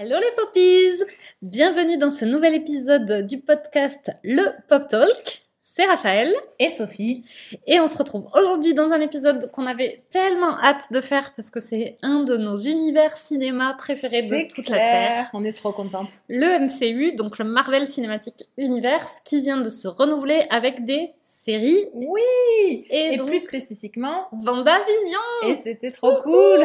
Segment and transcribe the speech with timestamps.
[0.00, 1.02] Hello les poppies
[1.42, 5.42] Bienvenue dans ce nouvel épisode du podcast Le Pop Talk.
[5.78, 7.22] C'est Raphaël et Sophie.
[7.68, 11.50] Et on se retrouve aujourd'hui dans un épisode qu'on avait tellement hâte de faire parce
[11.50, 15.30] que c'est un de nos univers cinéma préférés de toute la Terre.
[15.34, 16.08] On est trop contente.
[16.28, 21.12] Le MCU, donc le Marvel Cinematic Universe, qui vient de se renouveler avec des
[21.48, 21.86] série.
[21.94, 26.64] Oui Et, plus spécifiquement, Vendavision Et c'était trop cool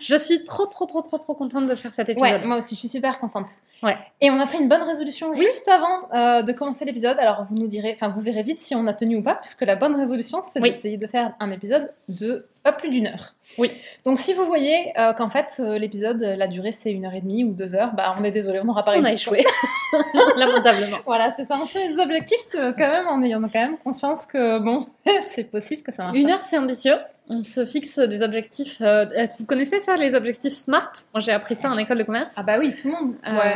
[0.00, 2.44] Je suis trop, trop, trop, trop, trop contente de faire cet épisode.
[2.44, 3.46] moi aussi, je suis super contente.
[3.82, 3.96] Ouais.
[4.20, 7.16] Et on a pris une bonne résolution juste avant euh, de commencer l'épisode.
[7.18, 9.62] Alors, vous nous direz, enfin, vous verrez vite si on a tenu ou pas, puisque
[9.62, 13.34] la bonne résolution, c'est d'essayer de faire un épisode de pas plus d'une heure.
[13.58, 13.70] Oui.
[14.04, 17.20] Donc si vous voyez euh, qu'en fait euh, l'épisode, la durée c'est une heure et
[17.20, 19.04] demie ou deux heures, bah on est désolé, on n'aura pas réussi.
[19.06, 19.44] On a échoué.
[20.36, 20.96] Lamentablement.
[21.06, 21.56] voilà, c'est ça.
[21.62, 24.84] On fait des objectifs quand même, en ayant quand même conscience que bon,
[25.30, 26.18] c'est possible que ça marche.
[26.18, 26.96] Une heure c'est ambitieux.
[27.28, 28.78] On se fixe des objectifs.
[28.80, 29.06] Euh,
[29.38, 30.92] vous connaissez ça, les objectifs SMART?
[31.18, 32.34] J'ai appris ça en école de commerce.
[32.36, 33.14] Ah bah oui, tout le monde.
[33.24, 33.54] Ouais.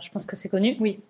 [0.00, 0.76] je pense que c'est connu.
[0.78, 1.00] Oui.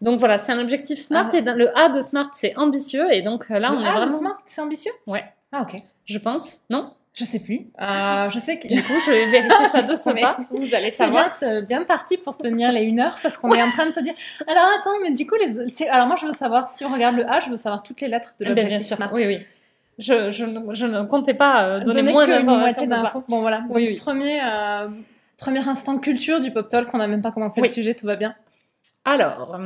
[0.00, 1.36] Donc voilà, c'est un objectif SMART ah.
[1.36, 4.06] et le A de SMART c'est ambitieux et donc là on est A vraiment.
[4.06, 4.92] De SMART c'est ambitieux?
[5.06, 5.24] Ouais.
[5.52, 5.80] Ah ok.
[6.04, 6.92] Je pense, non?
[7.14, 7.68] Je sais plus.
[7.80, 10.36] Euh, je sais que du coup, je vais vérifier ça de ce pas.
[10.50, 11.32] Vous allez savoir.
[11.38, 13.92] C'est bien, bien, parti pour tenir les une heure parce qu'on est en train de
[13.92, 14.14] se dire.
[14.48, 15.88] Alors attends, mais du coup, les.
[15.88, 18.08] Alors moi, je veux savoir si on regarde le A, je veux savoir toutes les
[18.08, 18.96] lettres de eh l'objectif.
[18.98, 19.14] Bien sûr.
[19.14, 19.38] Oui, oui.
[19.96, 23.24] Je, je, je, ne comptais pas euh, donner, moins d'informations.
[23.28, 23.62] Bon voilà.
[23.70, 23.94] Oui, oui.
[23.94, 24.88] Premier, euh,
[25.36, 26.92] premier instant culture du pop talk.
[26.94, 28.34] On n'a même pas commencé le sujet, tout va bien.
[29.04, 29.58] Alors.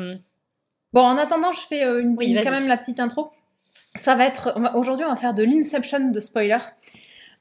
[0.92, 3.31] Bon, en attendant, je fais une, quand même la petite intro.
[3.94, 4.58] Ça va être.
[4.75, 6.58] Aujourd'hui, on va faire de l'inception de spoiler.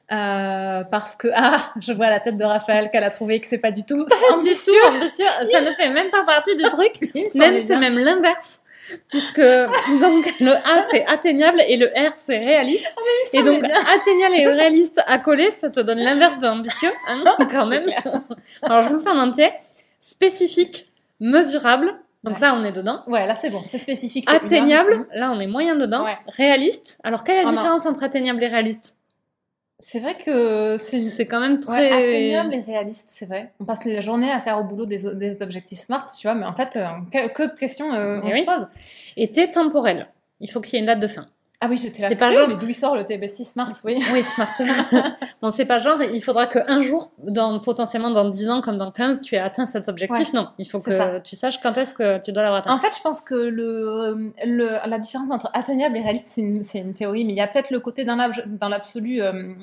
[0.10, 3.58] Euh, parce que ah, je vois la tête de Raphaël qu'elle a trouvé que c'est
[3.58, 4.74] pas du tout ambitieux.
[4.88, 7.14] ambitieux, ça ne fait même pas partie du truc.
[7.36, 8.62] même c'est même l'inverse,
[9.10, 12.88] puisque donc le A c'est atteignable et le R c'est réaliste.
[12.98, 13.02] Ah,
[13.34, 17.66] et donc atteignable et réaliste à coller, ça te donne l'inverse de ambitieux, hein, quand
[17.66, 17.90] même.
[18.62, 19.50] Alors je vous le fais en entier.
[20.00, 20.87] Spécifique,
[21.20, 21.94] mesurable.
[22.24, 23.04] Donc là, on est dedans.
[23.08, 24.30] Ouais, là c'est bon, c'est spécifique.
[24.30, 26.06] Atteignable, là on est moyen dedans.
[26.28, 27.00] Réaliste.
[27.04, 28.98] Alors quelle est la oh différence entre atteignable et réaliste?
[29.80, 33.54] C'est vrai que c'est quand même très atteignable et réaliste, c'est vrai.
[33.60, 36.46] On passe les journées à faire au boulot des, des objectifs smart, tu vois, mais
[36.46, 38.68] en fait, euh, que, de questions euh, on se pose.
[39.18, 40.08] Et temporel.
[40.40, 41.28] Il faut qu'il y ait une date de fin.
[41.60, 42.10] Ah oui, j'étais là.
[42.10, 42.56] C'est pas genre.
[42.56, 43.98] D'où il sort le TBC Smart, oui.
[44.14, 44.54] Oui, Smart.
[45.42, 48.92] bon, c'est pas genre, il faudra qu'un jour, dans, potentiellement dans 10 ans comme dans
[48.92, 50.34] 15, tu aies atteint cet objectif.
[50.34, 52.76] non, il faut que tu saches quand est-ce que tu dois l'avoir atteint.
[52.76, 56.64] En fait, je pense que le, le la différence entre atteignable et réaliste, c'est une,
[56.76, 58.16] une, théorie, mais il y a peut-être le côté dans
[58.70, 59.54] l'absolu, euh,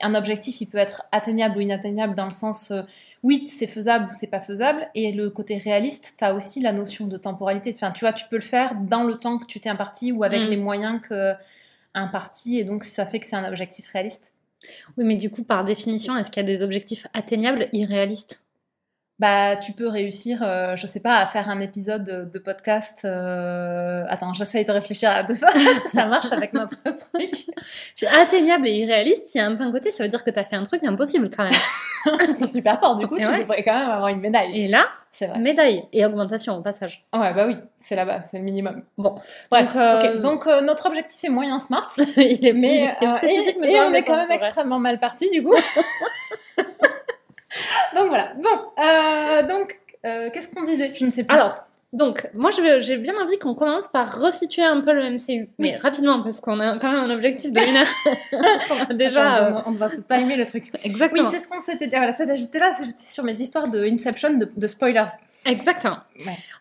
[0.00, 2.70] un objectif, il peut être atteignable ou inatteignable dans le sens.
[2.70, 2.82] Euh,
[3.22, 4.88] oui, c'est faisable ou c'est pas faisable.
[4.94, 7.72] Et le côté réaliste, tu as aussi la notion de temporalité.
[7.74, 10.24] Enfin, tu vois, tu peux le faire dans le temps que tu t'es imparti ou
[10.24, 10.50] avec mm.
[10.50, 11.32] les moyens que
[11.94, 12.58] imparti.
[12.58, 14.32] Et donc, ça fait que c'est un objectif réaliste.
[14.96, 18.42] Oui, mais du coup, par définition, est-ce qu'il y a des objectifs atteignables irréalistes?
[19.20, 23.02] Bah, tu peux réussir, euh, je sais pas, à faire un épisode de, podcast.
[23.04, 24.02] Euh...
[24.08, 25.50] Attends, j'essaye de réfléchir à deux fois
[25.92, 27.46] ça marche avec notre truc.
[28.18, 30.38] Atteignable et irréaliste, il y a un peu un côté, ça veut dire que tu
[30.38, 31.52] as fait un truc impossible quand même.
[32.38, 34.58] c'est super fort, du coup, tu devrais quand même avoir une médaille.
[34.58, 35.38] Et là, c'est vrai.
[35.38, 37.04] Médaille et augmentation au passage.
[37.12, 38.80] Ouais, bah oui, c'est là-bas, c'est le minimum.
[38.96, 39.16] Bon,
[39.50, 39.74] bref.
[40.22, 41.90] Donc, euh, euh, notre objectif est moyen smart.
[42.16, 45.54] il est, mais, spécifique, et, et on est quand même extrêmement mal parti, du coup.
[47.96, 48.32] donc voilà.
[48.34, 50.92] Bon, euh, donc euh, qu'est-ce qu'on disait?
[50.94, 51.34] Je ne sais pas.
[51.34, 55.48] Alors, donc, moi, j'ai bien envie qu'on commence par resituer un peu le MCU.
[55.58, 58.90] Mais rapidement, parce qu'on a quand même un objectif de une heure.
[58.94, 59.64] déjà.
[59.66, 60.70] on, va se timer le truc.
[60.84, 61.28] Exactement.
[61.28, 61.96] Oui, c'est ce qu'on s'était dit.
[61.96, 65.06] Voilà, j'étais là, j'étais sur mes histoires de Inception, de spoilers.
[65.46, 65.98] Exactement.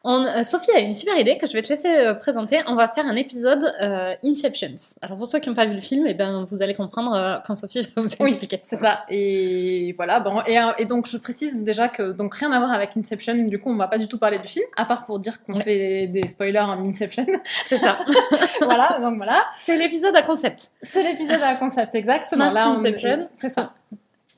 [0.05, 2.59] Euh, Sophie a une super idée que je vais te laisser euh, présenter.
[2.67, 4.75] On va faire un épisode euh, Inceptions.
[5.01, 7.41] Alors pour ceux qui n'ont pas vu le film, et eh ben, vous allez comprendre
[7.45, 8.61] quand Sophie va vous expliquer.
[8.63, 9.03] c'est ça.
[9.09, 10.21] Et voilà.
[10.21, 13.35] Bon, et, donc je précise déjà que donc rien à voir avec Inception.
[13.47, 15.59] Du coup, on va pas du tout parler du film, à part pour dire qu'on
[15.59, 17.25] fait des, spoilers en Inception.
[17.63, 17.99] C'est ça.
[18.61, 18.97] voilà.
[19.01, 19.45] Donc voilà.
[19.59, 20.71] C'est l'épisode à concept.
[20.81, 22.49] C'est l'épisode à concept, exactement.
[22.49, 23.27] Smart Inception.
[23.37, 23.73] C'est ça.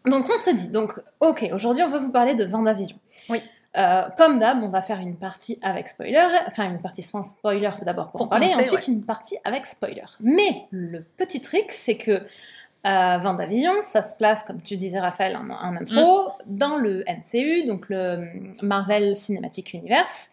[0.05, 0.69] Donc on s'est dit.
[0.69, 2.97] Donc ok, aujourd'hui on va vous parler de Vendavision.
[3.29, 3.41] Oui.
[3.77, 7.69] Euh, comme d'hab, on va faire une partie avec spoiler, enfin une partie sans spoiler
[7.83, 10.03] d'abord pour, parler, et ensuite une partie avec spoiler.
[10.19, 15.37] Mais le petit trick, c'est que euh, Vendavision, ça se place, comme tu disais Raphaël
[15.37, 16.31] en, intro, mm.
[16.47, 18.27] dans le MCU, donc le
[18.61, 20.31] Marvel Cinematic Universe.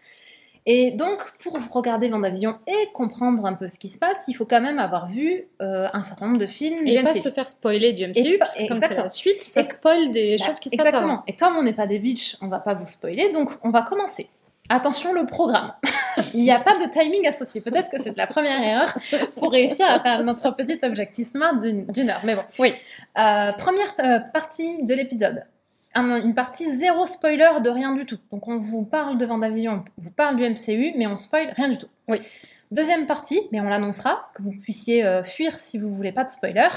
[0.71, 4.45] Et donc, pour regarder Vendavision et comprendre un peu ce qui se passe, il faut
[4.45, 6.87] quand même avoir vu euh, un certain nombre de films.
[6.87, 10.11] Et pas se faire spoiler du MCU, parce que comme c'est la suite, ça spoil
[10.11, 11.23] des bah, choses qui se passent Exactement.
[11.27, 13.81] Et comme on n'est pas des bitches, on va pas vous spoiler, donc on va
[13.81, 14.29] commencer.
[14.69, 15.73] Attention le programme.
[16.35, 17.63] il n'y a pas de timing associé.
[17.63, 18.95] Peut-être que c'est la première erreur
[19.37, 22.21] pour réussir à faire notre petit objectif smart d'une heure.
[22.25, 22.43] Mais bon.
[22.59, 22.75] Oui.
[23.17, 25.45] Euh, première euh, partie de l'épisode.
[25.95, 28.19] Une partie zéro spoiler de rien du tout.
[28.31, 31.69] Donc on vous parle de Vendavision, on vous parle du MCU, mais on spoil rien
[31.69, 31.89] du tout.
[32.09, 32.19] Oui.
[32.71, 36.31] Deuxième partie, mais on l'annoncera, que vous puissiez euh, fuir si vous voulez pas de
[36.31, 36.69] spoiler.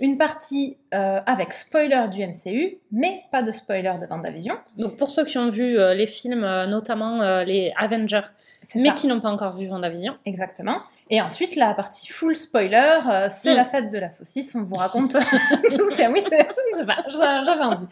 [0.00, 4.56] Une partie euh, avec spoiler du MCU, mais pas de spoiler de Vendavision.
[4.76, 8.28] Donc pour ceux qui ont vu euh, les films, notamment les Avengers,
[8.74, 10.16] mais qui n'ont pas encore vu Vendavision.
[10.24, 10.80] Exactement.
[11.08, 13.56] Et ensuite, la partie full spoiler, euh, c'est mm.
[13.56, 14.54] la fête de la saucisse.
[14.56, 16.10] On vous raconte tout ce qu'il y a.
[16.10, 17.86] Oui, c'est, je sais pas, j'avais envie.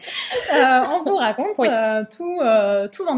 [0.53, 2.39] Euh, on vous raconte euh, tout,
[2.91, 3.15] tout dans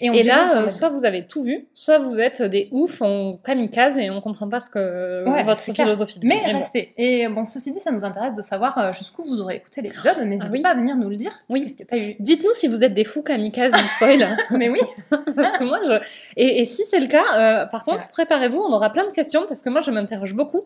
[0.00, 3.98] Et, là, euh, soit vous avez tout vu, soit vous êtes des oufs, on kamikaze
[3.98, 6.20] et on comprend pas ce que votre philosophie.
[6.24, 6.92] Mais respect.
[6.96, 10.16] Et bon, ceci dit, ça nous intéresse de savoir euh, jusqu'où vous aurez écouté l'épisode.
[10.18, 11.32] Ah N'hésitez pas à venir nous le dire.
[11.50, 11.66] Oui.
[11.92, 12.14] Eu?
[12.18, 14.36] Dites-nous si vous êtes des fous kamikazes du spoil.
[14.52, 14.80] mais oui.
[15.10, 16.00] parce que moi, je...
[16.36, 19.60] et, si c'est le cas, euh, par contre, préparez-vous, on aura plein de questions parce
[19.60, 20.64] que moi, je m'interroge beaucoup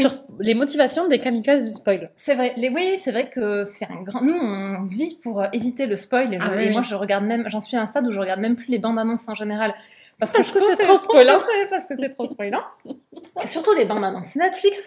[0.00, 2.10] sur les motivations des kamikazes du spoil.
[2.16, 2.52] C'est vrai.
[2.56, 2.68] Les...
[2.68, 4.22] Oui, c'est vrai que c'est un grand.
[4.22, 6.32] Nous, on vit pour éviter le spoil.
[6.32, 7.48] Et, ah moi, je regarde même.
[7.48, 9.74] J'en suis à un stade où je regarde même plus les bandes annonces en général.
[10.18, 11.38] Parce, que, c'est trop spoilant.
[11.70, 12.62] Parce que c'est trop spoilant.
[13.42, 14.82] Et surtout les bandes annonces Netflix.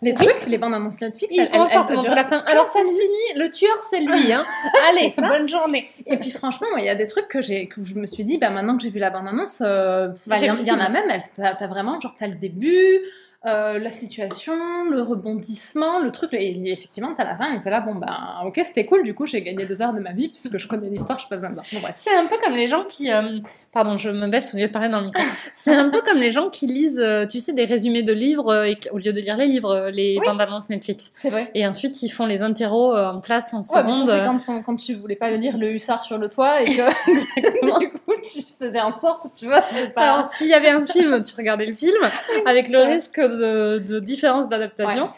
[0.00, 2.38] Les trucs, les bandes annonces Netflix, ils commencent par te montrer la fin.
[2.46, 4.44] Alors ça finit, le tueur c'est lui, hein.
[4.88, 5.90] Allez, bonne journée.
[6.06, 8.38] Et puis franchement, il y a des trucs que j'ai, que je me suis dit,
[8.38, 11.48] bah maintenant que j'ai vu la bande annonce, euh, il y, en a même, t'as
[11.48, 13.00] as vraiment genre t'as le début,
[13.46, 14.54] euh, la situation,
[14.90, 16.34] le rebondissement, le truc.
[16.34, 19.26] Et effectivement, t'as la fin et t'es là, bon, ben, ok, c'était cool, du coup,
[19.26, 21.50] j'ai gagné deux heures de ma vie puisque je connais l'histoire, je suis pas besoin
[21.50, 21.62] de bon,
[21.94, 23.12] C'est un peu comme les gens qui.
[23.12, 23.38] Euh,
[23.72, 25.22] pardon, je me baisse au lieu de parler dans le micro.
[25.54, 28.64] C'est un peu comme les gens qui lisent, euh, tu sais, des résumés de livres
[28.64, 31.12] et au lieu de lire les livres, les bandes annonces Netflix.
[31.14, 31.52] C'est vrai.
[31.54, 34.08] Et ensuite, ils font les interros en classe, en seconde.
[34.08, 37.88] c'est quand, quand, tu voulais pas lire le hussard sur le toit et que, du
[37.90, 39.62] coup, tu faisais en sorte, tu vois.
[39.94, 40.02] Pas...
[40.02, 41.98] Alors, s'il y avait un film, tu regardais le film
[42.46, 45.08] avec le risque de, de différence d'adaptation.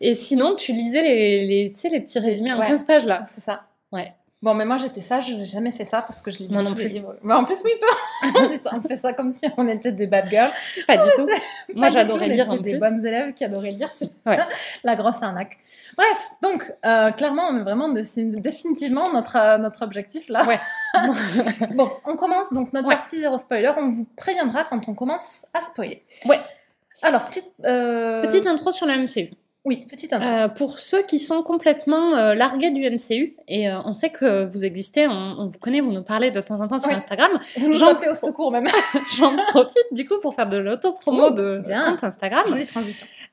[0.00, 3.24] Et sinon, tu lisais les, les, les petits résumés en 15 pages là.
[3.26, 3.62] C'est ça.
[3.92, 4.12] Ouais.
[4.40, 6.62] Bon, mais moi j'étais sage, je n'ai jamais fait ça parce que je lisais moi
[6.62, 6.86] non plus.
[6.88, 7.16] livres.
[7.22, 8.70] Mais en plus, oui, pas.
[8.76, 10.52] on fait ça comme si on était des bad girls.
[10.86, 11.28] Pas du tout.
[11.74, 12.72] Moi j'adorais lire en plus.
[12.72, 13.92] des bonnes élèves qui adoraient lire.
[14.26, 14.38] Ouais.
[14.84, 15.58] La grosse arnaque.
[15.96, 20.44] Bref, donc euh, clairement, on est vraiment définitivement notre, euh, notre objectif là.
[20.46, 20.60] Ouais.
[21.74, 23.72] bon, on commence donc notre partie zéro spoiler.
[23.76, 26.04] On vous préviendra quand on commence à spoiler.
[26.26, 26.40] Ouais.
[27.02, 29.30] Alors, petite, euh, petite intro sur la MCU.
[29.64, 30.28] Oui, petite intro.
[30.28, 34.64] Euh, pour ceux qui sont complètement euh, largués du MCU, et on sait que vous
[34.64, 37.32] existez, on, vous connaît, vous nous parlez de temps en temps sur Instagram.
[37.58, 38.68] Vous nous appelez au secours même.
[39.18, 42.44] J'en profite du coup pour faire de l'auto-promo de, compte Instagram.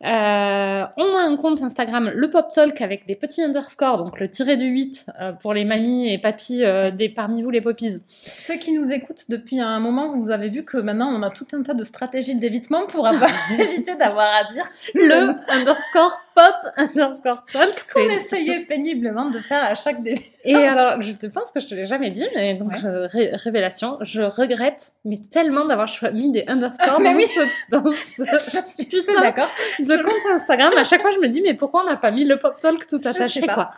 [0.01, 4.57] on a un compte Instagram, le Pop Talk, avec des petits underscores, donc le tiré
[4.57, 5.05] de 8
[5.41, 6.63] pour les mamies et papis
[6.93, 8.01] des, parmi vous les poppies.
[8.23, 11.47] Ceux qui nous écoutent depuis un moment, vous avez vu que maintenant on a tout
[11.53, 13.29] un tas de stratégies d'évitement pour avoir
[13.59, 17.73] éviter d'avoir à dire le underscore pop underscore talk.
[17.93, 20.21] qu'on essayait péniblement de faire à chaque début.
[20.43, 24.21] Et alors, je te pense que je te l'ai jamais dit, mais donc, révélation, je
[24.21, 29.49] regrette, mais tellement d'avoir mis des underscores dans, ce, dans ce, je suis putain d'accord.
[29.79, 30.73] de compte Instagram.
[30.77, 32.87] À chaque fois, je me dis, mais pourquoi on n'a pas mis le pop talk
[32.87, 33.71] tout attaché, quoi?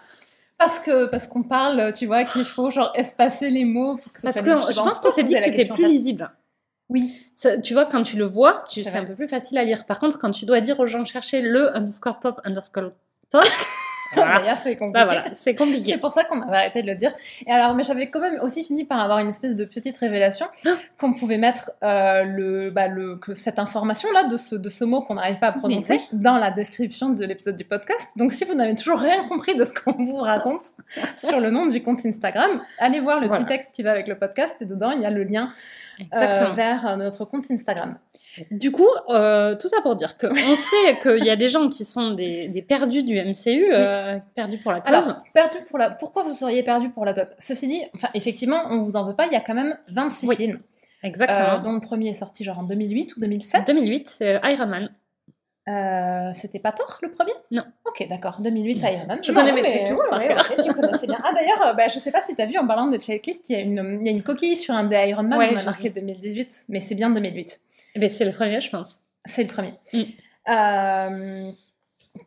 [0.57, 4.21] Parce que parce qu'on parle, tu vois, qu'il faut genre espacer les mots pour que
[4.21, 6.31] ça Parce que je pense qu'on s'est dit que c'était plus lisible.
[6.89, 7.13] Oui.
[7.63, 9.85] tu vois, quand tu le vois, tu, c'est un peu plus facile à lire.
[9.85, 12.91] Par contre, quand tu dois dire aux gens chercher le underscore pop underscore
[13.29, 13.45] talk,
[14.63, 15.05] c'est compliqué.
[15.05, 15.91] Bah c'est compliqué.
[15.91, 17.13] C'est pour ça qu'on avait arrêté de le dire.
[17.45, 20.47] Et alors, mais j'avais quand même aussi fini par avoir une espèce de petite révélation
[20.65, 20.75] ah.
[20.97, 25.01] qu'on pouvait mettre euh, le, bah, le, que cette information-là de ce, de ce mot
[25.01, 28.07] qu'on n'arrive pas à prononcer dans la description de l'épisode du podcast.
[28.15, 30.63] Donc, si vous n'avez toujours rien compris de ce qu'on vous raconte
[31.17, 34.17] sur le nom du compte Instagram, allez voir le petit texte qui va avec le
[34.17, 35.51] podcast et dedans, il y a le lien
[36.13, 37.97] euh, vers euh, notre compte Instagram.
[38.51, 41.85] Du coup, euh, tout ça pour dire qu'on sait qu'il y a des gens qui
[41.85, 43.65] sont des, perdus du MCU,
[44.35, 44.93] perdus pour la cause.
[44.93, 45.89] Alors, perdus pour la...
[45.89, 49.15] pourquoi vous seriez perdus pour la cause Ceci dit, enfin, effectivement, on vous en veut
[49.15, 50.59] pas, il y a quand même 26 films.
[51.03, 51.59] Exactement.
[51.59, 54.89] dont le premier est sorti genre en 2008 ou 2007 2008, c'est Iron Man.
[55.67, 57.33] Euh, c'était pas Thor le premier?
[57.51, 57.63] Non.
[57.85, 58.39] Ok, d'accord.
[58.39, 59.19] 2008, c'est Iron Man.
[59.21, 60.41] Je connais mes checklists par cœur.
[60.63, 61.19] tu connaissais bien.
[61.23, 63.49] Ah, d'ailleurs, euh, bah, je sais pas si tu as vu en parlant de checklist,
[63.49, 65.57] il y, a une, il y a une coquille sur un des Iron Man, on
[65.57, 67.61] a marqué 2018, mais c'est bien 2008.
[67.95, 68.99] Eh ben, c'est le premier, je pense.
[69.25, 69.73] C'est le premier.
[69.91, 70.03] Mm.
[70.49, 71.51] Euh,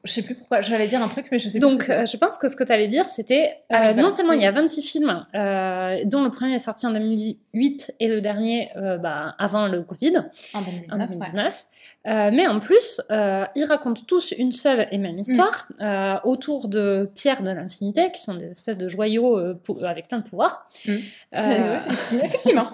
[0.05, 1.95] je sais plus pourquoi, j'allais dire un truc, mais je sais Donc, plus.
[1.95, 4.41] Donc, je pense que ce que tu allais dire, c'était ah, euh, non seulement il
[4.41, 8.71] y a 26 films, euh, dont le premier est sorti en 2008 et le dernier
[8.77, 10.23] euh, bah, avant le Covid,
[10.55, 11.67] en 2019,
[12.07, 16.21] mais en plus, ils racontent tous une seule et même histoire mm.
[16.25, 19.39] autour de pierres de l'infinité, qui sont des espèces de joyaux
[19.83, 20.67] avec plein de pouvoirs.
[20.87, 20.97] Mm.
[22.23, 22.69] effectivement.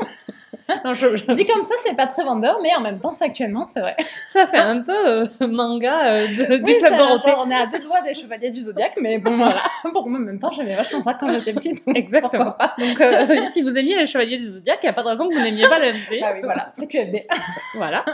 [0.85, 3.81] non, je, Dit comme ça, c'est pas très vendeur, mais en même temps, factuellement, c'est
[3.81, 3.97] vrai.
[4.33, 7.33] Ça fait un peu euh, manga euh, de, du Club Dorothée.
[7.39, 9.63] on est à deux doigts des Chevaliers du Zodiaque, mais bon, voilà.
[9.93, 11.83] Pour moi, en même temps, j'aimais vachement ça quand j'étais petite.
[11.95, 12.53] Exactement.
[12.53, 12.75] Pas.
[12.79, 15.29] Donc, euh, si vous aimiez les Chevaliers du Zodiaque, il n'y a pas de raison
[15.29, 16.21] que vous n'aimiez pas le MC.
[16.23, 17.27] Ah oui, voilà, c'est QFD.
[17.75, 18.05] voilà.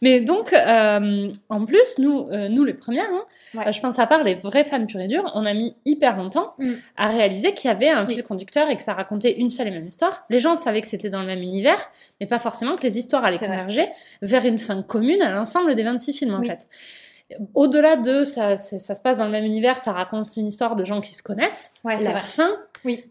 [0.00, 4.64] Mais donc, en plus, nous, nous les premières, hein, je pense à part les vrais
[4.64, 6.72] fans pur et dur, on a mis hyper longtemps mm.
[6.96, 9.70] à réaliser qu'il y avait un fil conducteur et que ça racontait une seule et
[9.70, 10.24] même histoire.
[10.30, 13.24] Les gens savaient que c'était dans le même univers, mais pas forcément que les histoires
[13.24, 13.88] allaient converger
[14.22, 16.68] vers une fin commune à l'ensemble des 26 films, en fait.
[17.54, 20.84] Au-delà de ça, ça se passe dans le même univers, ça raconte une histoire de
[20.84, 21.72] gens qui se connaissent.
[21.84, 22.50] la fin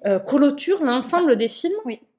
[0.05, 1.73] euh, clôture l'ensemble des films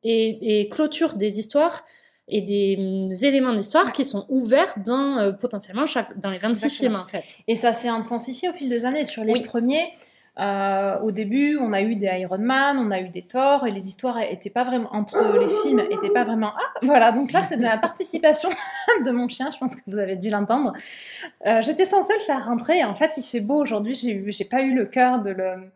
[0.05, 1.85] et, clôture des histoires
[2.29, 6.69] et des mm, éléments d'histoire qui sont ouverts dans euh, potentiellement chaque, dans les 26
[6.71, 7.39] films en fait.
[7.49, 9.05] Et ça s'est intensifié au fil des années.
[9.05, 9.89] Sur les premiers,
[10.39, 13.71] euh, au début, on a eu des Iron Man, on a eu des Thor, et
[13.71, 16.53] les histoires étaient pas vraiment entre les films, étaient pas vraiment.
[16.55, 17.11] Ah, voilà.
[17.13, 18.51] Donc là, c'est de la participation
[19.05, 19.51] de mon chien.
[19.51, 20.75] Je pense que vous avez dû l'entendre.
[21.47, 23.95] Euh, j'étais censée le faire rentrer, et en fait, il fait beau aujourd'hui.
[23.95, 25.71] J'ai eu, j'ai pas eu le cœur de le.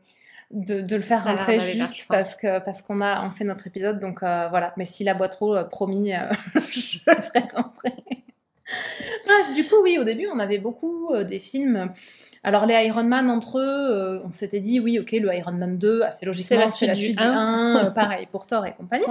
[0.52, 4.00] De, de le faire rentrer juste parce que parce qu'on a on fait notre épisode
[4.00, 6.10] donc euh, voilà mais s'il aboie trop promis
[6.54, 7.94] je le ferai rentrer
[9.24, 11.92] Bref, du coup oui au début on avait beaucoup des films
[12.42, 15.76] alors les Iron Man entre eux, euh, on s'était dit oui, ok, le Iron Man
[15.76, 19.04] 2, assez logiquement, c'est la suite, du 1, euh, pareil pour Thor et compagnie.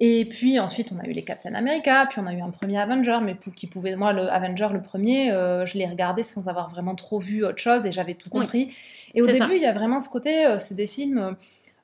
[0.00, 2.78] Et puis ensuite, on a eu les Captain America, puis on a eu un premier
[2.78, 6.46] Avenger, mais pour, qui pouvait, moi, le Avenger, le premier, euh, je l'ai regardé sans
[6.46, 8.74] avoir vraiment trop vu autre chose et j'avais tout compris.
[9.14, 11.36] Et au début, il y a vraiment ce côté, c'est des films.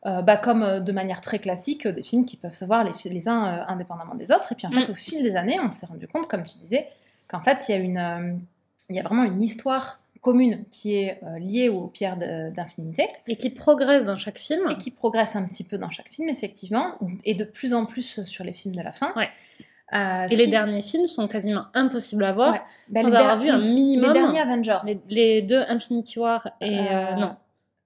[0.04, 3.64] bah, comme de manière très classique, des films qui peuvent se voir les, les uns
[3.69, 4.52] indépendamment des autres.
[4.52, 4.93] Et puis en fait, mm.
[4.93, 6.88] au fil des années, on s'est rendu compte, comme tu disais,
[7.26, 8.40] qu'en fait, il y a une,
[8.90, 13.07] il y a vraiment une histoire commune qui est euh, liée aux pierres d'infinité.
[13.28, 14.71] Et qui progresse dans chaque film.
[14.71, 18.25] Et qui progresse un petit peu dans chaque film, effectivement, et de plus en plus
[18.25, 19.12] sur les films de la fin.
[19.16, 19.28] Ouais.
[19.93, 22.57] Euh, et les derniers films sont quasiment impossibles à voir
[22.88, 24.09] bah, sans avoir vu un minimum.
[24.09, 24.78] Les derniers Avengers.
[25.09, 26.78] Les, deux Infinity War et...
[26.81, 27.37] Euh, non,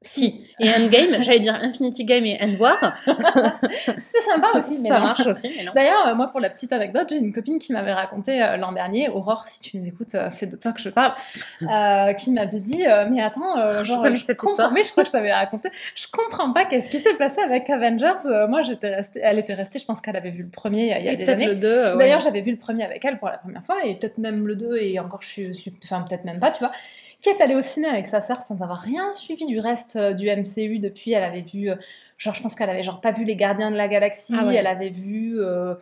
[0.01, 0.47] si.
[0.61, 2.77] Et Endgame, j'allais dire Infinity Game et End War.
[3.05, 5.51] C'était sympa aussi, mais ça marche aussi.
[5.75, 8.71] D'ailleurs, euh, moi, pour la petite anecdote, j'ai une copine qui m'avait raconté euh, l'an
[8.71, 11.15] dernier, Aurore, si tu nous écoutes, euh, c'est de toi que je parle,
[12.17, 14.73] qui m'avait dit, mais attends, genre, je, cette histoire.
[14.73, 15.71] Oui, je crois que je t'avais raconté.
[15.95, 18.47] Je comprends pas qu'est-ce qui s'est passé avec Avengers.
[18.49, 21.09] moi, j'étais restée, elle était restée, je pense qu'elle avait vu le premier il y
[21.09, 21.47] a, des années.
[21.47, 21.97] le 2.
[21.99, 24.55] D'ailleurs, j'avais vu le premier avec elle pour la première fois, et peut-être même le
[24.55, 26.73] 2, et encore, je suis, enfin, peut-être même pas, tu vois
[27.21, 30.13] qui est allée au ciné avec sa sœur sans avoir rien suivi du reste euh,
[30.13, 31.13] du MCU depuis.
[31.13, 31.77] Elle avait vu, euh,
[32.17, 34.67] genre, je pense qu'elle avait genre pas vu les Gardiens de la Galaxie, ah elle
[34.67, 35.75] avait vu euh,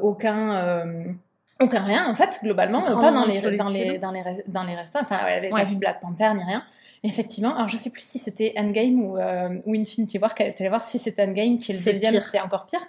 [0.00, 1.16] aucun.
[1.60, 5.00] aucun rien en fait globalement pas dans les, dans les, dans les dans les restants
[5.02, 6.62] enfin elle avait pas vu Black Panther ni rien
[7.04, 7.54] Effectivement.
[7.54, 10.68] Alors, je sais plus si c'était Endgame ou, euh, ou Infinity War qu'elle était allée
[10.68, 10.82] voir.
[10.82, 12.80] Si c'était Endgame, qui est le deuxième, c'est encore pire.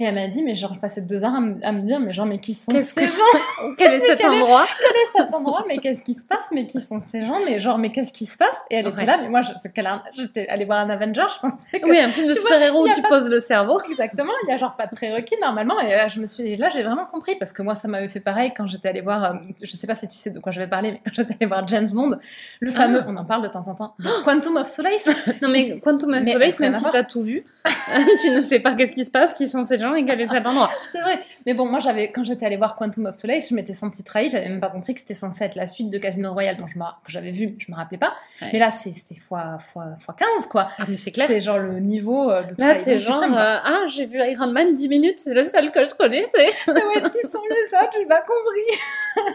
[0.00, 2.26] Et elle m'a dit, mais genre, je passais deux heures à, me, dire, mais genre,
[2.26, 3.12] mais qui sont ces gens?
[3.78, 4.66] Quel est cet endroit?
[4.78, 5.64] Quel est cet endroit?
[5.68, 6.44] Mais qu'est-ce qui se passe?
[6.52, 7.38] Mais qui sont ces gens?
[7.46, 8.56] Mais genre, mais qu'est-ce qui se passe?
[8.70, 11.88] Et elle était là, mais moi, j'étais allée voir un Avenger, je pensais que.
[11.88, 13.80] Oui, un film de super-héros où tu poses le cerveau.
[13.88, 14.32] Exactement.
[14.44, 15.80] Il y a genre pas de prérequis normalement.
[15.80, 18.20] Et là, je me suis là, j'ai vraiment compris parce que moi, ça m'avait fait
[18.20, 20.60] pareil quand j'étais allée voir, euh, je sais pas si tu sais de quoi je
[20.60, 22.18] vais parler, mais quand j'étais allée voir James Bond,
[22.60, 23.08] le fameux, ah.
[23.08, 23.94] on en parle de temps en temps.
[24.24, 25.08] Quantum of Solace
[25.42, 27.44] Non mais Quantum of Solace, même si t'as tout vu,
[28.20, 30.26] tu ne sais pas qu'est-ce qui se passe, qui sont ces gens et quel est
[30.26, 30.70] cet endroit.
[30.92, 31.20] C'est vrai.
[31.46, 34.28] Mais bon, moi, j'avais, quand j'étais allée voir Quantum of Solace, je m'étais sentie trahie,
[34.28, 36.66] j'avais même pas compris que c'était censé être la suite de Casino Royale, dont
[37.06, 38.14] j'avais vu, je me rappelais pas.
[38.40, 40.68] Mais là, c'était fois, fois, fois 15, quoi.
[40.78, 41.28] Ah, mais c'est clair.
[41.28, 43.28] C'est genre le niveau euh, de Là, c'est genre, euh,
[43.62, 46.48] ah, j'ai vu Iron Man 10 minutes, c'est le seul que je connaissais.
[46.66, 47.96] Où est-ce qu'ils sont les autres?
[47.98, 49.28] J'ai pas compris.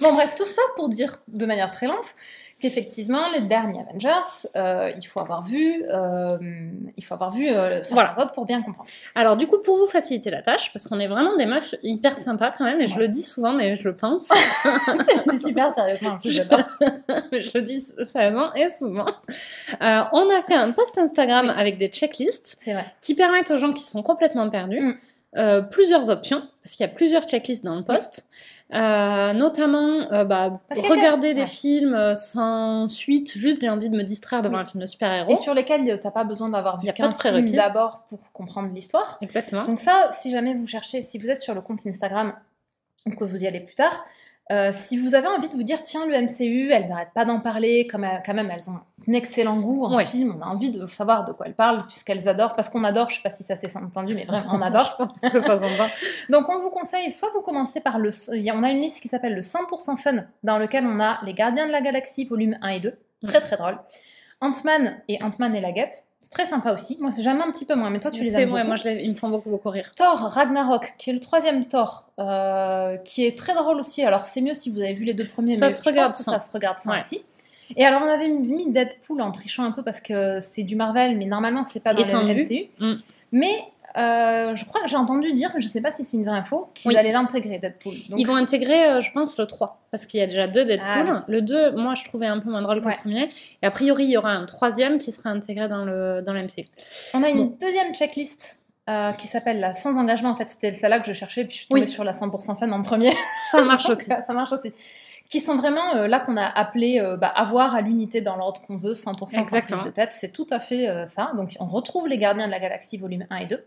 [0.00, 2.14] bon, bref, tout ça pour dire de manière très lente
[2.60, 6.38] qu'effectivement, les derniers Avengers, euh, il faut avoir vu, euh,
[6.96, 8.12] il faut avoir vu euh, voilà.
[8.18, 8.88] autres pour bien comprendre.
[9.14, 12.16] Alors du coup, pour vous faciliter la tâche, parce qu'on est vraiment des meufs hyper
[12.16, 14.30] sympas quand même, et je le dis souvent, mais je le pense.
[15.30, 16.30] tu super sérieusement, je,
[17.32, 19.06] je le dis sérieusement et souvent.
[19.80, 22.58] On a fait un post Instagram avec des checklists
[23.02, 24.80] qui permettent aux gens qui sont complètement perdus.
[24.80, 24.96] Mm.
[25.36, 28.26] Euh, plusieurs options, parce qu'il y a plusieurs checklists dans le post.
[28.72, 34.42] Euh, notamment, euh, bah, regarder des films sans suite, juste j'ai envie de me distraire
[34.42, 35.30] devant un film de super-héros.
[35.32, 39.18] Et sur lesquels tu n'as pas besoin d'avoir vu qu'un film d'abord pour comprendre l'histoire.
[39.20, 39.64] Exactement.
[39.64, 42.34] Donc ça, si jamais vous cherchez, si vous êtes sur le compte Instagram
[43.06, 44.04] ou que vous y allez plus tard,
[44.52, 47.40] euh, si vous avez envie de vous dire, tiens, le MCU, elles n'arrêtent pas d'en
[47.40, 48.74] parler, quand même, quand même, elles ont
[49.08, 52.28] un excellent goût en film, on a envie de savoir de quoi elles parlent, puisqu'elles
[52.28, 54.96] adorent, parce qu'on adore, je sais pas si ça s'est entendu, mais vraiment, on adore.
[54.98, 55.90] je pense que ça s'entend.
[56.28, 58.10] Donc, on vous conseille, soit vous commencez par le.
[58.52, 61.66] On a une liste qui s'appelle le 100% Fun, dans lequel on a Les Gardiens
[61.66, 63.78] de la Galaxie, volume 1 et 2, très très drôle.
[64.42, 66.96] Ant-Man et Ant-Man et la Guêpe, C'est très sympa aussi.
[67.00, 68.66] Moi, j'aime un petit peu moins, mais toi, tu les aimes beaucoup.
[68.66, 69.92] Moi, je ils me font beaucoup, beaucoup rire.
[69.94, 74.02] Thor Ragnarok, qui est le troisième Thor, euh, qui est très drôle aussi.
[74.02, 76.40] Alors, c'est mieux si vous avez vu les deux premiers, ça se regarde ça.
[76.40, 77.22] se regarde ça aussi.
[77.76, 81.18] Et alors, on avait mis Deadpool en trichant un peu parce que c'est du Marvel,
[81.18, 82.68] mais normalement, c'est pas dans le MCU.
[82.78, 82.94] Mm.
[83.32, 83.58] Mais
[83.96, 86.24] euh, je crois que j'ai entendu dire, mais je ne sais pas si c'est une
[86.24, 87.94] vraie info, qu'ils allaient l'intégrer, Deadpool.
[88.16, 91.14] Ils vont intégrer, euh, je pense, le 3, parce qu'il y a déjà deux Deadpool.
[91.16, 93.28] Ah le 2, moi, je trouvais un peu moins drôle que le premier.
[93.62, 96.66] Et a priori, il y aura un troisième qui sera intégré dans le, dans MCU.
[97.14, 98.60] On a une deuxième checklist
[98.90, 100.30] euh, qui s'appelle la sans engagement.
[100.30, 102.72] En fait, c'était celle-là que je cherchais, puis je suis tombée sur la 100% fan
[102.72, 103.12] en premier.
[103.52, 104.06] Ça marche aussi.
[104.06, 104.72] ça marche aussi
[105.30, 108.92] qui sont vraiment là qu'on a appelé bah, avoir à l'unité dans l'ordre qu'on veut,
[108.92, 109.82] 100% Exactement.
[109.82, 110.10] de tête.
[110.12, 111.32] C'est tout à fait ça.
[111.34, 113.64] Donc on retrouve les Gardiens de la Galaxie volume 1 et 2.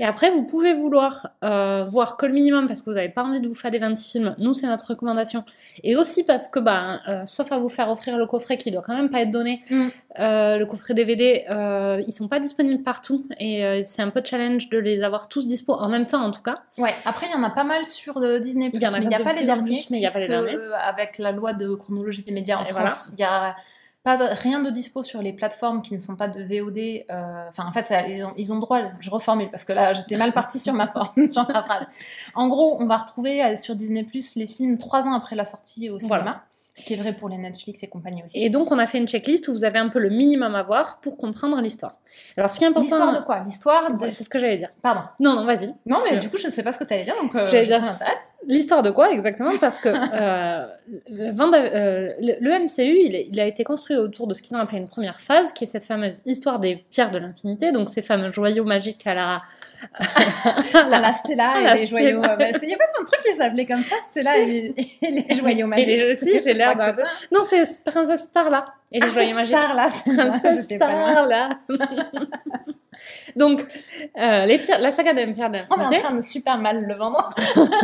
[0.00, 3.22] Et après, vous pouvez vouloir euh, voir que le minimum parce que vous n'avez pas
[3.22, 4.34] envie de vous faire des 26 films.
[4.38, 5.44] Nous, c'est notre recommandation.
[5.84, 8.82] Et aussi parce que, bah, euh, sauf à vous faire offrir le coffret qui doit
[8.82, 9.88] quand même pas être donné, mm.
[10.18, 11.44] euh, le coffret DVD,
[12.06, 13.26] ils sont pas disponibles partout.
[13.38, 16.42] Et c'est un peu challenge de les avoir tous dispo en même temps, en tout
[16.42, 16.62] cas.
[16.78, 18.70] Ouais, après, il y en a pas mal sur Disney.
[18.72, 19.80] Il y en a, pas les derniers.
[19.90, 20.58] mais il y a pas les derniers.
[20.78, 23.54] avec la loi de chronologie des médias en France, il y a
[24.04, 27.04] pas rien de dispo sur les plateformes qui ne sont pas de VOD.
[27.10, 28.80] Euh, enfin, en fait, ils ont, ils ont droit.
[29.00, 31.84] Je reformule parce que là, j'étais mal partie sur ma forme, sur ma phrase.
[32.34, 35.44] En gros, on va retrouver euh, sur Disney Plus les films trois ans après la
[35.44, 36.42] sortie au cinéma.
[36.74, 38.42] Ce qui est vrai pour les Netflix et compagnie aussi.
[38.42, 40.62] Et donc, on a fait une checklist où vous avez un peu le minimum à
[40.62, 41.98] voir pour comprendre l'histoire.
[42.38, 42.96] Alors, ce qui est important.
[42.96, 43.40] L'histoire de quoi?
[43.40, 44.08] L'histoire de...
[44.08, 44.70] C'est ce que j'allais dire.
[44.80, 45.02] Pardon.
[45.20, 45.66] Non, non, vas-y.
[45.84, 47.46] Non, mais du coup, je ne sais pas ce que tu allais dire, donc euh,
[47.46, 47.82] j'allais dire.
[48.48, 49.52] L'histoire de quoi exactement?
[49.60, 49.92] Parce que euh,
[51.12, 55.20] euh, le, MCU, il, a été construit autour de ce qu'ils ont appelé une première
[55.20, 59.06] phase, qui est cette fameuse histoire des pierres de l'infinité, donc ces fameux joyaux magiques
[59.06, 59.42] à la...
[60.74, 62.22] à la Stella et les joyaux...
[62.22, 65.36] Euh, il y a pas plein de trucs qui s'appelaient comme ça, Stella et, les,
[65.36, 65.88] joyaux magiques.
[65.88, 66.94] Et les, aussi, j'ai l'air d'un...
[67.30, 69.56] Non, c'est Princesse Starla et les ah, joyaux magiques.
[69.56, 71.48] Starla, Princesse Starla
[73.36, 73.66] Donc,
[74.16, 75.58] les pierres, la saga des pierres de.
[75.70, 77.34] On est en train de super mal le vendre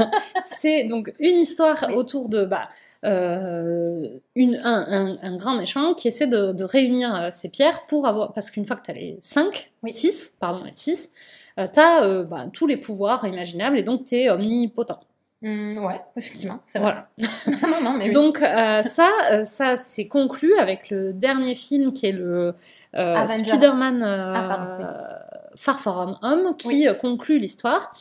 [0.45, 2.69] c'est donc une histoire autour de bah,
[3.05, 8.33] euh, une, un, grand méchant qui essaie de, réunir euh, ces pierres pour avoir.
[8.33, 11.11] Parce qu'une fois que tu as les 5, 6, pardon, les 6,
[11.57, 15.01] tu as bah, tous les pouvoirs imaginables et donc tu es omnipotent.
[15.43, 16.61] Mmh, ouais, effectivement.
[16.75, 17.09] Voilà.
[17.47, 22.13] non, non, mais Donc euh, ça, ça c'est conclu avec le dernier film qui est
[22.13, 22.55] le
[22.93, 27.93] Spider-Man ah, Far From Home qui conclut l'histoire.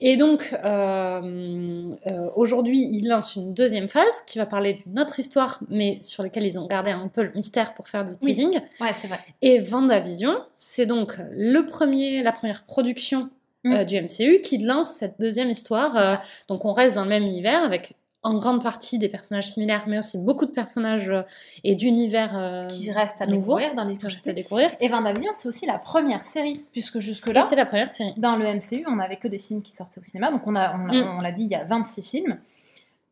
[0.00, 5.18] Et donc, euh, euh, aujourd'hui, ils lancent une deuxième phase qui va parler d'une autre
[5.18, 8.60] histoire, mais sur laquelle ils ont gardé un peu le mystère pour faire du teasing.
[8.80, 9.18] Ouais, c'est vrai.
[9.42, 13.30] Et Vendavision, c'est donc le premier, la première production
[13.68, 13.72] mm.
[13.72, 16.20] euh, du MCU qui lance cette deuxième histoire.
[16.48, 19.98] donc, on reste dans le même univers avec en grande partie des personnages similaires, mais
[19.98, 21.22] aussi beaucoup de personnages euh,
[21.62, 24.70] et d'univers euh, qui restent à découvrir dans les à découvrir.
[24.80, 28.14] Et Vendavision, c'est aussi la première série, puisque jusque-là, c'est la première série.
[28.16, 30.74] Dans le MCU, on n'avait que des films qui sortaient au cinéma, donc on a,
[30.74, 31.22] on, mm.
[31.22, 32.38] l'a dit, il y a 26 films.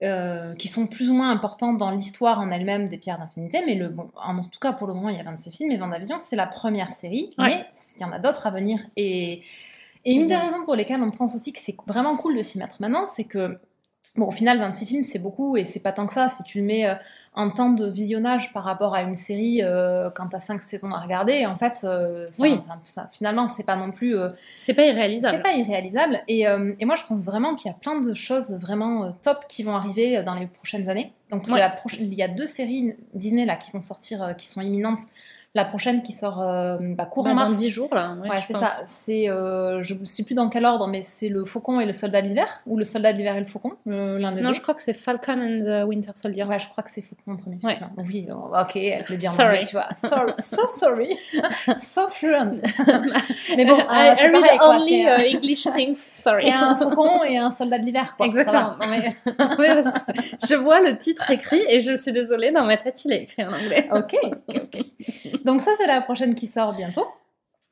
[0.02, 3.74] Euh, qui sont plus ou moins importants dans l'histoire en elle-même des Pierres d'Infinité, mais
[3.74, 6.18] le, bon, en tout cas pour le moment il y a 26 films, et Vendavision
[6.18, 7.64] c'est la première série, mais
[7.96, 8.78] il y en a d'autres à venir.
[8.98, 9.40] Et,
[10.06, 12.58] et une des raisons pour lesquelles on pense aussi que c'est vraiment cool de s'y
[12.58, 13.58] mettre maintenant, c'est que
[14.16, 16.28] Bon, au final, 26 films, c'est beaucoup et c'est pas tant que ça.
[16.30, 16.94] Si tu le mets euh,
[17.34, 21.00] en temps de visionnage par rapport à une série euh, quand t'as 5 saisons à
[21.00, 22.58] regarder, en fait, euh, oui.
[22.84, 24.16] ça, finalement, c'est pas non plus.
[24.56, 25.36] c'est pas irréalisable.
[25.36, 26.22] C'est pas irréalisable.
[26.28, 29.62] Et, et, moi, je pense vraiment qu'il y a plein de choses vraiment top qui
[29.62, 31.12] vont arriver dans les prochaines années.
[31.30, 35.00] Donc, la il y a deux séries Disney là qui vont sortir, qui sont imminentes.
[35.56, 38.14] La prochaine qui sort euh, bah, courant bah, Dans 10 jours, là.
[38.22, 38.70] Ouais, c'est ça.
[38.86, 41.94] C'est, euh, je ne sais plus dans quel ordre, mais c'est le Faucon et le
[41.94, 44.52] Soldat de l'hiver Ou le Soldat de l'hiver et le Faucon euh, L'un des Non,
[44.52, 46.44] je crois que c'est Falcon and the Winter Soldier.
[46.44, 47.56] Ouais, je crois que c'est Faucon en premier.
[47.62, 47.74] Ouais.
[47.96, 49.62] Oui, ok, elle peut dire sorry.
[49.62, 49.88] tu vois.
[49.96, 50.34] Sorry.
[50.40, 51.16] so sorry.
[51.78, 52.60] so fluent.
[53.56, 56.10] mais bon, I, I read only uh, English things.
[56.22, 56.50] Sorry.
[56.50, 58.26] C'est un Faucon et un Soldat de l'hiver, quoi.
[58.26, 58.74] Exactement.
[60.46, 63.42] je vois le titre écrit et je suis désolée, dans ma tête, il est écrit
[63.42, 63.88] en anglais.
[63.90, 64.16] ok,
[64.48, 64.86] ok, ok.
[65.46, 67.06] Donc ça, c'est la prochaine qui sort bientôt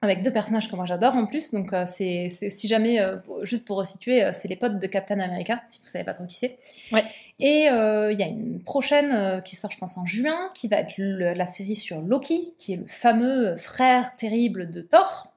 [0.00, 1.50] avec deux personnages que moi j'adore en plus.
[1.50, 5.18] Donc, euh, c'est si jamais, euh, juste pour resituer, euh, c'est les potes de Captain
[5.18, 6.58] America, si vous savez pas trop qui c'est.
[6.92, 7.04] Ouais.
[7.40, 10.94] Et il y a une prochaine qui sort, je pense, en juin, qui va être
[10.98, 15.32] la série sur Loki, qui est le fameux frère terrible de Thor,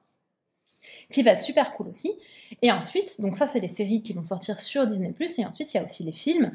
[1.10, 2.12] qui va être super cool aussi.
[2.62, 5.76] Et ensuite, donc ça, c'est les séries qui vont sortir sur Disney+, et ensuite, il
[5.78, 6.52] y a aussi les films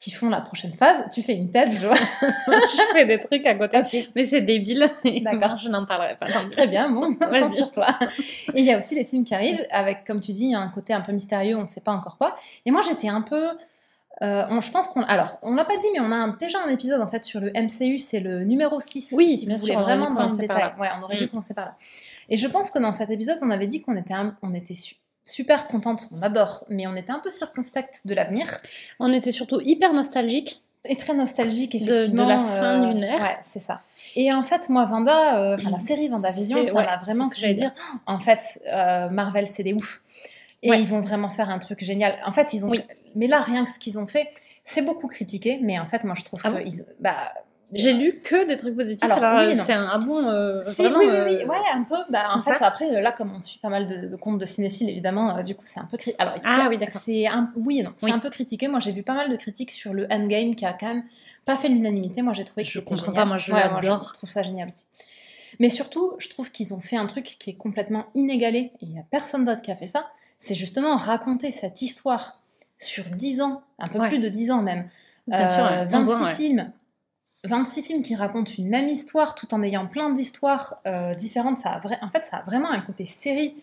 [0.00, 1.04] qui font la prochaine phase.
[1.12, 1.94] Tu fais une tête, je vois.
[2.20, 3.82] je fais des trucs à côté.
[4.16, 4.88] Mais c'est débile.
[5.22, 5.56] D'accord.
[5.58, 6.26] je n'en parlerai pas.
[6.50, 7.98] Très bien, bon, vas-y sur toi.
[8.54, 10.94] Et il y a aussi les films qui arrivent avec, comme tu dis, un côté
[10.94, 12.36] un peu mystérieux, on ne sait pas encore quoi.
[12.64, 13.50] Et moi, j'étais un peu
[14.22, 15.02] euh, je pense qu'on.
[15.02, 17.50] Alors, on l'a pas dit, mais on a déjà un épisode en fait sur le
[17.52, 19.12] MCU, c'est le numéro 6.
[19.12, 19.80] Oui, si bien sûr.
[19.80, 20.74] vraiment dans le détail.
[20.78, 21.28] Ouais, on aurait dû mm.
[21.28, 21.76] commencer par là.
[22.28, 24.74] Et je pense que dans cet épisode, on avait dit qu'on était, on était
[25.24, 28.58] super contente, on adore, mais on était un peu circonspecte de l'avenir.
[28.98, 30.62] On était surtout hyper nostalgique.
[30.86, 32.24] Et très nostalgique, effectivement.
[32.24, 33.20] De, la fin euh, d'une ère.
[33.20, 33.82] Ouais, c'est ça.
[34.16, 37.52] Et en fait, moi, Vanda, euh, la série Vision, ça m'a vraiment ce que j'allais
[37.52, 37.72] dire.
[38.06, 38.62] En fait,
[39.10, 40.00] Marvel, c'est des ouf.
[40.62, 42.16] Et ils vont vraiment faire un truc génial.
[42.26, 42.72] En fait, ils ont.
[43.14, 44.28] Mais là, rien que ce qu'ils ont fait,
[44.64, 45.58] c'est beaucoup critiqué.
[45.62, 46.64] Mais en fait, moi, je trouve ah que.
[46.98, 47.32] bah,
[47.72, 49.10] j'ai lu que des trucs positifs.
[49.10, 50.24] Alors, oui, c'est un, bon.
[50.24, 51.96] Euh, vraiment, oui, oui, oui, ouais, un peu.
[52.08, 55.36] Bah, en fait, après, là, comme on suit pas mal de, comptes de cinéphiles, évidemment,
[55.36, 55.96] euh, du coup, c'est un peu.
[56.18, 57.00] Alors, ah oui, d'accord.
[57.00, 57.50] C'est un...
[57.56, 58.68] Oui non, c'est un peu critiqué.
[58.68, 61.04] Moi, j'ai vu pas mal de critiques sur le Endgame qui a quand même
[61.44, 62.22] pas fait l'unanimité.
[62.22, 64.08] Moi, j'ai trouvé que Je comprends pas, moi, je l'adore.
[64.08, 64.86] je trouve ça génial aussi.
[65.58, 68.72] Mais surtout, je trouve qu'ils ont fait un truc qui est complètement inégalé.
[68.80, 70.06] Et il n'y a personne d'autre qui a fait ça
[70.40, 72.40] c'est justement raconter cette histoire
[72.78, 74.88] sur 10 ans, un peu plus de 10 ans même.
[75.28, 76.72] Bien sûr, 26 euh, films.
[77.44, 81.60] 26 films qui racontent une même histoire tout en ayant plein d'histoires euh, différentes.
[81.60, 83.54] Ça a En fait, ça a vraiment un côté série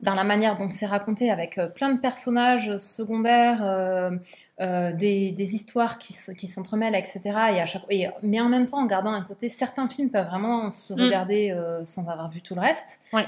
[0.00, 4.10] dans la manière dont c'est raconté avec euh, plein de personnages secondaires,
[4.58, 7.20] des, histoires qui, s'entremêlent, etc.
[7.26, 7.84] Et à chaque...
[8.22, 11.00] mais en même temps, en gardant un côté, certains films peuvent vraiment se mm.
[11.00, 13.00] regarder sans avoir vu tout le reste.
[13.12, 13.26] Ouais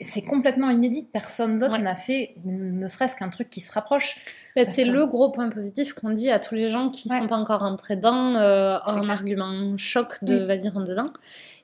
[0.00, 1.06] c'est complètement inédit.
[1.12, 4.16] Personne d'autre n'a fait ne serait-ce qu'un truc qui se rapproche.
[4.56, 7.26] Bah, c'est le gros point positif qu'on dit à tous les gens qui ne sont
[7.26, 11.12] pas encore rentrés dedans, euh, un argument choc de vas-y, rentre dedans.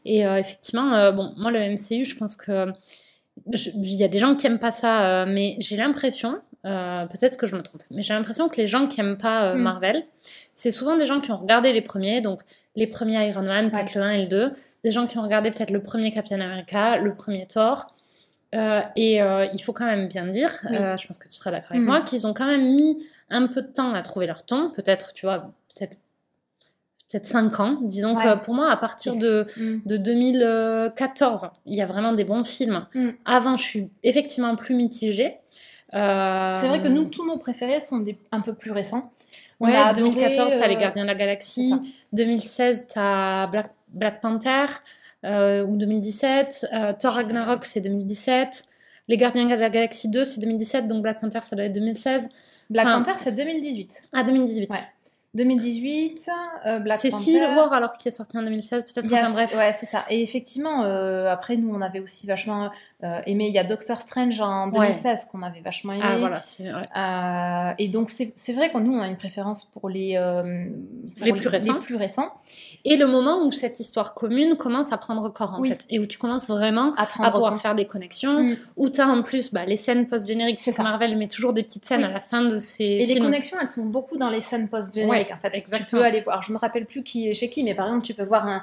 [0.04, 2.72] Et euh, effectivement, euh, bon, moi, le MCU, je pense que.
[3.46, 7.56] Il y a des gens qui n'aiment pas ça, mais j'ai l'impression, peut-être que je
[7.56, 9.58] me trompe, mais j'ai l'impression que les gens qui n'aiment pas mm.
[9.58, 10.04] Marvel,
[10.54, 12.40] c'est souvent des gens qui ont regardé les premiers, donc
[12.76, 14.52] les premiers Iron Man, peut-être le 1 et le 2,
[14.84, 17.94] des gens qui ont regardé peut-être le premier Captain America, le premier Thor,
[18.54, 21.52] euh, et euh, il faut quand même bien dire, euh, je pense que tu seras
[21.52, 21.86] d'accord avec mm.
[21.86, 22.96] moi, qu'ils ont quand même mis
[23.28, 25.96] un peu de temps à trouver leur ton, peut-être, tu vois, peut-être
[27.08, 27.78] peut-être 5 ans.
[27.82, 29.80] Disons que pour moi, à partir de, mm.
[29.86, 32.86] de 2014, il y a vraiment des bons films.
[32.94, 33.08] Mm.
[33.24, 35.36] Avant, je suis effectivement plus mitigée.
[35.92, 39.12] C'est vrai que nous, tous nos préférés sont des, un peu plus récents.
[39.60, 41.74] Ouais, 2014, t'as Les Gardiens de la Galaxie.
[42.12, 44.66] 2016, t'as Black, Black Panther.
[45.24, 46.66] Euh, ou 2017.
[46.72, 48.64] Euh, Thor Ragnarok, c'est 2017.
[49.08, 50.86] Les Gardiens de la Galaxie 2, c'est 2017.
[50.86, 52.28] Donc Black Panther, ça doit être 2016.
[52.70, 54.08] Black Panther, c'est 2018.
[54.12, 54.70] Ah, 2018.
[55.34, 56.28] 2018,
[56.66, 59.12] euh, Black C'est Civil War alors qui est sorti en 2016, peut-être.
[59.12, 59.54] enfin bref.
[59.56, 60.04] Ouais, c'est ça.
[60.10, 62.70] Et effectivement, euh, après nous, on avait aussi vachement
[63.02, 63.46] euh, aimé.
[63.48, 66.02] Il y a Doctor Strange en 2016 qu'on avait vachement aimé.
[66.04, 66.88] Ah voilà, c'est vrai.
[66.96, 70.10] Euh, et donc c'est vrai qu'on nous on a une préférence pour les
[71.20, 71.74] les, plus récents.
[71.74, 72.32] les plus récents.
[72.84, 76.06] Et le moment où cette histoire commune commence à prendre corps en fait, et où
[76.06, 78.56] tu commences vraiment à, pouvoir faire des connexions, mm.
[78.76, 81.62] où tu as en plus bah, les scènes post-génériques, parce que Marvel met toujours des
[81.62, 83.18] petites scènes à la fin de ces et films.
[83.18, 85.54] les connexions, elles sont beaucoup dans les scènes post-génériques en fait.
[85.54, 85.86] Exactement.
[85.86, 86.42] Tu peux aller voir.
[86.42, 88.62] je me rappelle plus qui est chez qui, mais par exemple, tu peux voir un,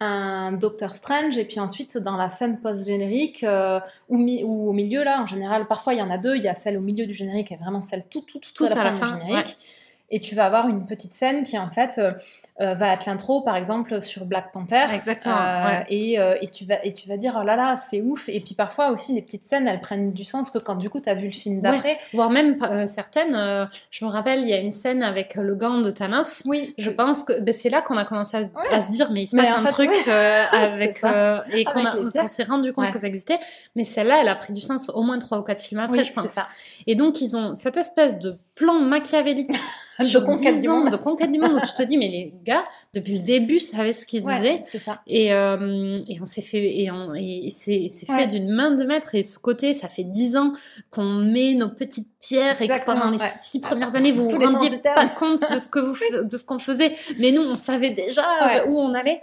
[0.00, 4.16] un Doctor Strange et puis ensuite dans la scène post-générique euh, ou,
[4.68, 6.36] au milieu là en général parfois il y en a deux.
[6.36, 8.70] Il y a celle au milieu du générique et vraiment celle tout tout tout, à
[8.70, 9.58] la, fin, du générique.
[10.10, 12.12] et tu vas avoir une petite scène qui en fait euh,
[12.60, 14.86] euh, va être l'intro, par exemple, sur Black Panther.
[14.92, 15.36] Exactement.
[15.36, 18.28] Euh, et, et, tu vas, et tu vas dire, oh là là, c'est ouf.
[18.28, 21.00] Et puis parfois aussi, les petites scènes, elles prennent du sens que quand du coup,
[21.00, 21.98] tu as vu le film d'après.
[22.12, 23.68] Voire même certaines.
[23.90, 26.42] je me rappelle, il y a une scène avec le gant de Thanos.
[26.46, 26.74] Oui.
[26.78, 29.36] Je pense que ben, c'est là qu'on a commencé à, se dire, mais il se
[29.36, 29.90] passe un truc
[30.52, 31.00] avec.
[31.52, 33.38] et qu'on s'est rendu compte que ça existait.
[33.76, 36.12] Mais celle-là, elle a pris du sens au moins trois ou quatre films après, je
[36.12, 36.28] pense.
[36.30, 36.48] Ça.
[36.86, 39.50] Et donc, ils ont cette espèce de plan machiavélique
[39.98, 40.90] de conquête du monde.
[40.90, 42.49] De conquête du monde où tu te dis, mais les gars,
[42.94, 44.04] depuis le début, savaient ce.
[44.64, 45.02] C'est ça.
[45.06, 49.14] Et, euh, et on s'est fait, et, on, et c'est, fait d'une main de maître.
[49.14, 50.52] Et ce côté, ça fait dix ans
[50.90, 54.78] qu'on met nos petites pierres et que pendant les six premières années, vous vous rendiez
[54.78, 56.92] pas compte de ce que vous, de ce qu'on faisait.
[57.18, 59.22] Mais nous, on savait déjà où on allait.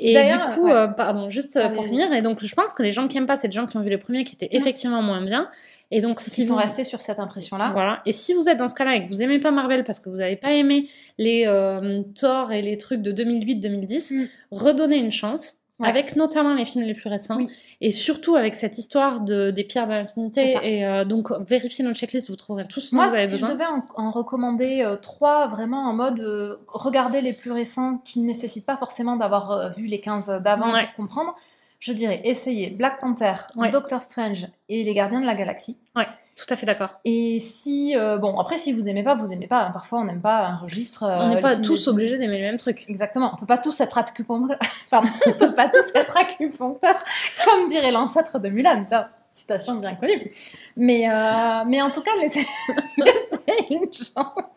[0.00, 2.92] Et du coup, euh, pardon, juste euh, pour finir, et donc je pense que les
[2.92, 5.02] gens qui aiment pas, c'est des gens qui ont vu les premiers qui étaient effectivement
[5.02, 5.48] moins bien.
[5.92, 7.70] Et donc, si sont restés sur cette impression-là.
[7.72, 8.00] Voilà.
[8.06, 10.08] Et si vous êtes dans ce cas-là et que vous aimez pas Marvel parce que
[10.08, 14.28] vous n'avez pas aimé les euh, Thor et les trucs de 2008-2010, mm.
[14.52, 15.56] redonnez une chance.
[15.82, 17.40] Avec notamment les films les plus récents
[17.80, 20.56] et surtout avec cette histoire de, des pierres de l'infinité.
[20.62, 23.48] Et euh, donc, vérifiez notre checklist, vous trouverez tout ce dont vous avez si besoin.
[23.54, 26.20] Moi, si je devais en, recommander euh, trois, vraiment en mode
[26.68, 30.94] regardez les plus récents qui ne nécessitent pas forcément d'avoir vu les 15 d'avant pour
[30.96, 31.34] comprendre,
[31.78, 33.34] je dirais essayez Black Panther,
[33.72, 35.78] Doctor Strange et Les Gardiens de la Galaxie.
[35.96, 36.06] Ouais,
[36.40, 37.00] tout à fait d'accord.
[37.04, 39.68] Et si, euh, bon, après, si vous aimez pas, vous aimez pas.
[39.72, 41.02] Parfois, on n'aime pas un registre.
[41.04, 42.86] on n'est euh, pas tous obligés d'aimer le même truc.
[42.88, 43.32] Exactement.
[43.34, 44.58] On peut pas tous être acupuncteurs.
[44.90, 45.08] Pardon.
[45.26, 46.98] on peut pas tous être acupuncteurs,
[47.44, 48.86] comme dirait l'ancêtre de Mulan.
[49.34, 50.32] citation bien connue.
[50.76, 52.46] Mais, euh, mais en tout cas, laissez,
[53.70, 54.54] une chance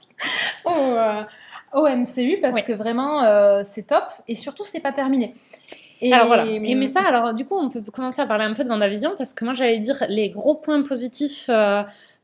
[0.64, 5.36] au, au MCU parce que vraiment c'est top et surtout c'est pas terminé.
[6.04, 6.46] Et, alors voilà.
[6.46, 9.14] Et mais ça, alors du coup, on peut commencer à parler un peu de Vendavision
[9.18, 11.50] parce que moi j'allais dire les gros points positifs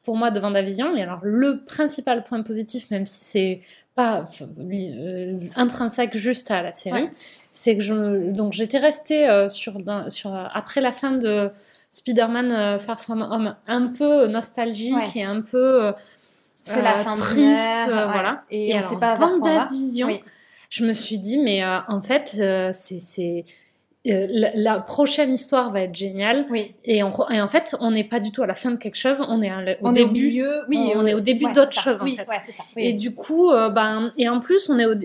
[0.09, 0.95] pour moi de Vendavision.
[0.95, 3.61] Et alors le principal point positif, même si c'est
[3.93, 7.09] pas euh, intrinsèque juste à la série,
[7.51, 9.73] c'est que je donc j'étais restée euh, sur,
[10.07, 11.51] sur après la fin de
[11.91, 15.93] Spider-Man euh, Far From Home un peu nostalgique et un peu
[16.63, 18.43] c'est la fin triste, voilà.
[18.49, 20.19] Et, alors, pas Vendavision,
[20.69, 22.41] je me suis dit mais en fait
[22.73, 23.45] c'est
[24.07, 26.45] euh, la, prochaine histoire va être géniale.
[26.49, 26.73] Oui.
[26.85, 27.12] Et, en
[27.49, 29.91] fait, on n'est pas du tout à la fin de quelque chose, on est au
[29.91, 30.41] début.
[30.69, 32.25] oui, on, est au début d'autre chose en fait.
[32.77, 34.95] et du coup, euh, ben, et en plus, on est au,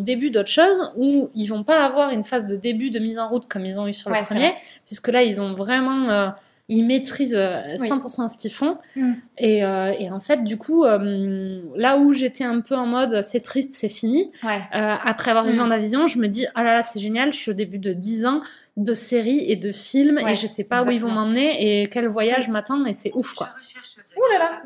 [0.00, 3.28] début d'autre chose où ils vont pas avoir une phase de début de mise en
[3.28, 4.52] route comme ils ont eu sur le premier,
[4.84, 6.28] puisque là, ils ont vraiment euh,
[6.68, 8.78] ils maîtrisent 100% euh, ce qu'ils font.
[8.96, 9.12] Mm.
[9.36, 13.20] Et, euh, et, en fait, du coup, euh, là où j'étais un peu en mode
[13.22, 14.30] c'est triste, c'est fini,
[14.72, 15.76] après avoir vu mm.
[15.76, 18.26] vision je me dis ah là là, c'est génial, je suis au début de 10
[18.26, 18.42] ans
[18.76, 22.08] de séries et de films et je sais pas où ils vont m'emmener et quel
[22.08, 23.50] voyage m'attend et c'est ouf quoi.
[24.16, 24.62] Ouh là là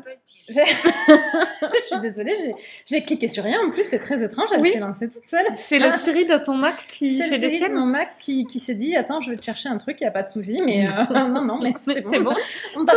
[0.49, 2.33] Je suis désolée,
[2.85, 3.59] j'ai cliqué sur rien.
[3.61, 4.47] En plus, c'est très étrange.
[4.51, 5.45] Elle s'est lancée toute seule.
[5.57, 7.73] C'est le Siri de ton Mac qui fait des siennes.
[7.73, 10.07] mon Mac qui, qui s'est dit Attends, je vais te chercher un truc, il n'y
[10.07, 10.61] a pas de souci.
[10.65, 12.33] Mais euh, non, non, mais c'est bon.
[12.75, 12.95] On t'a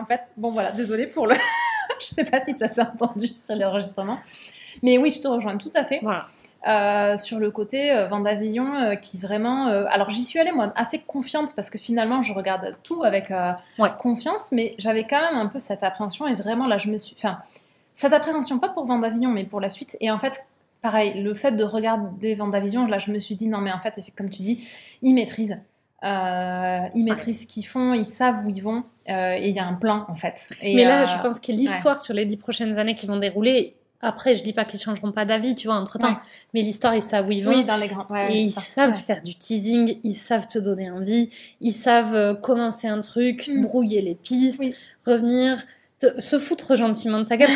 [0.00, 1.34] en fait, bon, voilà, désolée pour le.
[2.00, 4.18] je sais pas si ça s'est entendu sur l'enregistrement.
[4.82, 6.00] Mais oui, je te rejoins tout à fait.
[6.02, 6.26] Voilà.
[6.68, 9.66] Euh, sur le côté euh, Vendavision euh, qui vraiment.
[9.66, 13.32] alors j'y suis allée moi assez confiante parce que finalement je regarde tout avec
[13.98, 17.16] confiance, mais j'avais quand même un peu cette appréhension et vraiment là je me suis.
[17.18, 17.38] Enfin,
[17.94, 19.96] cette appréhension pas pour Vendavision mais pour la suite.
[20.00, 20.46] Et en fait,
[20.82, 24.00] pareil, le fait de regarder Vendavision, là je me suis dit non mais en fait,
[24.16, 24.66] comme tu dis,
[25.02, 25.60] ils maîtrisent.
[26.02, 29.74] Ils maîtrisent ce qu'ils font, ils savent où ils vont, et il y a un
[29.74, 30.48] plan en fait.
[30.62, 34.34] mais là, je pense que l'histoire sur les dix prochaines années qui vont dérouler, après,
[34.34, 36.18] je dis pas qu'ils changeront pas d'avis, tu vois, entre temps.
[36.54, 37.52] Mais l'histoire, ils savent où ils vont.
[37.52, 38.06] Oui, dans les grands.
[38.28, 41.28] et ils savent faire du teasing, ils savent te donner envie,
[41.60, 43.62] ils savent euh, commencer un truc, mm.
[43.62, 44.64] brouiller les pistes,
[45.06, 45.62] revenir
[46.18, 47.50] se foutre gentiment de ta gueule.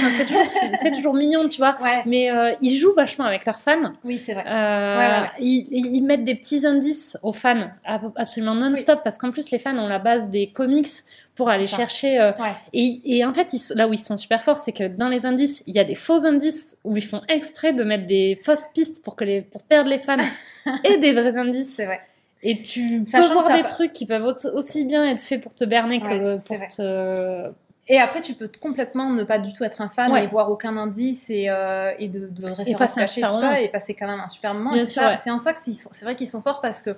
[0.81, 1.77] c'est toujours, mignon, tu vois.
[2.07, 3.93] Mais euh, ils jouent vachement avec leurs fans.
[4.05, 4.45] Oui, c'est vrai.
[4.47, 9.77] Euh, ils, mettent des petits indices aux fans absolument non-stop parce qu'en plus, les fans
[9.79, 10.89] ont la base des comics
[11.35, 12.19] pour aller chercher.
[12.21, 12.33] Euh,
[12.73, 15.75] et, en fait, là où ils sont super forts, c'est que dans les indices, il
[15.75, 19.17] y a des faux indices où ils font exprès de mettre des fausses pistes pour,
[19.17, 20.17] que les, pour perdre les fans
[20.85, 21.77] et des vrais indices.
[21.77, 22.01] C'est vrai.
[22.43, 26.01] Et tu peux voir des trucs qui peuvent aussi bien être faits pour te berner
[26.01, 27.51] que pour te
[27.88, 30.77] et après, tu peux complètement ne pas du tout être un fan et voir aucun
[30.77, 34.29] indice et, euh, et de, de références cachées, tout ça, et passer quand même un
[34.29, 34.72] super moment.
[34.75, 36.96] C'est en ça que c'est vrai qu'ils sont forts parce que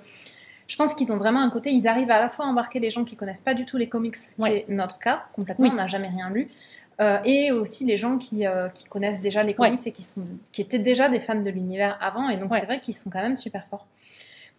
[0.67, 2.91] je pense qu'ils ont vraiment un côté, ils arrivent à la fois à embarquer les
[2.91, 5.87] gens qui connaissent pas du tout les comics, qui est notre cas, complètement, on n'a
[5.87, 6.47] jamais rien lu,
[7.01, 10.25] euh, et aussi les gens qui, euh, qui, connaissent déjà les comics et qui, sont,
[10.51, 13.21] qui étaient déjà des fans de l'univers avant, et donc c'est vrai qu'ils sont quand
[13.21, 13.87] même super forts.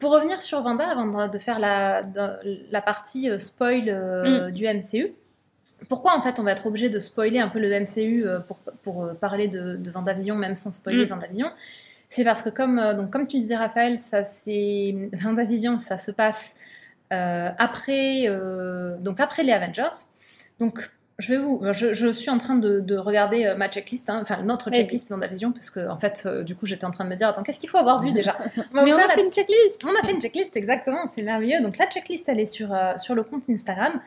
[0.00, 2.02] Pour revenir sur Vanda, avant de faire la,
[2.70, 4.50] la partie spoil mm.
[4.50, 5.12] du MCU,
[5.88, 8.58] pourquoi en fait on va être obligé de spoiler un peu le MCU euh, pour,
[8.82, 11.08] pour euh, parler de, de Vendavision même sans spoiler mm.
[11.08, 11.50] Vendavision?
[12.08, 16.10] C'est parce que comme, euh, donc, comme tu disais Raphaël, ça c'est Vendavision ça se
[16.10, 16.54] passe
[17.12, 18.28] après,
[19.00, 20.06] donc après les Avengers.
[20.60, 24.20] Donc je, vais vous, je, je suis en train de, de regarder ma checklist, hein,
[24.22, 27.16] enfin notre checklist Vendavision, parce que en fait, du coup, j'étais en train de me
[27.16, 28.38] dire, attends, qu'est-ce qu'il faut avoir vu déjà?
[28.74, 31.60] On Mais on a fait une checklist On a fait une checklist, exactement, c'est merveilleux.
[31.62, 34.00] Donc la checklist, elle est sur, sur le compte Instagram.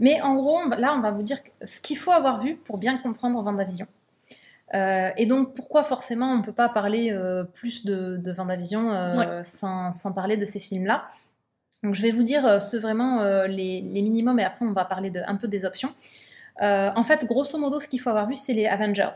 [0.00, 2.98] Mais en gros, là, on va vous dire ce qu'il faut avoir vu pour bien
[2.98, 3.86] comprendre Vendavision.
[4.74, 8.92] Euh, et donc, pourquoi forcément on ne peut pas parler euh, plus de, de Vendavision
[8.92, 11.04] euh, sans, sans, parler de ces films-là?
[11.82, 15.10] Donc, je vais vous dire ce vraiment les, les, minimums et après on va parler
[15.10, 15.94] de, un peu des options.
[16.60, 19.12] en fait, grosso modo, ce qu'il faut avoir vu, c'est les Avengers.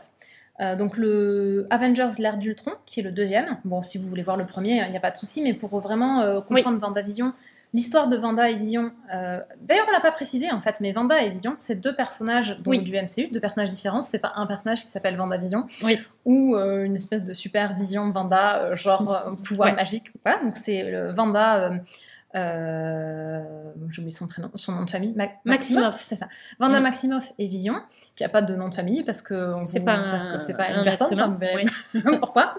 [0.77, 3.57] donc le Avengers l'ère d'Ultron, qui est le deuxième.
[3.65, 5.77] Bon, si vous voulez voir le premier, il n'y a pas de souci, mais pour
[5.81, 7.33] vraiment comprendre Vendavision,
[7.73, 11.23] L'histoire de Vanda et Vision, euh, d'ailleurs on l'a pas précisé en fait, mais Vanda
[11.23, 14.03] et Vision, c'est deux personnages du MCU, deux personnages différents.
[14.03, 15.65] C'est pas un personnage qui s'appelle Vanda Vision
[16.23, 20.11] ou euh, une espèce de super vision Vanda, euh, genre pouvoir magique.
[20.23, 21.71] Voilà, donc c'est Vanda
[22.35, 23.41] euh,
[23.89, 25.15] J'oublie son prénom, son nom de famille.
[25.45, 26.27] Maximoff, c'est ça.
[26.59, 26.83] Vanda mm.
[26.83, 27.75] Maximoff et Vision,
[28.15, 30.69] qui a pas de nom de famille parce que c'est pas, parce que c'est pas
[30.69, 31.37] une personne.
[32.19, 32.55] Pourquoi?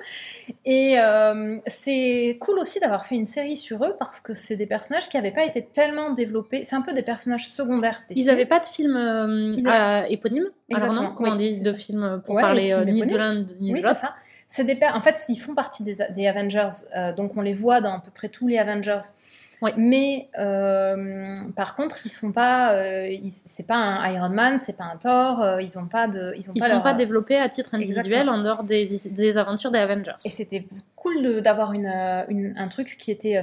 [0.65, 4.67] Et euh, c'est cool aussi d'avoir fait une série sur eux parce que c'est des
[4.67, 6.65] personnages qui n'avaient pas été tellement développés.
[6.65, 8.03] C'est un peu des personnages secondaires.
[8.11, 10.47] Ils n'avaient pas de film euh, éponyme.
[10.69, 10.99] Exactement.
[10.99, 13.83] Alors non, comment on dit de film pour parler euh, ni de l'un ni de
[13.83, 14.15] l'autre.
[14.47, 16.69] C'est des en fait, ils font partie des, des Avengers,
[17.17, 19.01] donc on les voit dans à peu près tous les Avengers.
[19.65, 19.75] Ouais.
[19.77, 20.29] Mais
[21.57, 22.75] par contre, ils sont pas,
[23.47, 26.55] c'est pas un Iron Man, c'est pas un Thor, ils ont pas de, ils ont
[26.55, 30.13] pas, sont pas développés à titre individuel en dehors des, des, aventures des Avengers.
[30.25, 31.93] Et c'était cool d'avoir une,
[32.29, 33.43] une, un truc qui était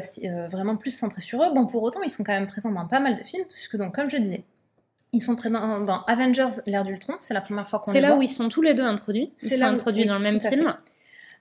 [0.52, 1.54] vraiment plus centré sur eux.
[1.54, 3.96] Bon, pour autant, ils sont quand même présents dans pas mal de films, puisque donc
[3.96, 4.44] comme je disais,
[5.14, 7.16] ils sont présents dans Avengers, l'ère d'Ultron.
[7.20, 8.08] C'est la première fois qu'on les voit.
[8.08, 9.34] C'est là où ils sont tous les deux introduits.
[9.42, 10.74] Ils sont introduits dans le même film.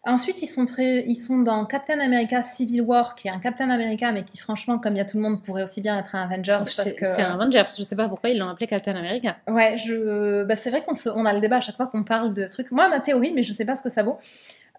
[0.07, 4.11] Ensuite, ils sont, ils sont dans Captain America Civil War, qui est un Captain America,
[4.13, 6.23] mais qui, franchement, comme il y a tout le monde, pourrait aussi bien être un
[6.23, 6.61] Avengers.
[6.63, 9.37] C'est un Avengers, je sais pas pourquoi ils l'ont appelé Captain America.
[9.47, 10.45] Ouais, je...
[10.45, 12.71] bah, c'est vrai qu'on on a le débat à chaque fois qu'on parle de trucs.
[12.71, 14.19] Moi, ma théorie, mais je sais pas ce que ça vaut,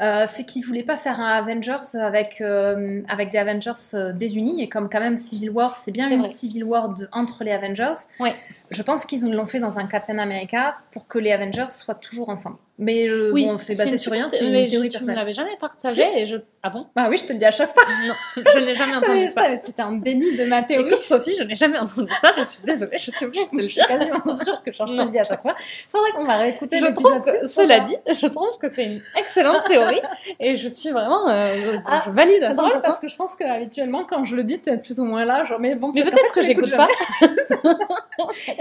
[0.02, 4.64] euh, c'est qu'ils voulaient pas faire un Avengers avec, euh, avec des Avengers euh, désunis.
[4.64, 7.92] Et comme quand même Civil War, c'est bien une Civil War de, entre les Avengers.
[8.20, 8.34] Ouais.
[8.72, 12.30] Je pense qu'ils l'ont fait dans un Captain America pour que les Avengers soient toujours
[12.30, 12.58] ensemble.
[12.82, 16.04] Mais oui, bon, c'est basé sur rien, c'est une théorie Tu ne l'avais jamais partagé
[16.16, 16.38] et je...
[16.64, 16.88] Ah bon?
[16.96, 17.84] Bah oui, je te le dis à chaque fois.
[18.08, 19.44] Non, je n'ai jamais entendu ça.
[19.64, 20.88] C'était un déni de ma théorie.
[20.88, 22.32] Écoute, Sophie, je n'ai jamais entendu ça.
[22.36, 23.70] Je suis désolée, je suis obligée de te le dire.
[23.70, 25.56] Je suis quasiment sûre que je te le dis à chaque fois.
[25.92, 29.66] Faudrait qu'on va réécouter je trouve que, Cela dit, je trouve que c'est une excellente
[29.68, 30.02] théorie
[30.40, 31.30] et je suis vraiment...
[31.30, 34.60] Euh, ah, je valide C'est drôle parce que je pense qu'habituellement, quand je le dis,
[34.60, 35.46] t'es plus ou moins là.
[35.46, 36.88] Genre, mais bon, mais peut-être que j'écoute pas.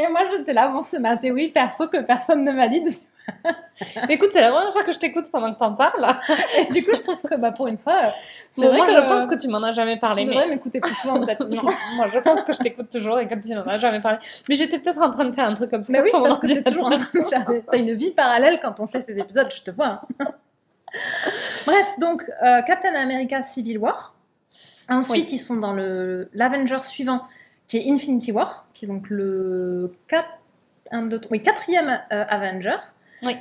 [0.00, 2.88] et moi, j'étais là, bon, c'est ma théorie perso que personne ne valide.
[4.08, 6.06] Écoute, c'est la première fois que je t'écoute pendant que t'en parles.
[6.58, 8.12] Et du coup, je trouve que bah, pour une fois.
[8.50, 10.24] C'est vrai moi, que je pense que tu m'en as jamais parlé.
[10.24, 11.48] Tu devrais m'écouter plus souvent, peut-être.
[11.96, 14.18] moi, je pense que je t'écoute toujours et que tu n'en as jamais parlé.
[14.48, 15.92] Mais j'étais peut-être en train de faire un truc comme ça.
[15.92, 17.46] Mais oui, parce que t'es toujours en train de faire.
[17.70, 20.02] T'as une vie parallèle quand on fait ces épisodes, je te vois.
[20.20, 20.26] Hein.
[21.66, 24.14] Bref, donc euh, Captain America Civil War.
[24.88, 27.22] Ensuite, ils sont dans le l'Avenger suivant,
[27.68, 30.26] qui est Infinity War, qui est donc le 4
[30.90, 32.78] un, deux, oui, quatrième euh, Avenger.
[33.22, 33.36] Oui.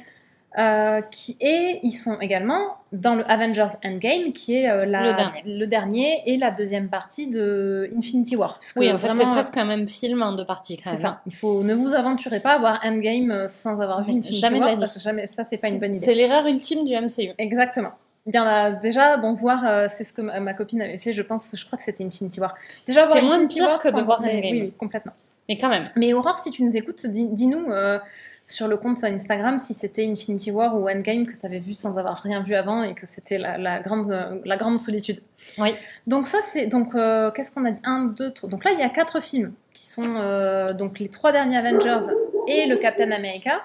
[0.58, 5.66] Euh, qui est, ils sont également dans le Avengers Endgame, qui est euh, la, le,
[5.68, 6.24] dernier.
[6.26, 8.60] et la deuxième partie de Infinity War.
[8.76, 10.80] Oui, en fait, c'est presque un même film en deux parties.
[10.84, 11.22] C'est ça.
[11.26, 14.76] Il faut ne vous aventurez pas à voir Endgame sans avoir vu Infinity jamais War,
[14.76, 16.04] parce jamais, ça c'est pas une bonne idée.
[16.04, 17.32] C'est l'erreur ultime du MCU.
[17.38, 17.92] Exactement.
[18.26, 21.22] Il y en a déjà, bon, voir, c'est ce que ma, copine avait fait, je
[21.22, 22.56] pense, je crois que c'était Infinity War.
[22.86, 24.42] Déjà, c'est moins pire que de voir Endgame.
[24.42, 25.14] Oui, oui, complètement.
[25.50, 25.90] Mais quand même.
[25.98, 28.00] Mais Aurore, si tu nous écoutes, dis-nous euh,
[28.48, 31.98] sur le compte Instagram si c'était Infinity War ou Endgame que tu avais vu sans
[31.98, 35.22] avoir rien vu avant et que c'était la, grande, la grande solitude.
[35.58, 35.74] Oui.
[36.08, 36.68] Donc ça, c'est...
[36.68, 37.82] Donc, euh, qu'est-ce qu'on a dit?
[37.84, 38.50] Un, deux, trois...
[38.50, 42.14] Donc là, il y a quatre films qui sont euh, donc les trois derniers Avengers
[42.48, 43.62] et le Captain America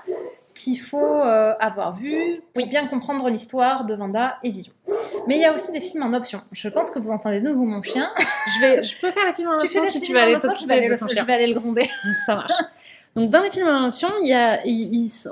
[0.54, 4.72] qu'il faut euh, avoir vu pour bien comprendre l'histoire de Vanda et Vision.
[5.26, 6.42] Mais il y a aussi des films en option.
[6.52, 8.10] Je pense que vous entendez de nouveau mon chien.
[8.18, 10.74] je, vais, je peux faire les films en option si tu veux aller, je vais
[10.74, 11.88] aller, le, je vais aller le gronder.
[12.26, 12.52] Ça marche.
[13.16, 14.60] Donc dans les films en option, il y a,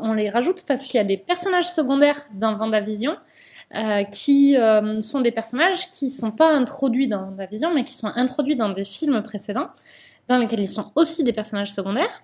[0.01, 3.17] on les rajoute parce qu'il y a des personnages secondaires dans Vendavision
[3.75, 7.95] euh, qui euh, sont des personnages qui ne sont pas introduits dans Vendavision, mais qui
[7.95, 9.71] sont introduits dans des films précédents
[10.29, 12.23] dans lesquels ils sont aussi des personnages secondaires.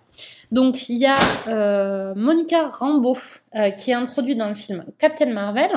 [0.50, 1.16] Donc il y a
[1.48, 3.16] euh, Monica Rambeau
[3.54, 5.70] euh, qui est introduite dans le film Captain Marvel.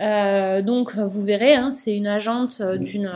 [0.00, 3.12] Euh, donc vous verrez, hein, c'est une agente d'une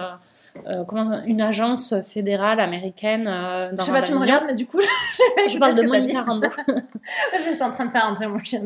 [0.67, 4.55] euh, comment, une agence fédérale américaine euh, dans Je sais pas, tu me regardes, mais
[4.55, 4.81] du coup,
[5.49, 6.49] je parle de Monica Rambeau.
[7.45, 8.61] J'étais en train de faire entrer mon chien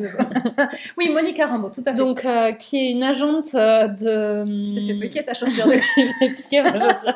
[0.98, 1.98] Oui, Monica Rambeau, tout à fait.
[1.98, 4.64] Donc, euh, qui est une agente de.
[4.64, 7.14] Tu t'es fait piquer ta chaussure de fait piquer ma chaussure.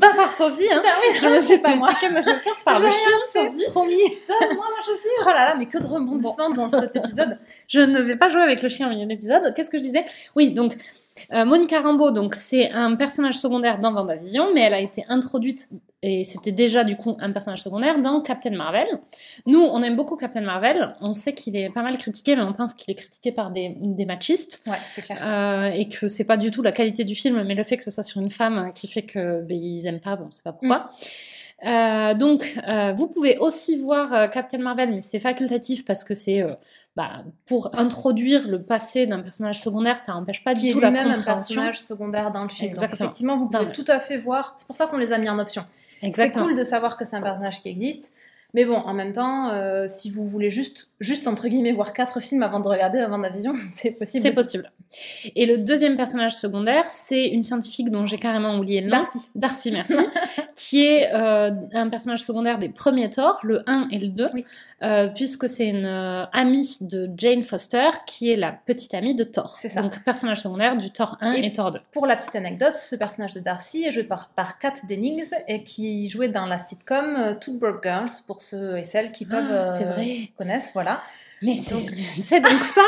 [0.00, 0.82] pas par Sophie, hein.
[0.84, 1.88] Ah oui, je me suis pas moi.
[1.88, 3.70] piqué ma chaussure par le chien Sophie.
[3.70, 3.94] Promis.
[4.28, 5.10] Donne-moi ma chaussure.
[5.22, 7.38] Oh là là, mais que de rebondissements dans cet épisode.
[7.68, 9.52] Je ne vais pas jouer avec le chien au milieu de l'épisode.
[9.54, 10.04] Qu'est-ce que je disais?
[10.36, 10.74] Oui, donc
[11.32, 15.68] euh, Monica Rambeau, donc c'est un personnage secondaire dans Vendavision, mais elle a été introduite
[16.04, 18.88] et c'était déjà du coup un personnage secondaire dans Captain Marvel.
[19.46, 20.96] Nous, on aime beaucoup Captain Marvel.
[21.00, 23.76] On sait qu'il est pas mal critiqué, mais on pense qu'il est critiqué par des,
[23.80, 24.60] des machistes.
[24.66, 25.18] Ouais, c'est clair.
[25.24, 27.84] Euh, et que c'est pas du tout la qualité du film, mais le fait que
[27.84, 30.16] ce soit sur une femme qui fait que ben, ils aiment pas.
[30.16, 30.78] Bon, c'est pas pourquoi.
[30.78, 30.90] Mm.
[31.64, 36.14] Euh, donc, euh, vous pouvez aussi voir euh, Captain Marvel, mais c'est facultatif parce que
[36.14, 36.44] c'est
[36.96, 41.10] bah, pour introduire le passé d'un personnage secondaire, ça n'empêche pas du tout la même
[41.10, 42.68] un personnage secondaire dans le film.
[42.68, 43.06] Exactement.
[43.06, 44.56] effectivement, vous pouvez tout à fait voir.
[44.58, 45.64] C'est pour ça qu'on les a mis en option.
[46.00, 48.12] C'est cool de savoir que c'est un personnage qui existe.
[48.54, 52.20] Mais bon, en même temps, euh, si vous voulez juste, juste entre guillemets, voir quatre
[52.20, 54.22] films avant de regarder avant la vision, c'est possible.
[54.22, 54.70] C'est possible.
[55.34, 58.98] Et le deuxième personnage secondaire, c'est une scientifique dont j'ai carrément oublié le nom.
[58.98, 59.30] Darcy.
[59.34, 59.94] Darcy, merci.
[60.54, 64.30] qui est euh, un personnage secondaire des premiers Thor, le 1 et le 2,
[64.82, 69.56] euh, puisque c'est une amie de Jane Foster, qui est la petite amie de Thor.
[69.60, 69.80] C'est ça.
[69.80, 71.80] Donc personnage secondaire du Thor 1 et, Thor 2.
[71.90, 75.64] Pour la petite anecdote, ce personnage de Darcy est joué par, par Kat Dennings, et
[75.64, 79.66] qui jouait dans la sitcom Two Broke Girls pour ceux et celles qui peuvent ah,
[79.66, 80.30] c'est euh, vrai.
[80.36, 81.02] connaissent, voilà.
[81.42, 82.82] Mais c'est donc ça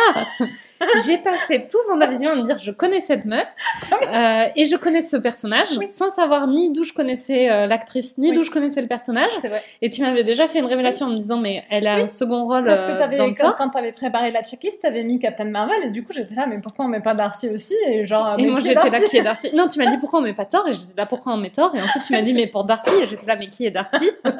[1.07, 3.55] j'ai passé tout Vendavision à me dire je connais cette meuf
[3.93, 8.32] euh, et je connais ce personnage sans savoir ni d'où je connaissais euh, l'actrice ni
[8.32, 9.30] d'où je connaissais le personnage.
[9.43, 9.62] Vrai.
[9.82, 12.45] Et tu m'avais déjà fait une révélation en me disant mais elle a un second
[12.45, 15.05] rôle Parce que euh, avais, dans quand, quand tu avais préparé la checklist, tu avais
[15.05, 17.74] mis Captain Marvel et du coup j'étais là mais pourquoi on met pas Darcy aussi
[17.87, 19.51] Et genre et moi j'étais là qui est Darcy?
[19.55, 20.66] Non, tu m'as dit pourquoi on met pas Thor?
[20.68, 21.74] Et j'étais là pourquoi on met Thor?
[21.74, 24.11] Et ensuite tu m'as dit mais pour Darcy et j'étais là mais qui est Darcy?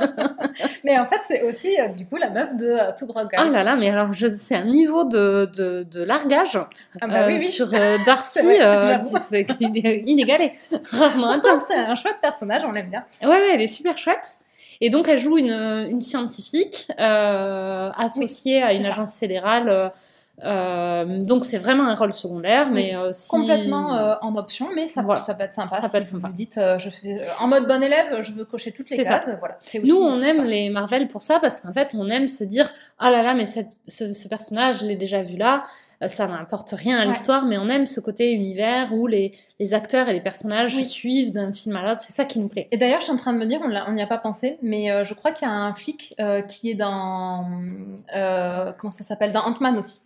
[0.85, 3.45] Mais en fait c'est aussi du coup la meuf de Two Broke Guys.
[3.49, 6.05] Oh là là mais alors je c'est un niveau de, de, de
[7.01, 7.47] ah bah oui, oui.
[7.47, 7.69] sur
[8.07, 8.41] Darcy
[9.23, 10.53] c'est inégalé.
[10.93, 11.63] Rarement atteint.
[11.67, 13.05] C'est un chouette personnage, on l'aime bien.
[13.23, 14.37] Ouais, ouais, elle est super chouette.
[14.81, 15.53] Et donc, elle joue une,
[15.91, 19.93] une scientifique euh, associée à une agence fédérale.
[20.43, 25.05] Euh, euh, donc c'est vraiment un rôle secondaire, mais aussi complètement en option, mais ça,
[25.19, 25.81] ça peut être sympa.
[25.81, 26.29] Ça peut être sympa.
[26.29, 29.23] Vous dites, je fais en mode bon élève, je veux cocher toutes les cases.
[29.39, 29.59] Voilà.
[29.85, 33.11] Nous, on aime les Marvel pour ça parce qu'en fait, on aime se dire, ah
[33.11, 35.63] là là, mais cette, ce, ce, personnage, je l'ai déjà vu là.
[36.03, 39.75] Euh, ça n'apporte rien à l'histoire, mais on aime ce côté univers où les, les
[39.75, 42.01] acteurs et les personnages suivent d'un film à l'autre.
[42.01, 42.69] C'est ça qui nous plaît.
[42.71, 44.91] Et d'ailleurs, je suis en train de me dire, on n'y a pas pensé, mais
[44.91, 47.47] euh, je crois qu'il y a un flic euh, qui est dans.
[48.79, 49.33] comment ça s'appelle?
[49.33, 50.01] Dans Ant-Man aussi.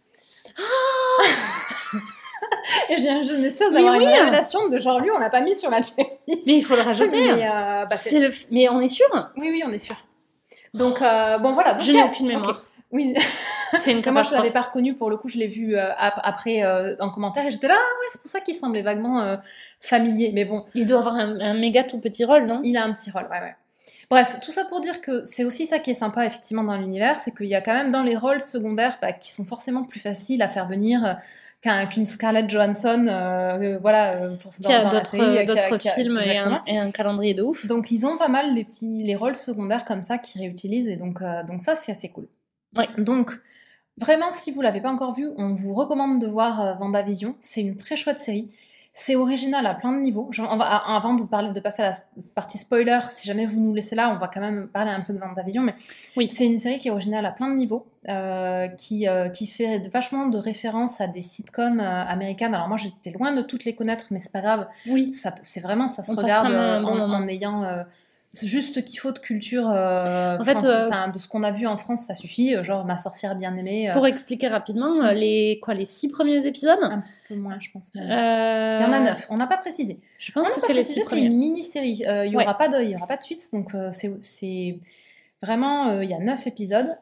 [2.91, 5.71] Et je viens juste d'avoir une révélation de genre lui, on n'a pas mis sur
[5.71, 6.47] la checklist.
[6.47, 7.33] Mais il faut le rajouter.
[7.33, 7.47] mais,
[7.89, 7.97] bah,
[8.51, 9.07] mais, on est sûr?
[9.37, 9.97] Oui, oui, on est sûr.
[10.75, 11.79] Donc, bon, voilà.
[11.81, 12.65] je n'ai aucune mémoire.
[12.91, 13.15] Oui,
[13.73, 16.63] c'est une Moi, je l'avais pas reconnu pour le coup, je l'ai vu euh, après
[16.63, 19.37] euh, en commentaire et j'étais là, ah ouais, c'est pour ça qu'il semblait vaguement euh,
[19.81, 20.31] familier.
[20.33, 20.65] Mais bon.
[20.75, 22.61] Il doit avoir un, méga tout petit rôle, non?
[22.65, 23.57] Il a un petit rôle, ouais, ouais.
[24.11, 27.21] Bref, tout ça pour dire que c'est aussi ça qui est sympa effectivement dans l'univers,
[27.21, 30.01] c'est qu'il y a quand même dans les rôles secondaires bah, qui sont forcément plus
[30.01, 31.19] faciles à faire venir
[31.91, 33.05] qu'une Scarlett Johansson,
[33.83, 35.11] voilà, pour, qui a d'autres
[35.79, 37.67] films et un, et un, calendrier de ouf.
[37.67, 40.97] Donc ils ont pas mal les petits les rôles secondaires comme ça qui réutilisent et
[40.97, 42.29] donc donc ça c'est assez cool.
[42.99, 43.33] Donc,
[43.97, 47.37] vraiment, si vous l'avez pas encore vu, on vous recommande de voir euh, Vendavision.
[47.41, 48.53] C'est une très chouette série.
[49.01, 50.29] C'est original à plein de niveaux.
[50.51, 51.97] avant de, parler, de passer à la
[52.35, 55.13] partie spoiler, si jamais vous nous laissez là, on va quand même parler un peu
[55.13, 55.63] de Vendavision.
[55.63, 55.75] Mais
[56.17, 59.47] oui, c'est une série qui est originale à plein de niveaux, euh, qui, euh, qui
[59.47, 62.55] fait vachement de références à des sitcoms américaines.
[62.55, 64.67] Alors moi, j'étais loin de toutes les connaître, mais c'est pas grave.
[64.89, 67.85] Oui, c'est vraiment, ça se regarde en, ayant
[68.35, 71.67] juste ce qu'il faut de culture euh, en fait, euh, de ce qu'on a vu
[71.67, 75.75] en France ça suffit euh, genre ma sorcière bien aimée pour expliquer rapidement les quoi
[75.75, 76.79] les six premiers épisodes?
[76.83, 79.99] Un peu moins je pense il y en a neuf on n'a pas précisé.
[80.19, 82.69] je pense que c'est les six premiers c'est une mini série il y aura pas
[82.69, 84.79] de il y aura pas de suite donc c'est
[85.41, 86.99] Vraiment, il y a neuf épisodes.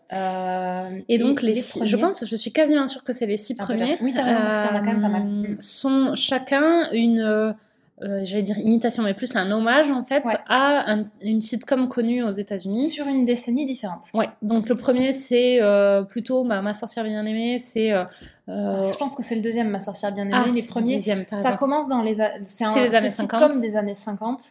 [1.09, 3.65] et donc, les, six, je pense, je suis quasiment sûre que c'est les six ah,
[3.65, 3.97] premiers.
[4.03, 5.57] Oui, t'as raison, parce qu'il y en a quand même pas mal.
[5.59, 7.55] Sont chacun une
[8.03, 12.31] euh, j'allais dire imitation, mais plus un hommage en fait à une sitcom connue aux
[12.31, 12.91] États-Unis.
[12.91, 14.05] Sur une décennie différente.
[14.13, 14.29] Ouais.
[14.43, 17.93] Donc le premier c'est euh, plutôt Ma sorcière bien aimée, c'est.
[17.93, 18.05] Euh,
[18.49, 20.35] je pense que c'est le deuxième Ma sorcière bien aimée.
[20.35, 21.01] Ah, les premiers.
[21.01, 22.17] ça commence dans les.
[22.45, 23.61] C'est un les années 50.
[23.63, 24.43] des années 50.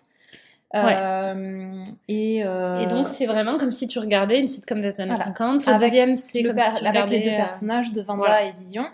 [2.07, 5.67] Et, et, donc c'est vraiment comme si tu regardais une sitcom des années 50.
[5.67, 8.85] Le deuxième c'est comme si tu avec les deux personnages de Vanda et Vision.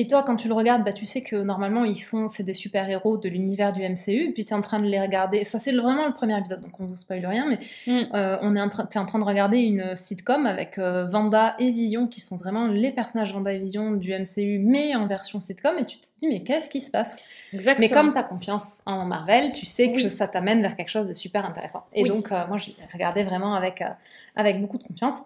[0.00, 2.54] Et toi, quand tu le regardes, bah, tu sais que normalement, ils sont, c'est des
[2.54, 5.42] super-héros de l'univers du MCU, et puis tu es en train de les regarder.
[5.42, 8.14] Ça, c'est vraiment le premier épisode, donc on vous spoil rien, mais mm.
[8.14, 11.72] euh, on est en, es en train de regarder une sitcom avec euh, Vanda et
[11.72, 15.76] Vision, qui sont vraiment les personnages Vanda et Vision du MCU, mais en version sitcom,
[15.80, 17.16] et tu te dis, mais qu'est-ce qui se passe?
[17.52, 17.88] Exactement.
[17.88, 21.08] Mais comme tu as confiance en Marvel, tu sais que ça t'amène vers quelque chose
[21.08, 21.82] de super intéressant.
[21.92, 23.82] Et donc, euh, moi, je regardé vraiment avec,
[24.36, 25.22] avec beaucoup de confiance.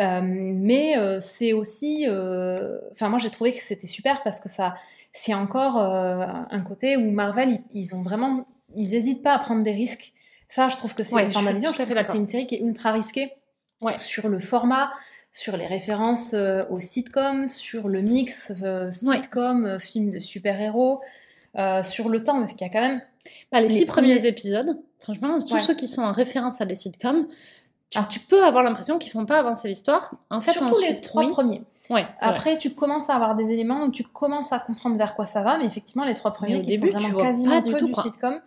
[0.00, 4.48] Euh, mais euh, c'est aussi, euh, enfin moi j'ai trouvé que c'était super parce que
[4.48, 4.74] ça,
[5.12, 9.70] c'est encore un côté où Marvel ils, ont vraiment, ils n'hésitent pas à prendre des
[9.70, 10.12] risques.
[10.48, 12.56] Ça, je trouve que c'est, dans ma vision, je trouve que c'est une série qui
[12.56, 13.30] est ultra risquée
[13.80, 13.96] ouais.
[13.98, 14.90] sur le format,
[15.30, 16.34] sur les références
[16.68, 18.50] aux sitcoms, sur le mix
[18.90, 21.00] sitcom, film de super-héros,
[21.84, 23.00] sur le temps, parce qu'il y a quand même.
[23.52, 24.26] Bah, les, six premiers...
[24.26, 27.28] épisodes, franchement, tous ceux qui sont en référence à des sitcoms,
[27.94, 30.12] alors tu peux avoir l'impression qu'ils font pas avancer l'histoire.
[30.30, 31.62] En fait, Surtout les trois premiers.
[31.90, 35.26] Ouais, Après, tu commences à avoir des éléments où tu commences à comprendre vers quoi
[35.26, 37.86] ça va, mais effectivement, les trois premiers au qui début, sont vraiment quasiment du tout,
[37.86, 38.40] du sitcom.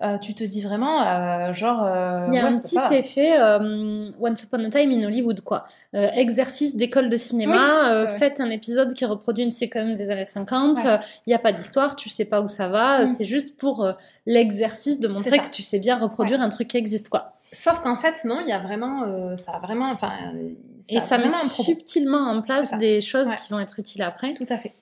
[0.00, 1.82] Euh, tu te dis vraiment, euh, genre.
[1.84, 3.36] Euh, Il y a un petit effet
[4.20, 5.64] Once Upon a Time in Hollywood, quoi.
[5.92, 10.98] exercice d'école de cinéma, faites un épisode qui reproduit une séquence des années 50, il
[11.28, 13.06] n'y a pas d'histoire, tu sais pas où ça va, mm.
[13.06, 13.86] c'est juste pour
[14.24, 17.32] l'exercice de montrer que tu sais bien reproduire un truc qui existe, quoi.
[17.52, 19.36] Sauf qu'en fait, non, il y a vraiment.
[19.36, 19.90] ça a vraiment.
[19.90, 20.12] Enfin,
[20.88, 24.34] Et ça met subtilement en place des choses qui vont être utiles après.
[24.34, 24.72] Tout à fait.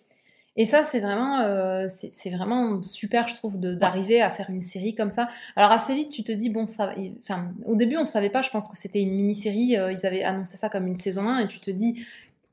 [0.59, 4.95] Et ça, c'est vraiment, euh, c'est vraiment super, je trouve, d'arriver à faire une série
[4.95, 5.29] comme ça.
[5.55, 8.41] Alors assez vite, tu te dis bon, ça, enfin, au début, on savait pas.
[8.41, 9.77] Je pense que c'était une mini-série.
[9.77, 12.03] Euh, ils avaient annoncé ça comme une saison 1, et tu te dis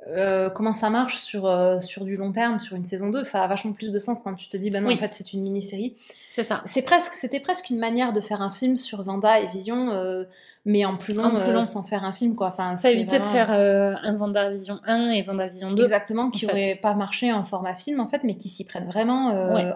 [0.07, 3.43] euh, comment ça marche sur, euh, sur du long terme, sur une saison 2, ça
[3.43, 5.41] a vachement plus de sens quand tu te dis, bah non, en fait, c'est une
[5.41, 5.95] mini-série.
[6.29, 6.61] C'est ça.
[6.65, 10.25] C'est presque, c'était presque une manière de faire un film sur Vanda et Vision, euh,
[10.65, 12.47] mais en plus long, euh, sans faire un film, quoi.
[12.47, 15.83] Enfin, ça évitait de faire euh, un Vendavision 1 et Vendavision 2.
[15.83, 19.29] Exactement, qui n'aurait pas marché en format film, en fait, mais qui s'y prête vraiment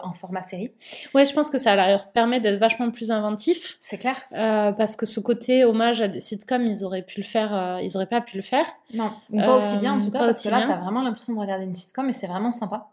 [0.04, 0.72] en format série.
[1.14, 3.78] Ouais, je pense que ça leur permet d'être vachement plus inventif.
[3.82, 4.18] C'est clair.
[4.32, 8.06] parce que ce côté hommage à des sitcoms, ils auraient pu le faire, ils auraient
[8.06, 8.66] pas pu le faire.
[8.94, 11.40] Non, pas aussi bien en tout cas, parce que là, tu as vraiment l'impression de
[11.40, 12.90] regarder une sitcom et c'est vraiment sympa.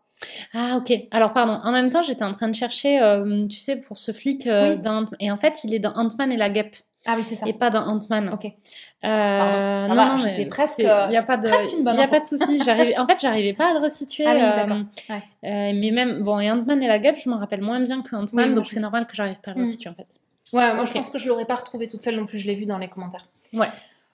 [0.52, 0.92] Ah ok.
[1.10, 1.60] Alors pardon.
[1.64, 4.76] En même temps, j'étais en train de chercher, euh, tu sais, pour ce flic euh,
[5.20, 6.76] et en fait, il est dans Ant-Man et la Guêpe.
[7.06, 7.46] Ah oui, c'est ça.
[7.46, 8.30] Et pas dans Ant-Man.
[8.32, 8.46] Ok.
[9.04, 10.78] Euh, non, non, j'étais presque.
[10.78, 11.48] Il n'y a pas de.
[11.48, 12.60] Il a pas de souci.
[12.98, 14.24] en fait, j'arrivais pas à le resituer.
[14.26, 14.82] Ah oui, d'accord.
[15.10, 15.72] Ouais.
[15.72, 18.54] mais même bon, et Ant-Man et la Guêpe, je m'en rappelle moins bien que Ant-Man,
[18.54, 19.64] donc c'est normal que j'arrive pas à le mm.
[19.64, 20.08] resituer en fait.
[20.52, 22.38] Ouais, moi je pense que je l'aurais pas retrouvé toute seule non plus.
[22.38, 23.28] Je l'ai vu dans les commentaires.
[23.52, 23.68] Ouais.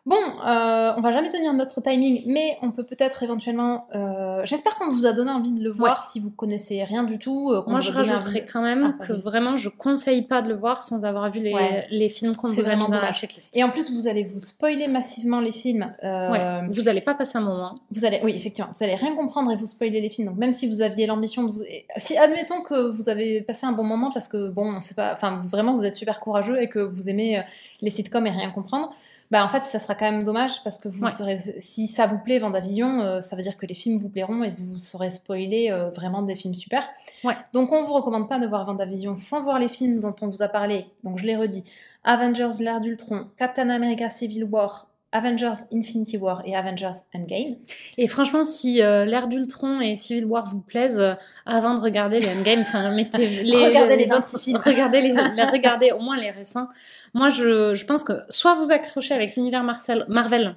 [0.06, 3.86] Bon, euh, on va jamais tenir notre timing, mais on peut peut-être éventuellement.
[3.94, 7.18] Euh, j'espère qu'on vous a donné envie de le voir si vous connaissez rien du
[7.18, 7.50] tout.
[7.52, 10.82] Euh, Moi, je rajouterais quand même ah, que vraiment, je conseille pas de le voir
[10.82, 13.54] sans avoir vu les, les films qu'on vous a mis dans la checklist.
[13.54, 15.92] Et en plus, vous allez vous spoiler massivement les films.
[16.02, 16.62] Ouais.
[16.70, 17.74] Vous allez pas passer un moment.
[17.90, 20.28] Vous allez, oui, effectivement, vous allez rien comprendre et vous spoiler les films.
[20.28, 21.62] Donc même si vous aviez l'ambition de vous,
[21.98, 25.36] si admettons que vous avez passé un bon moment parce que bon, c'est pas, enfin
[25.36, 27.42] vraiment, vous êtes super courageux et que vous aimez
[27.82, 28.94] les sitcoms et rien comprendre
[29.30, 32.18] bah en fait ça sera quand même dommage parce que vous serez si ça vous
[32.18, 35.70] plaît Vendavision euh, ça veut dire que les films vous plairont et vous saurez spoiler
[35.70, 36.88] euh, vraiment des films super.
[37.24, 37.36] Ouais.
[37.52, 40.42] donc on vous recommande pas de voir Vendavision sans voir les films dont on vous
[40.42, 40.86] a parlé.
[41.04, 41.64] Donc je l'ai redit.
[42.02, 47.56] Avengers l'ère d'Ultron Captain America Civil War Avengers Infinity War et Avengers Endgame.
[47.98, 51.02] Et franchement, si euh, l'ère d'Ultron et Civil War vous plaisent,
[51.46, 54.58] avant de regarder les Endgame, enfin, mettez les, regardez les, autres films.
[54.64, 56.68] Regardez, les, regardez au moins les récents.
[57.14, 60.54] Moi, je, je pense que soit vous accrochez avec l'univers Marvel,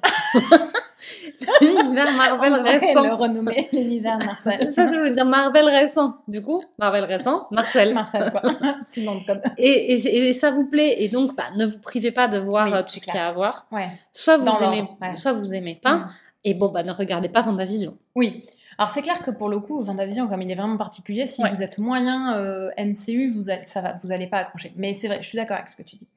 [1.62, 3.04] l'univers Marvel récent.
[3.04, 4.72] le renommer l'univers Marvel.
[4.72, 6.16] Ça, je veux dire Marvel récent.
[6.28, 7.94] Du coup, Marvel récent, Marcel.
[7.94, 8.42] Marcel, quoi.
[8.52, 9.42] De code.
[9.58, 12.74] Et, et, et, ça vous plaît, et donc, bah, ne vous privez pas de voir
[12.74, 13.66] euh, tout ce qu'il y a à voir.
[13.72, 13.88] Ouais.
[14.12, 15.96] Soit vous aimez, soit vous aimez pas.
[15.96, 16.10] Mm.
[16.46, 17.98] Et bon, bah, ne regardez pas Vendavision.
[18.16, 18.46] Oui.
[18.78, 21.62] Alors c'est clair que pour le coup, Vendavision, comme il est vraiment particulier, si vous
[21.62, 24.74] êtes moyen euh, MCU, vous allez, ça va, vous allez pas accrocher.
[24.76, 26.08] Mais c'est vrai, je suis d'accord avec ce que tu dis.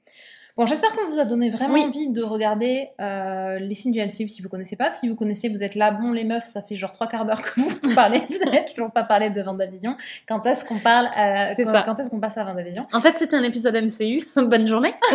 [0.57, 4.27] Bon, j'espère qu'on vous a donné vraiment envie de regarder euh, les films du MCU
[4.31, 4.91] si vous connaissez pas.
[4.95, 7.43] Si vous connaissez, vous êtes là, bon, les meufs, ça fait genre trois quarts d'heure
[7.43, 8.23] que vous parlez.
[8.31, 9.99] vous n'avez toujours pas parlé de Vendavision.
[10.27, 12.87] Quand est-ce qu'on parle euh, quand, quand est-ce qu'on passe à Vendavision?
[12.95, 14.25] En fait, c'était un épisode MCU.
[14.47, 14.95] Bonne journée.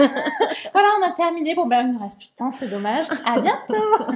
[0.74, 1.56] voilà, on a terminé.
[1.56, 3.08] Bon, ben, il me reste plus de temps, c'est dommage.
[3.26, 4.14] À bientôt.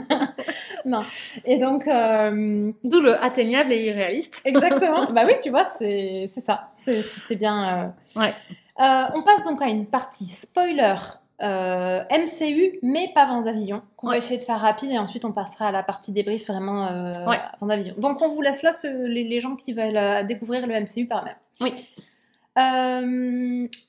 [0.85, 1.01] non.
[1.43, 2.71] Et donc, euh...
[2.83, 4.41] d'où le atteignable et irréaliste.
[4.45, 5.11] Exactement.
[5.11, 6.69] bah oui, tu vois, c'est ça.
[6.77, 7.95] C'était bien.
[8.15, 8.35] Euh, ouais.
[8.79, 10.95] Euh, on passe donc à une partie spoiler
[11.41, 15.67] euh, MCU, mais pas Vendavision, qu'on va essayer de faire rapide et ensuite on passera
[15.67, 17.25] à la partie débrief vraiment euh,
[17.59, 17.95] Vendavision.
[17.97, 21.35] Donc on vous laisse là les, gens qui veulent découvrir le MCU par eux-mêmes.
[21.61, 21.73] Oui.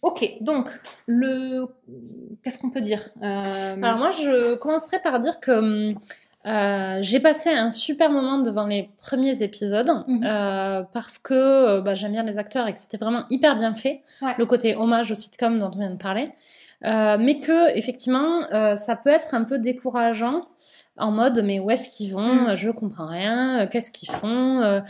[0.02, 0.70] Ok, donc
[1.06, 1.66] le
[2.42, 5.94] qu'est-ce qu'on peut dire Alors moi je commencerai par dire que
[6.46, 10.22] euh, j'ai passé un super moment devant les premiers épisodes mhm.
[10.24, 13.74] euh, parce que euh, bah, j'aime bien les acteurs et que c'était vraiment hyper bien
[13.74, 14.02] fait.
[14.38, 16.30] Le côté hommage au sitcom dont on vient de parler.
[16.82, 18.42] mais que, effectivement,
[18.76, 20.46] ça peut être un peu décourageant
[20.98, 22.34] en mode mais où est-ce qu'ils vont?
[22.34, 22.54] Mhm.
[22.54, 23.66] Je comprends rien.
[23.66, 24.82] Qu'est-ce qu'ils font?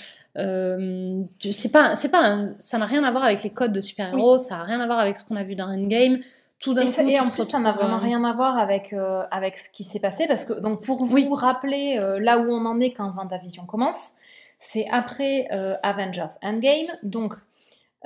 [1.40, 4.36] C'est pas, c'est pas, ça n'a rien à voir avec les codes de super-héros.
[4.36, 6.18] Ça n'a rien à voir avec ce qu'on a vu dans Endgame
[6.58, 7.00] tout d'un coup.
[7.08, 10.00] Et en plus, ça n'a vraiment rien à voir avec, euh, avec ce qui s'est
[10.00, 13.66] passé, parce que, donc, pour vous rappeler euh, là où on en est quand Vendavision
[13.66, 14.12] commence,
[14.58, 17.34] c'est après euh, Avengers Endgame, donc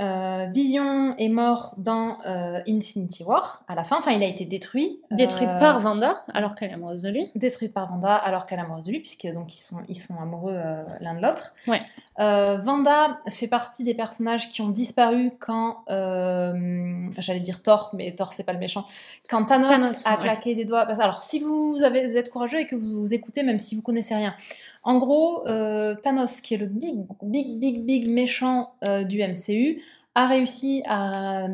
[0.00, 3.98] euh, Vision est mort dans euh, Infinity War à la fin.
[3.98, 4.98] Enfin, il a été détruit.
[5.10, 7.30] Détruit euh, par Vanda alors qu'elle est amoureuse de lui.
[7.34, 10.18] Détruit par Vanda alors qu'elle est amoureuse de lui, puisque donc ils sont ils sont
[10.20, 10.56] amoureux
[11.00, 11.54] l'un de l'autre.
[11.66, 11.82] Ouais.
[12.16, 18.44] Vanda fait partie des personnages qui ont disparu quand j'allais dire Thor, mais Thor c'est
[18.44, 18.86] pas le méchant.
[19.28, 20.80] Quand Thanos, a claqué des doigts.
[20.80, 24.14] Alors, si vous, avez, vous êtes courageux et que vous écoutez, même si vous connaissez
[24.14, 24.34] rien.
[24.82, 29.82] En gros, euh, Thanos, qui est le big, big, big, big méchant euh, du MCU,
[30.14, 31.46] a réussi à,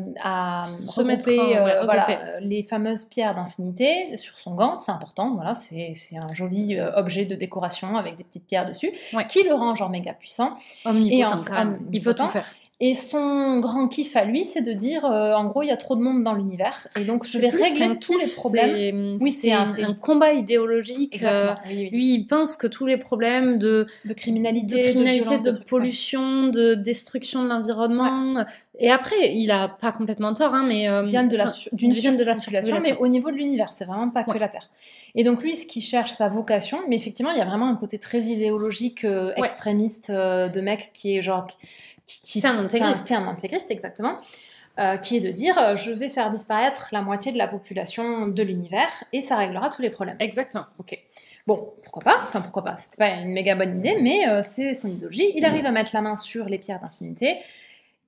[0.77, 4.79] se mettre euh, voilà, les fameuses pierres d'infinité sur son gant.
[4.79, 8.91] C'est important, voilà, c'est un joli objet de décoration avec des petites pierres dessus,
[9.29, 10.57] qui le rend genre méga puissant.
[10.85, 12.51] Omnipotent, et en, il peut tout faire.
[12.79, 15.77] Et son grand kiff à lui, c'est de dire, euh, en gros, il y a
[15.77, 19.17] trop de monde dans l'univers, et donc je vais régler tous les problèmes.
[19.19, 21.23] Oui, c'est un, un, combat idéologique.
[21.23, 21.55] Euh,
[21.91, 26.75] lui, il pense que tous les problèmes de, de criminalité, de, criminalité, de, pollution, de
[26.75, 28.45] destruction de l'environnement,
[28.77, 32.23] et après, il a pas complètement tort, hein, mais euh, viennent de la d'une de
[32.23, 34.69] la circulation, mais au niveau de l'univers, c'est vraiment pas que la Terre.
[35.15, 37.75] Et donc lui, ce qui cherche sa vocation, mais effectivement, il y a vraiment un
[37.75, 39.03] côté très idéologique,
[39.35, 41.47] extrémiste de mec qui est genre
[42.07, 43.03] c'est un intégriste.
[43.07, 44.19] C'est un intégriste, exactement.
[44.79, 48.27] Euh, qui est de dire euh, je vais faire disparaître la moitié de la population
[48.27, 50.17] de l'univers et ça réglera tous les problèmes.
[50.19, 50.65] Exactement.
[50.77, 50.95] Ok.
[51.47, 54.75] Bon, pourquoi pas Enfin, pourquoi pas C'était pas une méga bonne idée, mais euh, c'est
[54.75, 55.31] son idéologie.
[55.35, 57.37] Il arrive à mettre la main sur les pierres d'infinité.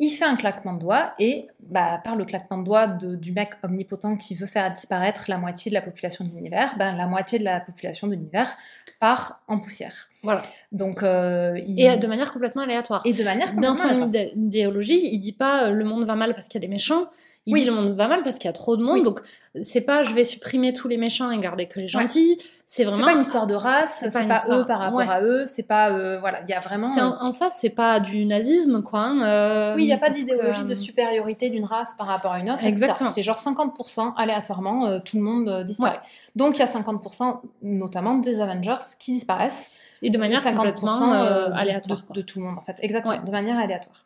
[0.01, 3.51] Il fait un claquement de doigts et, bah, par le claquement de doigts du mec
[3.63, 7.37] omnipotent qui veut faire disparaître la moitié de la population de l'univers, ben, la moitié
[7.37, 8.55] de la population de l'univers
[8.99, 10.09] part en poussière.
[10.23, 10.41] Voilà.
[10.71, 13.01] Donc, euh, Et de manière complètement aléatoire.
[13.05, 16.47] Et de manière Dans son idéologie, il dit pas euh, le monde va mal parce
[16.47, 17.09] qu'il y a des méchants.
[17.51, 17.65] Oui.
[17.65, 19.03] le monde va mal parce qu'il y a trop de monde.
[19.03, 19.19] Donc,
[19.63, 22.37] c'est pas je vais supprimer tous les méchants et garder que les gentils.
[22.65, 22.99] C'est vraiment.
[22.99, 25.45] C'est pas une histoire de race, c'est pas, eux par rapport à eux.
[25.45, 25.91] C'est pas.
[25.91, 26.87] Euh, voilà, il y a vraiment.
[26.87, 29.01] En, ça, c'est pas du nazisme, quoi.
[29.01, 32.51] Hein, oui, il n'y a pas d'idéologie de supériorité d'une race par rapport à une
[32.51, 32.63] autre.
[32.63, 33.09] Exactement.
[33.09, 35.99] C'est genre 50% aléatoirement, tout le monde disparaît.
[36.35, 39.71] Donc, il y a 50% notamment des Avengers qui disparaissent.
[40.01, 42.03] Et de manière complètement euh, aléatoire.
[42.13, 42.77] De, tout le monde, en fait.
[42.79, 44.05] Exactement, de manière aléatoire.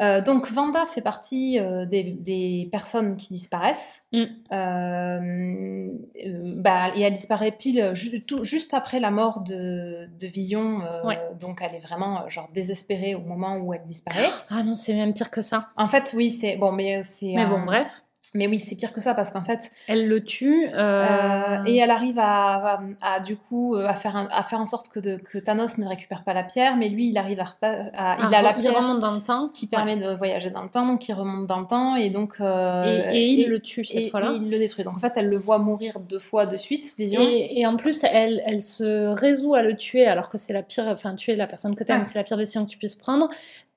[0.00, 4.02] Euh, donc Vanda fait partie euh, des, personnes qui disparaissent.
[4.12, 4.24] Mm.
[6.60, 10.80] bah, et elle disparaît pile juste après la mort de, Vision.
[11.40, 14.28] Donc elle est vraiment genre désespérée au moment où elle disparaît.
[14.50, 15.68] Ah non, c'est même pire que ça.
[15.76, 17.32] En fait, oui, c'est bon, mais c'est.
[17.34, 18.02] Mais bon, bref.
[18.36, 21.76] Mais oui, c'est pire que ça parce qu'en fait, elle le tue euh, euh, et
[21.76, 25.16] elle arrive à, à, du coup euh, à faire à faire en sorte que, de,
[25.16, 28.42] que, Thanos ne récupère pas la pierre, mais lui il arrive à, à il a
[28.42, 31.14] la pierre remonte dans le temps qui permet de voyager dans le temps, donc il
[31.14, 34.32] remonte dans le temps et donc et, il le tue cette fois-là.
[34.32, 34.84] Et il le détruit.
[34.84, 37.20] Donc en fait, elle le voit mourir deux fois de suite, Vision.
[37.22, 40.84] Et, en plus, elle, elle se résout à le tuer alors que c'est la pire,
[40.88, 43.28] enfin tuer la personne que tu aimes, c'est la pire décision que tu puisses prendre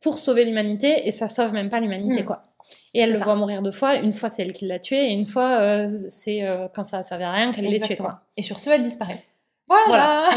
[0.01, 2.26] pour sauver l'humanité et ça sauve même pas l'humanité hmm.
[2.26, 2.43] quoi.
[2.94, 3.98] Et elle le voit mourir deux fois.
[3.98, 7.00] Une fois, c'est elle qui l'a tué, et une fois, euh, c'est euh, quand ça
[7.00, 7.96] ne servait à rien qu'elle l'ait tué.
[7.96, 8.22] Quoi.
[8.38, 9.24] Et sur ce, elle disparaît.
[9.68, 10.30] Voilà,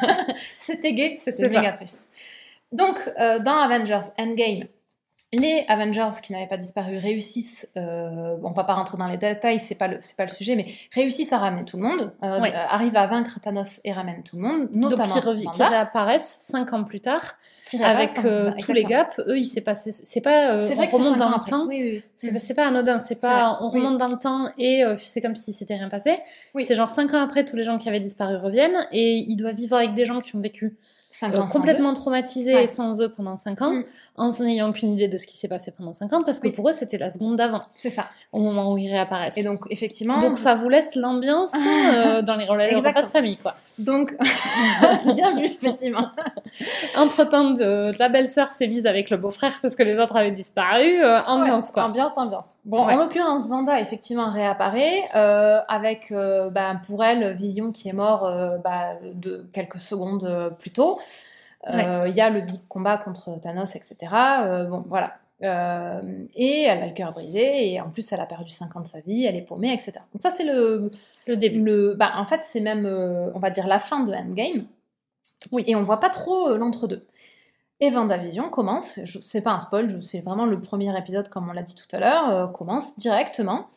[0.58, 2.00] C'était gay, c'était méga triste.
[2.72, 4.64] Donc, euh, dans Avengers Endgame,
[5.32, 9.60] les Avengers qui n'avaient pas disparu réussissent, euh, on va pas rentrer dans les détails,
[9.60, 12.40] c'est pas le c'est pas le sujet, mais réussissent à ramener tout le monde, euh,
[12.68, 16.72] arrivent à vaincre Thanos et ramènent tout le monde, notamment Donc qui, qui réapparaissent cinq
[16.72, 17.36] ans plus tard
[17.80, 19.18] avec euh, tous les gaps.
[19.26, 22.32] Eux, il s'est passé, c'est pas euh, on remonte dans le temps, oui, oui.
[22.38, 25.52] c'est pas anodin, c'est pas on remonte dans le temps et euh, c'est comme si
[25.52, 26.16] c'était rien passé.
[26.64, 29.52] C'est genre cinq ans après tous les gens qui avaient disparu reviennent et il doit
[29.52, 30.76] vivre avec des gens qui ont vécu
[31.22, 33.84] euh, complètement traumatisés sans eux pendant 5 ans, mm.
[34.16, 36.68] en n'ayant aucune idée de ce qui s'est passé pendant 5 ans, parce que pour
[36.68, 37.62] eux, c'était la seconde d'avant.
[37.74, 38.08] C'est ça.
[38.30, 39.38] Au moment où ils réapparaissent.
[39.38, 40.20] Et donc, effectivement.
[40.20, 41.54] Donc, ça vous laisse l'ambiance
[41.94, 43.54] euh, dans les relations de famille, quoi.
[43.78, 44.16] Donc,
[45.16, 46.08] bien vu, effectivement.
[46.96, 51.02] Entre-temps, de, la belle-sœur s'est mise avec le beau-frère parce que les autres avaient disparu.
[51.02, 51.84] Euh, ambiance, quoi.
[51.84, 52.50] Ambiance, ambiance.
[52.66, 55.08] Bon, en l'occurrence, Vanda, effectivement, réapparaît
[55.68, 56.12] avec,
[56.52, 58.30] bah, pour elle, Vision qui est mort
[58.62, 60.97] bah, de quelques secondes plus tôt.
[61.66, 63.96] Euh, il y a le big combat contre Thanos, etc.
[64.42, 65.14] Euh, bon, voilà.
[65.42, 66.00] Euh,
[66.34, 68.88] et elle a le cœur brisé, et en plus, elle a perdu 5 ans de
[68.88, 69.92] sa vie, elle est paumée, etc.
[70.12, 70.90] Donc, ça, c'est le,
[71.26, 71.62] le début.
[71.62, 74.66] Le, bah, en fait, c'est même, on va dire, la fin de Endgame.
[75.52, 75.64] Oui.
[75.66, 77.00] Et on voit pas trop l'entre-deux.
[77.80, 81.62] Et Vendavision commence, c'est pas un spoil, c'est vraiment le premier épisode, comme on l'a
[81.62, 83.68] dit tout à l'heure, commence directement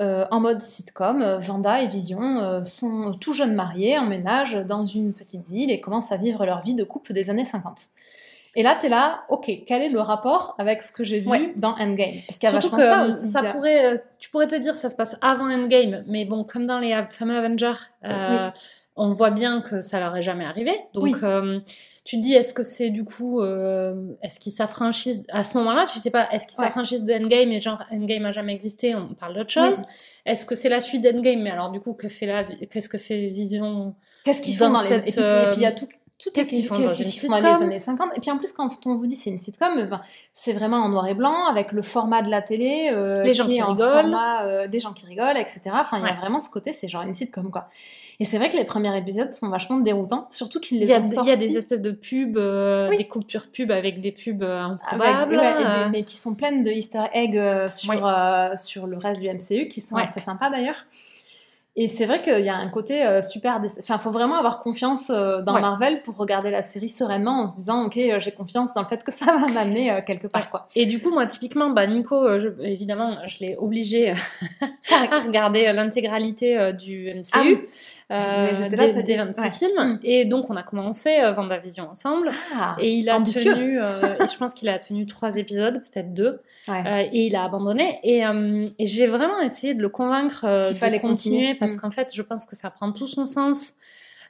[0.00, 4.84] euh, en mode sitcom, euh, Vanda et Vision euh, sont tout jeunes mariés, emménagent dans
[4.84, 7.86] une petite ville et commencent à vivre leur vie de couple des années 50.
[8.54, 11.52] Et là, tu es là, ok, quel est le rapport avec ce que j'ai vu
[11.56, 12.14] dans Endgame?
[12.28, 16.04] Parce qu'il Surtout que ça, pourrait, tu pourrais te dire ça se passe avant Endgame,
[16.06, 17.90] mais bon, comme dans les fameux Avengers,
[18.94, 20.72] on voit bien que ça leur est jamais arrivé.
[20.94, 21.18] Donc,
[22.08, 25.84] tu te dis, est-ce que c'est du coup, euh, est-ce qu'ils s'affranchissent à ce moment-là
[25.92, 29.08] Tu sais pas, est-ce qu'ils s'affranchissent de Endgame et genre Endgame a jamais existé On
[29.08, 29.84] parle d'autre chose.
[30.24, 31.42] Est-ce que c'est la suite d'Endgame?
[31.42, 33.94] Mais alors du coup, que fait la, qu'est-ce que fait Vision?
[34.24, 34.88] Qu'est-ce qu'ils font dans, les...
[34.88, 35.86] et, puis, il y a tout
[36.18, 37.40] tout est ce qu'ils font dans une sitcom.
[37.40, 38.12] les années 50.
[38.16, 39.88] Et puis en plus, quand on vous dit c'est une sitcom,
[40.32, 43.44] c'est vraiment en noir et blanc, avec le format de la télé, euh, les gens
[43.46, 45.60] qui, rigolent, euh, des gens qui rigolent, etc.
[45.74, 47.68] Enfin, il y a vraiment ce côté, c'est genre une sitcom, quoi.
[48.20, 51.20] Et c'est vrai que les premiers épisodes sont vachement déroutants, surtout qu'ils les ont sortis.
[51.22, 54.60] Il y a des espèces de pubs, euh, des coupures pubs avec des pubs euh,
[54.60, 55.38] improbables.
[55.40, 55.88] Euh.
[55.90, 57.40] mais qui sont pleines de easter eggs
[57.70, 58.10] sur,
[58.58, 60.86] sur le reste du MCU, qui sont assez sympas d'ailleurs.
[61.80, 63.60] Et c'est vrai qu'il y a un côté euh, super.
[63.78, 67.54] Enfin, faut vraiment avoir confiance euh, dans Marvel pour regarder la série sereinement en se
[67.54, 70.66] disant, ok, euh, j'ai confiance dans le fait que ça va m'amener quelque part, quoi.
[70.74, 74.10] Et du coup, moi, typiquement, bah, Nico, évidemment, je l'ai obligé
[74.90, 77.30] à regarder l'intégralité du MCU.
[77.34, 77.44] Ah
[78.10, 79.78] des, des, 26 films.
[79.78, 79.98] Mm.
[80.02, 82.30] Et donc, on a commencé Vendavision ensemble.
[82.54, 86.40] Ah, et il a tenu, et je pense qu'il a tenu trois épisodes, peut-être deux.
[86.68, 87.98] et il a abandonné.
[88.02, 88.22] Et,
[88.78, 91.76] et j'ai vraiment essayé de le convaincre de fallait continuer parce mm.
[91.76, 93.74] qu'en fait, je pense que ça prend tout son sens.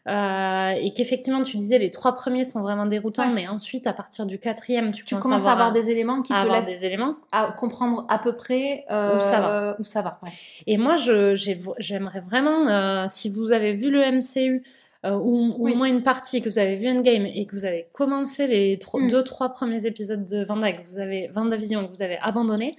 [0.07, 4.27] Euh, et qu'effectivement, tu disais, les trois premiers sont vraiment déroutants, mais ensuite, à partir
[4.27, 7.17] du quatrième, tu, commences, à avoir, des éléments qui te laissent des éléments.
[7.33, 9.77] à comprendre à peu près euh, où ça va.
[9.79, 10.19] Où ça va
[10.67, 14.63] Et moi, j'aimerais vraiment, euh, si vous avez vu le MCU,
[15.05, 18.47] ou, au moins une partie, que vous avez vu Endgame et que vous avez commencé
[18.47, 19.11] les mm.
[19.11, 22.77] deux, trois premiers épisodes de Vanda, que vous avez, Vendavision, que vous avez abandonné,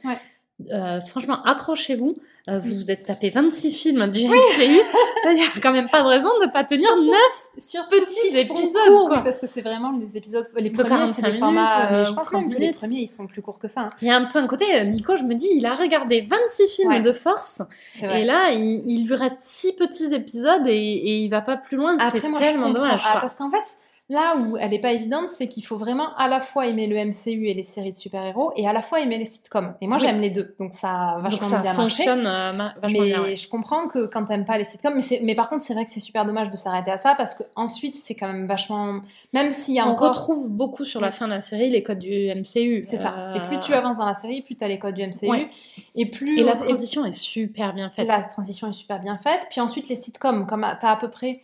[0.71, 2.15] euh, franchement, accrochez-vous.
[2.49, 4.33] Euh, vous vous êtes tapé 26 films du MCU.
[5.25, 7.15] Il n'y a quand même pas de raison de ne pas tenir 9
[7.59, 9.07] sur petits épisodes.
[9.07, 9.23] quoi.
[9.23, 10.45] Parce que c'est vraiment les épisodes.
[10.57, 11.91] Les premiers, c'est des formats.
[11.91, 13.81] Euh, je pense même que les premiers, ils sont plus courts que ça.
[13.81, 13.89] Hein.
[14.01, 14.65] Il y a un peu un côté.
[14.85, 17.61] Nico, je me dis, il a regardé 26 films de force.
[18.01, 21.97] Et là, il, lui reste 6 petits épisodes et, et il va pas plus loin.
[22.11, 23.03] C'est tellement dommage.
[23.05, 23.77] Ah, parce qu'en fait,
[24.11, 26.95] Là où elle n'est pas évidente, c'est qu'il faut vraiment à la fois aimer le
[26.95, 29.75] MCU et les séries de super-héros et à la fois aimer les sitcoms.
[29.81, 32.51] Et moi, j'aime les deux, donc ça a vachement ça bien fonctionne euh,
[32.81, 35.63] vachement mais bien, je comprends que quand t'aimes pas les sitcoms, mais, mais par contre,
[35.63, 38.27] c'est vrai que c'est super dommage de s'arrêter à ça parce que ensuite, c'est quand
[38.27, 39.01] même vachement.
[39.33, 41.99] Même s'il y a On retrouve beaucoup sur la fin de la série les codes
[41.99, 42.83] du MCU.
[42.85, 43.27] C'est ça.
[43.35, 45.47] Et plus tu avances dans la série, plus tu as les codes du MCU.
[45.93, 46.39] Et plus.
[46.39, 48.07] Et la transition est super bien faite.
[48.07, 49.45] La transition est super bien faite.
[49.51, 51.41] Puis ensuite, les sitcoms, comme tu as à peu près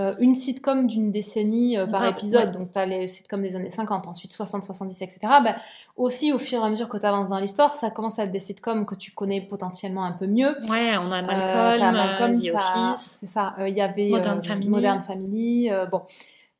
[0.00, 3.70] euh, une sitcom d'une décennie euh, par épisode, donc tu as les sitcoms des années
[3.70, 5.18] 50, ensuite 60, 70, etc.
[5.44, 5.56] Bah,
[5.96, 8.32] aussi, au fur et à mesure que tu avances dans l'histoire, ça commence à être
[8.32, 10.56] des sitcoms que tu connais potentiellement un peu mieux.
[10.68, 13.18] Ouais, on a Malcolm, euh, The Office.
[13.20, 14.68] C'est ça, il y avait Modern Family.
[14.68, 16.02] Modern Family bon,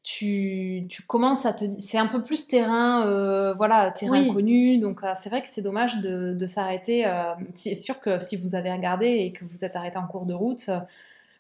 [0.03, 1.64] tu, tu, commences à te.
[1.78, 6.34] C'est un peu plus terrain, voilà, terrain connu, donc c'est vrai que c'est dommage de,
[6.34, 7.07] de s'arrêter.
[7.55, 10.34] c'est sûr que si vous avez regardé et que vous êtes arrêté en cours de
[10.34, 10.68] route,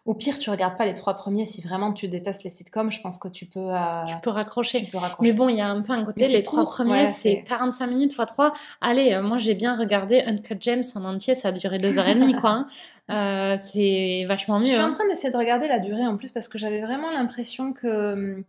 [0.06, 1.44] au pire, tu regardes pas les trois premiers.
[1.44, 3.60] Si vraiment tu détestes les sitcoms, je pense que tu peux.
[3.60, 4.90] Euh, tu peux raccrocher.
[5.20, 6.26] Mais bon, il y a un peu un côté.
[6.28, 8.52] Les trois premiers, c'est 45 minutes x 3.
[8.80, 11.34] Allez, euh, moi j'ai bien regardé Uncut James en entier.
[11.34, 12.50] Ça a duré deux heures et demie, quoi.
[12.50, 12.66] Hein.
[13.10, 14.66] Euh, c'est vachement mieux.
[14.66, 14.92] Je suis en hein.
[14.92, 18.12] train d'essayer de regarder la durée en plus parce que j'avais vraiment l'impression que.
[18.12, 18.44] Hum,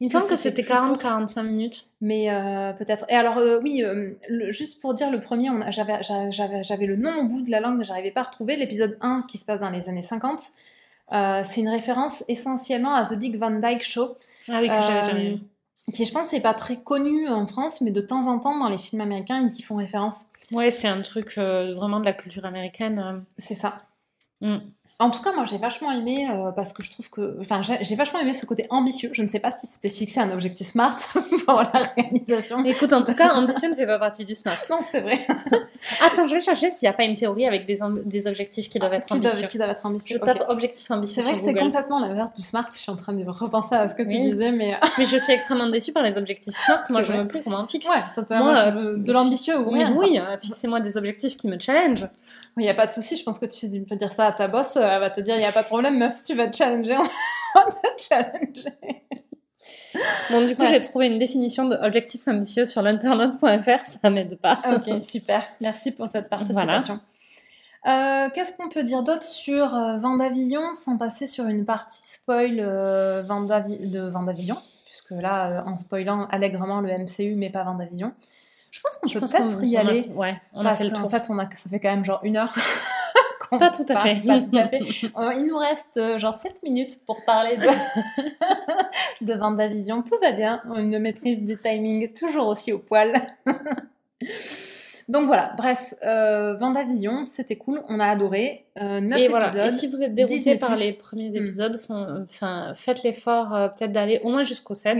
[0.00, 1.86] il me semble que c'était 40-45 minutes.
[2.00, 2.26] Mais
[2.76, 3.04] peut-être.
[3.08, 3.84] Et alors, oui,
[4.48, 8.10] juste pour dire, le premier, j'avais le nom au bout de la langue, mais j'arrivais
[8.10, 8.56] pas à retrouver.
[8.56, 10.40] L'épisode 1 qui se passe dans les années 50.
[11.12, 14.16] Euh, c'est une référence essentiellement à The Dick Van Dyke Show.
[14.48, 15.34] Ah oui, que j'avais jamais vu.
[15.34, 18.58] Euh, qui, je pense, n'est pas très connu en France, mais de temps en temps,
[18.58, 20.26] dans les films américains, ils y font référence.
[20.52, 23.24] Ouais, c'est un truc euh, vraiment de la culture américaine.
[23.38, 23.82] C'est ça.
[24.40, 24.58] Mm.
[24.98, 27.36] En tout cas, moi j'ai vachement aimé euh, parce que je trouve que.
[27.40, 29.10] Enfin, j'ai vachement aimé ce côté ambitieux.
[29.14, 30.96] Je ne sais pas si c'était fixé un objectif smart
[31.46, 32.62] pour la réalisation.
[32.64, 34.58] Écoute, en tout cas, ambitieux ne fait pas partie du smart.
[34.68, 35.26] Non, c'est vrai.
[36.04, 38.78] Attends, je vais chercher s'il n'y a pas une théorie avec des, des objectifs qui
[38.78, 39.38] doivent être qui ambitieux.
[39.38, 40.18] Doivent, qui doivent être ambitieux.
[40.20, 41.22] Je tape objectif ambitieux.
[41.22, 42.68] C'est vrai que c'est complètement l'inverse du smart.
[42.72, 44.78] Je suis en train de repenser à ce que tu disais, mais.
[44.98, 46.82] mais je suis extrêmement déçue par les objectifs smart.
[46.90, 47.88] Moi, je ne veux plus comment on fixe.
[47.88, 48.46] Ouais, totalement.
[48.46, 49.94] Moi, euh, de l'ambitieux ou rien.
[49.96, 52.06] Oui, euh, fixez-moi des objectifs qui me challenge.
[52.56, 53.16] Il n'y a pas de souci.
[53.16, 54.76] Je pense que tu peux dire ça à ta boss.
[54.82, 56.56] Elle va te dire il n'y a pas de problème, meuf, si tu vas te
[56.56, 57.04] challenger, on
[57.58, 59.04] va te challenger.
[60.30, 64.60] Bon, du coup, j'ai trouvé une définition d'objectif ambitieux sur l'internet.fr, ça m'aide pas.
[64.72, 65.42] Ok, super.
[65.60, 67.00] Merci pour cette participation.
[67.86, 72.58] Euh, qu'est-ce qu'on peut dire d'autre sur euh, Vendavision sans passer sur une partie spoil
[72.60, 74.56] euh, de Vendavision?
[74.84, 78.12] Puisque là, en spoilant allègrement le MCU, mais pas Vendavision.
[78.70, 80.10] Je pense qu'on peut peut-être y aller.
[80.14, 81.04] ouais, on a fait le tour.
[81.04, 81.44] En fait, on a...
[81.44, 82.54] ça fait quand même genre une heure
[83.58, 84.14] Pas tout à fait.
[84.24, 87.66] Il nous reste euh, genre 7 minutes pour parler de,
[89.24, 90.02] de Vendavision.
[90.02, 90.62] Tout va bien.
[90.76, 93.12] Une maîtrise du timing toujours aussi au poil.
[95.10, 98.64] Donc voilà, bref, euh, Vendavision, c'était cool, on a adoré.
[98.80, 99.56] Euh, 9 et épisodes.
[99.56, 101.36] Et si vous êtes dérouté par les premiers hmm.
[101.36, 104.98] épisodes, enfin, faites l'effort euh, peut-être d'aller au moins jusqu'au 7.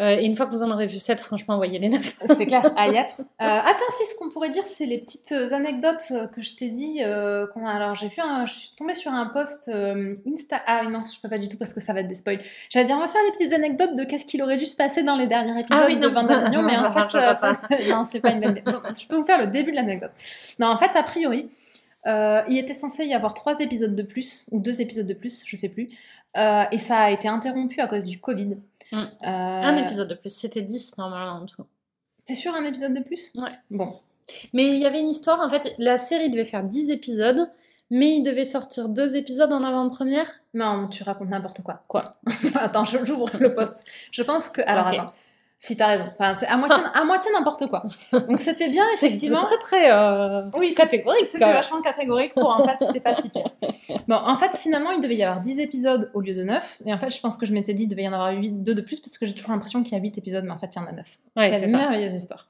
[0.00, 2.00] Euh, et une fois que vous en aurez vu 7, franchement, envoyez les 9.
[2.36, 3.20] c'est clair, à y être.
[3.20, 6.98] Euh, attends, si ce qu'on pourrait dire, c'est les petites anecdotes que je t'ai dit.
[7.00, 7.72] Euh, qu'on a...
[7.72, 8.46] Alors, j'ai vu un...
[8.46, 9.70] je suis tombée sur un post
[10.26, 10.62] Insta.
[10.66, 12.40] Ah non, je peux pas du tout parce que ça va être des spoils.
[12.70, 15.02] J'allais dire, on va faire des petites anecdotes de qu'est-ce qu'il aurait dû se passer
[15.02, 18.40] dans les derniers épisodes ah, oui, de Vendavision, mais en fait, non, c'est pas une
[18.40, 18.60] bonne
[18.98, 20.12] Je peux vous faire le début de l'anecdote.
[20.58, 21.50] Non, en fait, a priori,
[22.06, 25.56] il était censé y avoir trois épisodes de plus, ou deux épisodes de plus, je
[25.56, 25.88] sais plus.
[26.36, 28.56] et ça a été interrompu à cause du Covid.
[28.92, 28.96] Mm.
[28.96, 31.64] Euh, un épisode de plus, c'était 10 normalement en tout.
[32.26, 33.32] T'es sûr un épisode de plus?
[33.34, 33.52] Ouais.
[33.70, 33.92] Bon.
[34.52, 37.50] Mais il y avait une histoire, en fait, la série devait faire 10 épisodes,
[37.90, 41.84] mais il devait sortir deux épisodes en avant-première Non, tu racontes n'importe quoi.
[41.88, 42.16] Quoi?
[42.54, 43.84] Attends, j'ouvre le poste.
[44.12, 44.60] Je pense que.
[44.62, 45.12] Alors, attends.
[45.64, 46.06] Si t'as raison.
[46.18, 47.84] Enfin, à moitié, à moitié n'importe quoi.
[48.10, 49.42] Donc c'était bien, effectivement.
[49.42, 51.28] C'est très, très euh, oui, catégorique.
[51.30, 53.48] C'était vachement catégorique pour en fait, c'était pas si pire.
[54.08, 56.82] Bon, en fait, finalement, il devait y avoir 10 épisodes au lieu de 9.
[56.86, 58.64] Et en fait, je pense que je m'étais dit, il devait y en avoir 8,
[58.64, 60.58] 2 de plus, parce que j'ai toujours l'impression qu'il y a 8 épisodes, mais en
[60.58, 61.18] fait, il y en a 9.
[61.36, 62.48] Ouais, c'est une merveilleuse histoire.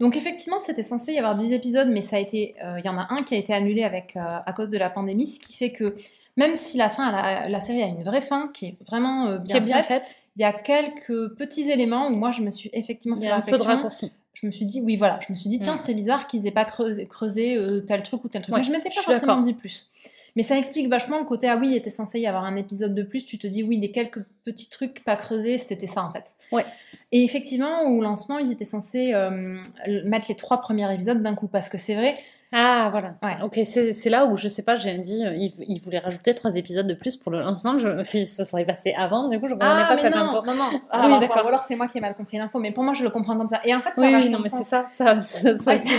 [0.00, 2.88] Donc effectivement, c'était censé y avoir 10 épisodes, mais ça a été, euh, il y
[2.88, 5.38] en a un qui a été annulé avec, euh, à cause de la pandémie, ce
[5.38, 5.94] qui fait que
[6.36, 9.38] même si la fin, la, la série a une vraie fin qui est vraiment euh,
[9.38, 13.16] bien, bien faite, il y a quelques petits éléments où moi je me suis effectivement
[13.16, 14.10] fait il y a un peu de raccourci.
[14.32, 16.50] Je me suis dit, oui, voilà, je me suis dit, tiens, c'est bizarre qu'ils aient
[16.50, 18.54] pas creusé, creusé tel truc ou tel truc.
[18.56, 19.90] mais je m'étais pas forcément dit plus.
[20.36, 22.94] Mais ça explique vachement le côté, ah oui, il était censé y avoir un épisode
[22.94, 26.10] de plus, tu te dis, oui, les quelques petits trucs pas creusés, c'était ça en
[26.10, 26.34] fait.
[26.52, 26.64] Ouais.
[27.12, 29.60] Et effectivement, au lancement, ils étaient censés euh,
[30.06, 32.14] mettre les trois premiers épisodes d'un coup, parce que c'est vrai,
[32.52, 33.14] ah, voilà.
[33.44, 36.86] Ok, c'est là où je sais pas, j'ai dit, euh, il, voulait rajouter trois épisodes
[36.86, 39.82] de plus pour le lancement, je, puis ça serait passé avant, du coup, je comprenais
[39.84, 40.42] ah, pas cette non, info.
[40.44, 41.44] Non, non, ah, oui, d'accord.
[41.44, 43.36] Ou alors c'est moi qui ai mal compris l'info, mais pour moi, je le comprends
[43.36, 43.60] comme ça.
[43.64, 45.52] Et en fait, ça oui, non, mais c'est ça, ça, ça,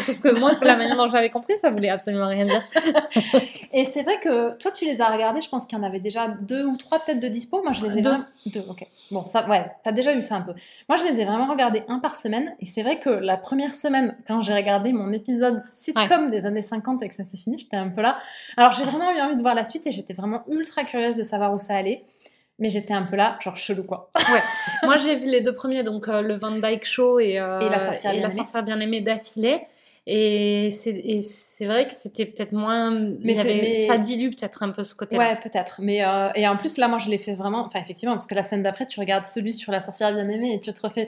[0.06, 2.62] parce que moi, la manière dont j'avais compris, ça voulait absolument rien dire.
[3.74, 6.02] Et c'est vrai que toi, tu les as regardés, je pense qu'il y en avait
[6.02, 7.64] déjà deux ou trois peut-être de dispo.
[7.64, 8.10] Moi, je les ai deux.
[8.10, 8.26] Vraiment...
[8.48, 8.86] Deux, ok.
[9.12, 10.54] Bon, ça, ouais, t'as déjà eu ça un peu.
[10.90, 13.74] Moi, je les ai vraiment regardés un par semaine, et c'est vrai que la première
[13.74, 17.90] semaine, quand j'ai regardé mon épisode sitcom des années 50, etc., c'est fini, j'étais un
[17.90, 18.20] peu là.
[18.58, 21.24] Alors j'ai vraiment eu envie de voir la suite et j'étais vraiment ultra curieuse de
[21.24, 22.04] savoir où ça allait.
[22.60, 24.12] Mais j'étais un peu là, genre chelou quoi.
[24.32, 24.42] Ouais.
[24.84, 27.70] Moi j'ai vu les deux premiers, donc euh, le Van Dyke Show et, euh, et
[27.70, 29.62] La sorcière bien, aimée d'affilée.
[30.08, 32.92] Et c'est vrai que c'était peut-être moins.
[33.24, 33.36] Mais,
[33.88, 35.22] ça dilue peut-être un peu ce côté-là.
[35.22, 35.80] Ouais, peut-être.
[35.82, 37.66] Mais euh, et en plus, là, moi, je l'ai fait vraiment.
[37.66, 40.56] Enfin, effectivement, parce que la semaine d'après, tu regardes celui sur la sorcière bien aimée
[40.56, 41.08] et tu te refais.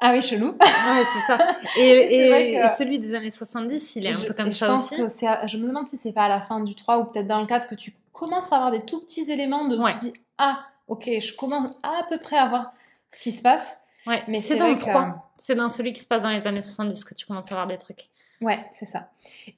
[0.00, 0.48] Ah oui, chelou.
[0.48, 1.38] ouais, c'est ça.
[1.78, 4.96] Et, et, celui des années 70, il est un peu comme ça aussi.
[4.96, 5.08] Que
[5.46, 7.46] je me demande si c'est pas à la fin du 3 ou peut-être dans le
[7.46, 9.78] 4 que tu commences à avoir des tout petits éléments de.
[9.78, 9.92] Ouais.
[9.92, 12.72] Tu dis, ah, ok, je commence à peu près à voir
[13.10, 13.78] ce qui se passe.
[14.06, 15.30] Ouais, mais c'est dans le 3.
[15.38, 17.66] C'est dans celui qui se passe dans les années 70 que tu commences à voir
[17.66, 18.08] des trucs.
[18.40, 19.08] Ouais, c'est ça.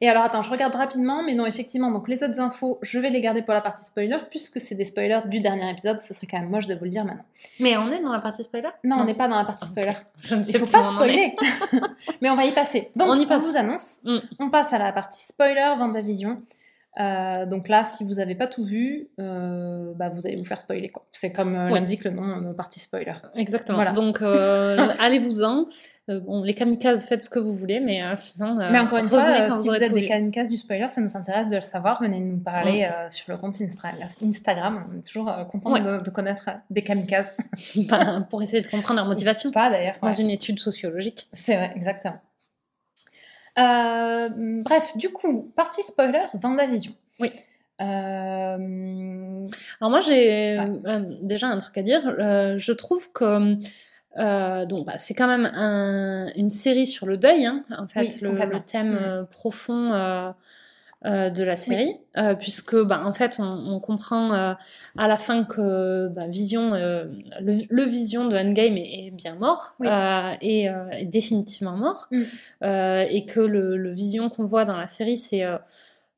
[0.01, 3.11] Et alors attends, je regarde rapidement, mais non, effectivement, donc les autres infos, je vais
[3.11, 6.27] les garder pour la partie spoiler, puisque c'est des spoilers du dernier épisode, ce serait
[6.27, 7.25] quand même moche de vous le dire maintenant.
[7.59, 8.69] Mais on est dans la partie spoiler?
[8.85, 9.95] Non, on n'est pas dans la partie spoiler.
[10.21, 11.35] Je ne sais Il faut pas spoiler.
[12.21, 12.91] mais on va y passer.
[12.97, 13.45] Donc on, y passe.
[13.45, 14.19] on vous annonce, mm.
[14.39, 16.43] on passe à la partie spoiler Vendavision.
[16.99, 20.61] Euh, donc là, si vous n'avez pas tout vu, euh, bah vous allez vous faire
[20.61, 20.91] spoiler.
[21.13, 23.13] C'est comme euh, l'indique le nom de partie spoiler.
[23.35, 23.77] Exactement.
[23.77, 23.93] Voilà.
[23.93, 24.23] Donc
[24.99, 25.67] allez-vous-en.
[26.09, 28.55] bon, les kamikazes, faites ce que vous voulez, mais sinon.
[28.55, 29.25] mais encore une fois,
[29.59, 32.01] si vous êtes des kamikazes du spoiler, ça nous intéresse de le savoir.
[32.01, 34.87] Venez nous parler sur le compte Instagram.
[34.93, 37.27] On est toujours content de, connaître des kamikazes.
[37.77, 39.51] Ben, pour essayer de comprendre leur motivation.
[39.51, 39.97] Pas d'ailleurs.
[40.03, 41.29] Dans une étude sociologique.
[41.33, 42.19] C'est vrai, exactement.
[43.59, 44.29] Euh,
[44.63, 46.93] bref, du coup, partie spoiler, Vendavision.
[47.21, 47.33] Oui.
[47.83, 49.47] Euh...
[49.81, 52.01] Alors moi j'ai euh, déjà un truc à dire.
[52.19, 53.55] Euh, je trouve que
[54.65, 58.31] donc bah, c'est quand même un, une série sur le deuil, hein, en fait, le,
[58.31, 59.27] le, thème mm.
[59.31, 60.35] profond
[61.05, 64.55] euh, de la série, euh, puisque bah, en fait on, comprend euh,
[64.97, 69.77] à la fin que bah, Vision, le, Vision de Endgame est, bien mort
[70.41, 72.23] et est définitivement mort, mm.
[73.11, 75.45] et que le, le Vision qu'on voit dans la série c'est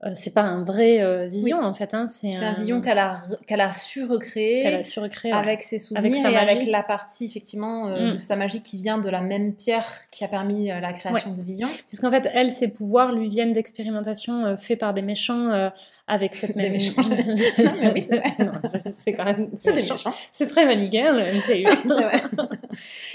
[0.04, 1.92] euh, c'est pas un vrai euh, vision en fait.
[1.92, 2.52] Hein, c'est un...
[2.52, 6.32] vision qu'elle a, qu'elle a su recréer, qu'elle a su recréer avec ses souvenirs avec
[6.32, 8.12] et avec la partie effectivement euh, mm.
[8.12, 11.42] de sa magie qui vient de la même pierre qui a permis la création de
[11.42, 11.66] vision.
[11.88, 15.70] Puisqu'en fait, elle, ses pouvoirs lui viennent d'expérimentation faits par des méchants
[16.06, 16.66] avec cette même.
[16.66, 17.02] Des méchants.
[17.94, 18.06] oui,
[18.96, 19.50] c'est quand même.
[19.58, 20.14] C'est des méchants.
[20.30, 21.66] C'est très manichéen le MCU.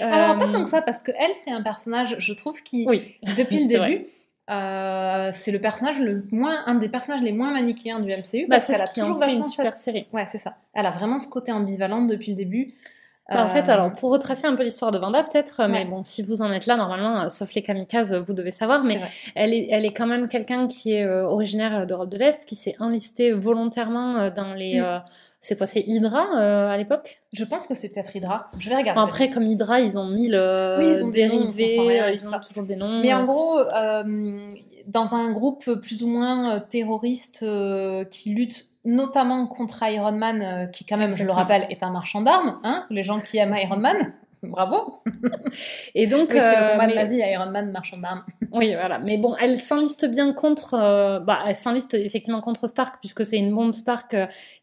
[0.00, 3.14] Alors pas tant que ça parce que elle, c'est un personnage, je trouve, qui oui.
[3.38, 4.06] depuis le début.
[4.50, 8.56] Euh, c'est le personnage le moins, un des personnages les moins manichéens du MCU bah,
[8.56, 10.06] parce qu'elle a toujours fait une super série.
[10.12, 10.56] Ouais, c'est ça.
[10.74, 12.68] Elle a vraiment ce côté ambivalent depuis le début.
[13.30, 16.20] Bah, en fait, alors pour retracer un peu l'histoire de Vanda, peut-être, mais bon, si
[16.20, 19.00] vous en êtes là, normalement, euh, sauf les kamikazes, vous devez savoir, mais
[19.34, 22.54] elle est, elle est quand même quelqu'un qui est euh, originaire d'Europe de l'Est, qui
[22.54, 24.78] s'est enlisté volontairement dans les.
[24.78, 25.02] Mm.
[25.40, 26.36] c'est quoi, c'est Hydra
[26.70, 27.22] à l'époque?
[27.32, 28.50] Je pense que c'est peut-être Hydra.
[28.58, 29.00] Je vais regarder.
[29.00, 32.76] après, comme Hydra, ils ont mis le oui, ils ont dérivés, ils ont toujours des
[32.76, 33.00] noms.
[33.00, 33.58] Mais en gros,
[34.86, 37.42] dans un groupe plus ou moins terroriste
[38.10, 41.90] qui lutte notamment contre Iron Man, euh, qui quand même, je le rappelle, est un
[41.90, 44.12] marchand d'armes, hein, les gens qui aiment Iron Man.
[44.50, 45.02] Bravo
[45.94, 46.28] Et donc...
[46.32, 48.24] c'est le combat de la vie, Iron Man, marchand d'armes.
[48.52, 48.98] oui, voilà.
[48.98, 50.72] Mais bon, elle s'enliste bien contre...
[51.24, 54.16] bah, elle s'enliste effectivement contre Stark, puisque c'est une bombe Stark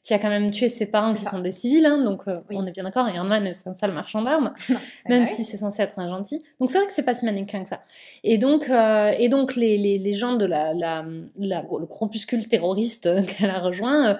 [0.03, 2.71] qui a quand même tué ses parents qui sont des civils, hein, donc on est
[2.71, 4.53] bien d'accord, Iron Man, c'est un sale marchand d'armes,
[5.09, 6.43] même si c'est censé être un gentil.
[6.59, 7.81] Donc c'est vrai que c'est pas si mannequin que ça.
[8.23, 11.05] Et donc, et donc les, les, les gens de la, la,
[11.37, 14.13] la, le groupuscule terroriste qu'elle a rejoint euh,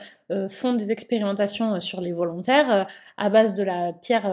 [0.50, 2.84] font des expérimentations euh, sur les volontaires euh,
[3.18, 4.26] à base de la pierre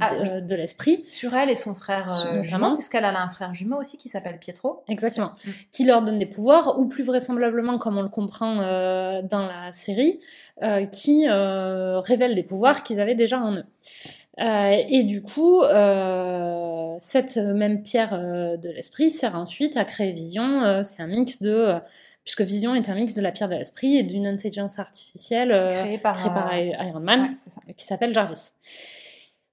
[0.00, 1.04] ah de, l'esprit.
[1.10, 2.06] Sur elle et son frère
[2.42, 4.82] jumeau, puisqu'elle a un frère jumeau aussi qui s'appelle Pietro.
[4.88, 5.32] Exactement.
[5.44, 5.50] Mm.
[5.72, 10.20] Qui leur donne des pouvoirs, ou plus vraisemblablement, comme on le comprend dans la série,
[10.92, 13.64] qui révèlent des pouvoirs qu'ils avaient déjà en eux.
[14.38, 15.62] et du coup,
[16.98, 18.18] cette même pierre
[18.58, 20.82] de l'esprit sert ensuite à créer Vision.
[20.82, 21.80] c'est un mix de
[22.24, 25.70] puisque Vision est un mix de la pierre de l'esprit et d'une intelligence artificielle euh,
[25.70, 27.34] créée par, euh, Iron Man,
[27.76, 28.52] qui s'appelle Jarvis.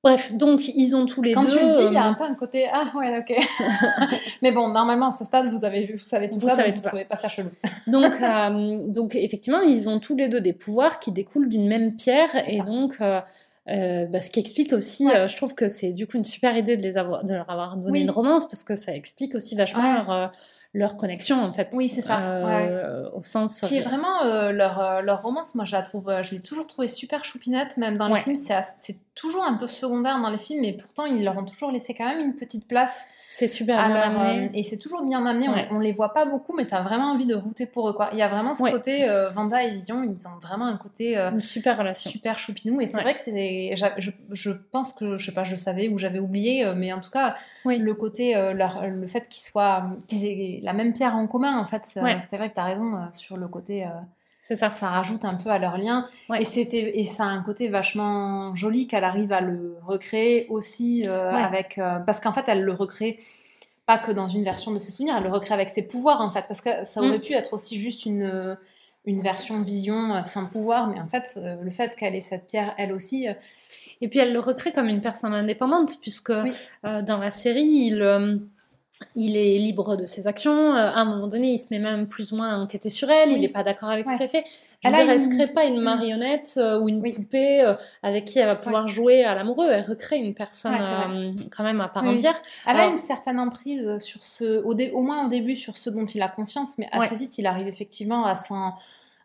[0.02, 1.42] Bref, donc ils ont tous les deux.
[1.42, 3.36] Quand tu le dis, il y a euh, un peu un côté ah ouais ok.
[4.42, 6.82] Mais bon, normalement à ce stade vous avez vu, vous savez tout ça, savez vous
[6.82, 7.50] trouvez pas ça chelou.
[7.88, 8.14] donc
[8.94, 12.62] donc effectivement ils ont tous les deux des pouvoirs qui découlent d'une même pierre et
[12.62, 13.26] donc bah,
[13.68, 16.96] ce qui explique aussi, je trouve que c'est du coup une super idée de les
[16.96, 20.32] avoir, de leur avoir donné une romance parce que ça explique aussi vachement leur
[20.74, 21.70] leur connexion en fait.
[21.74, 22.20] Oui, c'est ça.
[22.20, 23.62] Euh, au sens.
[23.62, 25.56] Qui est vraiment euh, leur, euh, leur romance.
[25.56, 28.36] Moi, je la trouve, je l'ai toujours trouvé super choupinette, même dans les films.
[28.36, 31.94] C'est toujours un peu secondaire dans les films, mais pourtant ils leur ont toujours laissé
[31.94, 33.06] quand même une petite place.
[33.28, 34.46] C'est super bien amené.
[34.46, 35.48] Euh, et c'est toujours bien amené.
[35.70, 37.94] On, les voit pas beaucoup, mais tu as vraiment envie de router pour eux.
[37.94, 38.10] Quoi.
[38.14, 41.18] Il y a vraiment ce côté, euh, Vanda et Vision, ils ont vraiment un côté.
[41.18, 42.10] Euh, une super relation.
[42.10, 42.82] Super choupinou.
[42.82, 43.76] Et c'est vrai que c'est.
[43.76, 47.12] Je, je, pense que, je sais pas, je savais ou j'avais oublié, mais en tout
[47.12, 49.84] cas, le côté, leur, le fait qu'ils soient.
[50.08, 53.00] qu'ils aient la même pierre en commun, en fait, c'est vrai que tu as raison
[53.12, 53.86] sur le côté.
[54.42, 54.72] C'est ça.
[54.72, 56.08] Ça rajoute un peu à leur lien.
[56.38, 61.08] Et, c'était, et ça a un côté vachement joli qu'elle arrive à le recréer aussi
[61.08, 61.78] euh, avec.
[61.78, 63.20] Euh, parce qu'en fait, elle le recrée
[63.86, 66.32] pas que dans une version de ses souvenirs, elle le recrée avec ses pouvoirs en
[66.32, 66.46] fait.
[66.48, 67.22] Parce que ça aurait mm.
[67.22, 68.58] pu être aussi juste une,
[69.06, 72.74] une version vision euh, sans pouvoir, mais en fait, le fait qu'elle ait cette pierre
[72.78, 73.28] elle aussi.
[74.02, 76.34] Et puis elle le recrée comme une personne indépendante, puisque
[76.84, 78.40] dans la série, il
[79.16, 80.74] il est libre de ses actions.
[80.74, 83.10] Euh, à un moment donné, il se met même plus ou moins à enquêter sur
[83.10, 83.32] elle.
[83.32, 84.44] Il n'est pas d'accord avec ce qu'elle fait.
[84.84, 88.48] Je elle ne crée pas une marionnette euh, ou une poupée euh, avec qui elle
[88.48, 89.68] va pouvoir jouer à l'amoureux.
[89.70, 92.40] Elle recrée une personne quand même à part entière.
[92.68, 96.06] Elle a une certaine emprise sur ce, au, au, moins au début, sur ce dont
[96.06, 98.76] il a conscience, mais assez vite, il arrive effectivement à s'en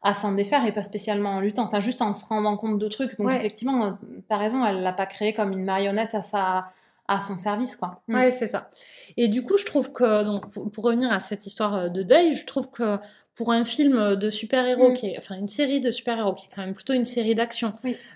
[0.06, 2.88] à s'en défaire et pas spécialement en luttant, enfin juste en se rendant compte de
[2.88, 3.18] trucs.
[3.18, 6.64] Donc effectivement, tu as raison, elle l'a pas créé comme une marionnette à sa
[7.08, 8.02] à son service, quoi.
[8.08, 8.14] Mm.
[8.14, 8.70] Ouais, c'est ça.
[9.16, 12.34] Et du coup, je trouve que, donc, pour, revenir à cette histoire euh, de deuil,
[12.34, 12.98] je trouve que
[13.34, 14.94] pour un film de super-héros, mm.
[14.94, 17.72] qui est, enfin, une série de super-héros, qui est quand même plutôt une série d'action,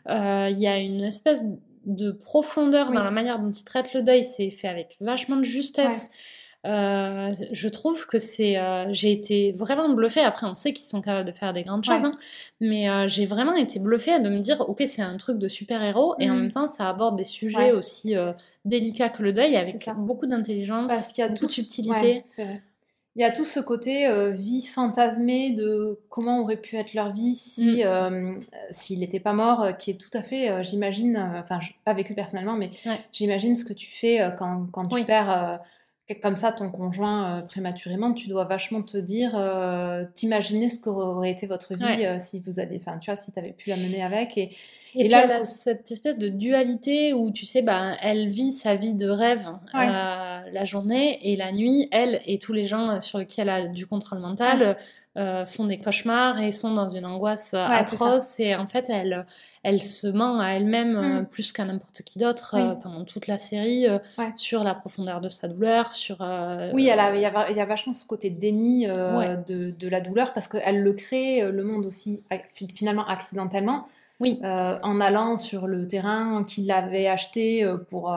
[0.09, 1.43] euh, il y a une espèce
[1.85, 5.45] de profondeur dans la manière dont il traite le deuil, c'est fait avec vachement de
[5.45, 6.11] justesse.
[6.67, 8.59] Euh, je trouve que c'est.
[8.59, 10.21] Euh, j'ai été vraiment bluffée.
[10.21, 12.15] Après, on sait qu'ils sont capables de faire des grandes choses, hein.
[12.61, 16.17] mais euh, j'ai vraiment été bluffée de me dire ok, c'est un truc de super-héros,
[16.19, 16.41] et en mmh.
[16.41, 18.15] même temps, ça aborde des sujets aussi
[18.65, 22.25] délicats que le deuil, avec beaucoup d'intelligence, toute subtilité.
[23.17, 27.37] Il y a tout ce côté vie fantasmée de comment aurait pu être leur vie
[27.37, 28.41] si mmh.
[28.71, 32.71] s'il n'était pas mort, qui est tout à fait, j'imagine, enfin, pas vécu personnellement, mais
[33.13, 35.61] j'imagine ce que tu fais quand, quand tu perds
[36.15, 41.31] comme ça ton conjoint euh, prématurément, tu dois vachement te dire, euh, t'imaginer ce qu'aurait
[41.31, 44.03] été votre vie euh, si vous avez, enfin, tu vois, si t'avais pu la mener
[44.03, 44.39] avec.
[44.39, 44.57] Et,
[44.95, 49.09] et, là, cette espèce de dualité où tu sais, bah, elle vit sa vie de
[49.09, 53.67] rêve la journée et la nuit, elle et tous les gens sur lesquels elle a
[53.67, 54.79] du contrôle mental
[55.19, 58.39] euh, font des cauchemars et sont dans une angoisse euh, atroce.
[58.39, 59.27] Et en fait, elle,
[59.65, 61.27] elle se ment à elle-même euh, mm.
[61.27, 63.87] plus qu'à n'importe qui d'autre pendant toute la série
[64.37, 65.91] sur la profondeur de sa douleur.
[65.91, 66.19] Sur,
[66.73, 70.47] Oui, il y, a, y a vachement ce côté déni de, de, la douleur parce
[70.47, 72.23] qu'elle le crée, le monde aussi,
[72.75, 73.89] finalement accidentellement.
[74.21, 74.41] Oui.
[74.43, 78.13] en allant sur le terrain qu'il avait acheté pour,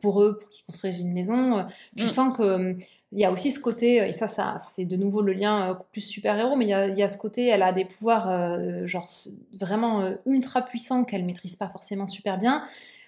[0.00, 1.66] pour eux, pour qu'ils construisent une maison,
[1.96, 2.08] tu mm.
[2.08, 2.76] sens que
[3.14, 5.74] il y a aussi ce côté, et ça, ça c'est de nouveau le lien euh,
[5.92, 8.28] plus super-héros, mais il y, a, il y, a, ce côté, elle a des pouvoirs
[8.28, 9.08] euh, genre
[9.58, 12.64] vraiment euh, ultra puissants qu'elle maîtrise pas forcément super bien.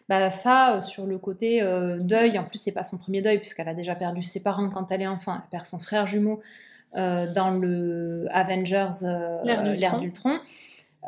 [0.08, 1.60] Bah ça, sur le côté
[2.00, 4.92] deuil, en plus c'est pas son premier deuil puisqu'elle a déjà perdu ses parents quand
[4.92, 6.40] elle est enfant, elle perd son frère jumeau
[6.94, 9.02] dans le Avengers
[9.42, 10.38] l'ère d'Ultron.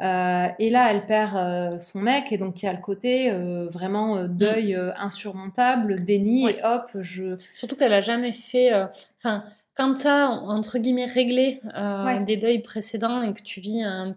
[0.01, 3.30] Euh, et là, elle perd euh, son mec, et donc il y a le côté
[3.30, 4.92] euh, vraiment deuil mm.
[4.99, 7.36] insurmontable, déni, et hop, je.
[7.55, 8.70] Surtout qu'elle a jamais fait.
[9.18, 9.44] Enfin,
[9.74, 11.61] quand tu as, entre guillemets, réglé
[12.26, 14.14] des deuils précédents et que tu vis un,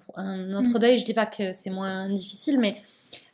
[0.54, 0.80] autre mm.
[0.80, 2.76] deuil, je dis pas que c'est moins difficile, mais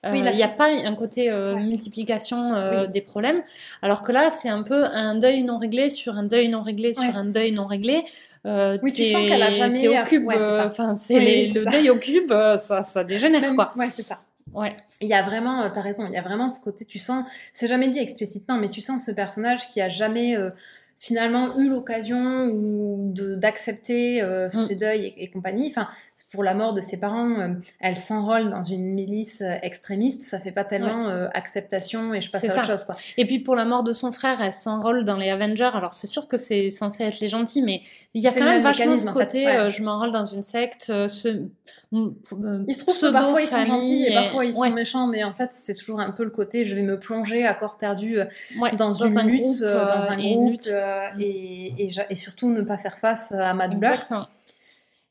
[0.06, 3.44] il n'y a pas un côté multiplication des problèmes.
[3.82, 6.94] Alors que là, c'est un peu un deuil non réglé sur un deuil non réglé
[6.94, 8.06] sur un deuil non réglé.
[8.46, 9.88] Oui, tu sens qu'elle a jamais.
[9.88, 10.30] au cube.
[10.32, 13.74] Enfin, c'est le deuil au cube, ça, ça dégénère quoi.
[13.76, 14.20] Ouais, c'est ça.
[14.54, 14.76] Ouais.
[15.02, 17.26] Il y a vraiment, euh, t'as raison, il y a vraiment ce côté, tu sens,
[17.54, 20.50] c'est jamais dit explicitement, mais tu sens ce personnage qui a jamais euh,
[20.98, 22.50] finalement eu l'occasion
[23.14, 24.68] d'accepter euh, mm.
[24.68, 25.68] ses deuils et, et, compagnie.
[25.68, 25.88] Enfin,
[26.32, 30.40] pour la mort de ses parents, euh, elle s'enrôle dans une milice euh, extrémiste, ça
[30.40, 32.84] fait pas tellement euh, acceptation et je passe à autre chose.
[32.84, 32.96] Quoi.
[33.16, 35.70] Et puis pour la mort de son frère, elle s'enrôle dans les Avengers.
[35.74, 37.80] Alors c'est sûr que c'est censé être les gentils, mais
[38.14, 40.86] il y a quand même vachement ce côté je m'enrôle dans une secte.
[41.08, 41.46] Ce,
[41.94, 45.34] il se trouve que parfois ils sont gentils et, parfois ils sont méchants, mais en
[45.34, 48.18] fait c'est toujours un peu le côté je vais me plonger à corps perdu
[48.78, 50.60] dans, une lutte, dans un groupe
[51.20, 53.94] et, et, et, surtout ne pas faire face à ma douleur.
[53.94, 54.28] Exactement.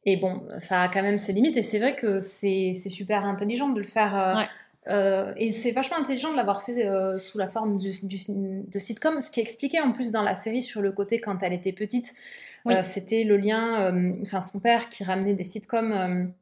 [0.08, 1.56] Et bon, ça a quand même ses limites.
[1.56, 4.16] Et c'est vrai que c'est super intelligent de le faire.
[4.16, 4.42] Euh,
[4.88, 9.20] euh, et c'est vachement intelligent de l'avoir fait euh, sous la forme du, de sitcom.
[9.20, 12.14] Ce qui expliquait en plus dans la série sur le côté quand elle était petite,
[12.84, 16.32] c'était le lien, enfin son père qui ramenait des sitcoms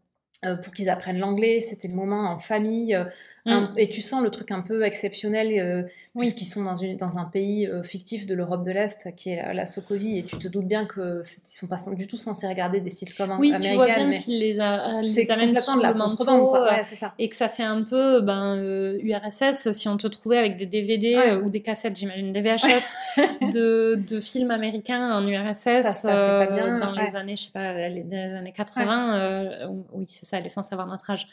[0.63, 1.61] pour qu'ils apprennent l'anglais.
[1.61, 2.99] C'était le moment en famille
[3.47, 3.75] Mm.
[3.77, 5.83] et tu sens le truc un peu exceptionnel, euh,
[6.19, 9.53] puisqu'ils sont dans, une, dans un pays euh, fictif de l'Europe de l'Est, qui est
[9.53, 12.81] la Sokovie, et tu te doutes bien qu'ils ne sont pas du tout censés regarder
[12.81, 13.81] des sitcoms oui, américains.
[13.81, 16.71] Oui, tu vois bien qu'ils les, a, les amènent sur le manteau, euh,
[17.19, 18.57] et que ça fait un peu ben,
[19.03, 22.95] URSS, si on te trouvait avec des DVD ou des cassettes, j'imagine, des VHS,
[23.53, 29.69] de, de, films américains en URSS dans les années, je sais pas, les, années 80.
[29.93, 31.29] oui, c'est ça, elle est censée avoir notre âge.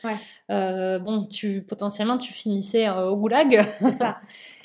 [0.49, 3.59] bon, tu potentiellement tu finissais euh, au goulag.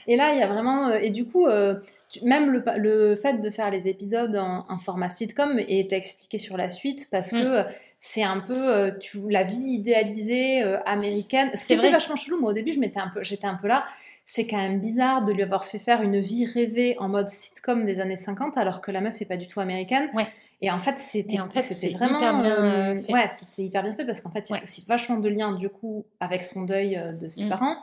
[0.09, 0.89] Et là, il y a vraiment.
[0.89, 1.75] Euh, et du coup, euh,
[2.23, 6.71] même le, le, fait de faire les épisodes en, format sitcom est expliqué sur la
[6.71, 7.41] suite parce mm.
[7.41, 7.65] que
[7.99, 11.51] c'est un peu tu, la vie idéalisée américaine.
[11.55, 13.85] Ce qui était vachement chelou, moi au début, j'étais un, peu, un peu là.
[14.25, 17.85] C'est quand même bizarre de lui avoir fait faire une vie rêvée en mode sitcom
[17.85, 20.11] des années 50 alors que la meuf est pas du tout américaine.
[20.15, 20.27] Ouais.
[20.63, 21.61] Et en fait, c'était en fait,
[21.93, 23.13] vraiment hyper bien euh, fait.
[23.13, 25.53] Ouais, c'était hyper bien fait parce qu'en fait, il y a aussi vachement de liens
[25.53, 27.51] du coup avec son deuil euh, de ses mm.
[27.51, 27.77] parents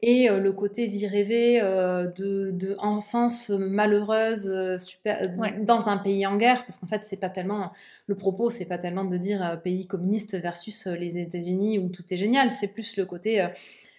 [0.00, 5.30] et euh, le côté vie rêvée de, de, enfance malheureuse super
[5.62, 7.72] dans un pays en guerre parce qu'en fait, c'est pas tellement
[8.06, 12.16] le propos, c'est pas tellement de dire pays communiste versus les États-Unis où tout est
[12.16, 13.44] génial, c'est plus le côté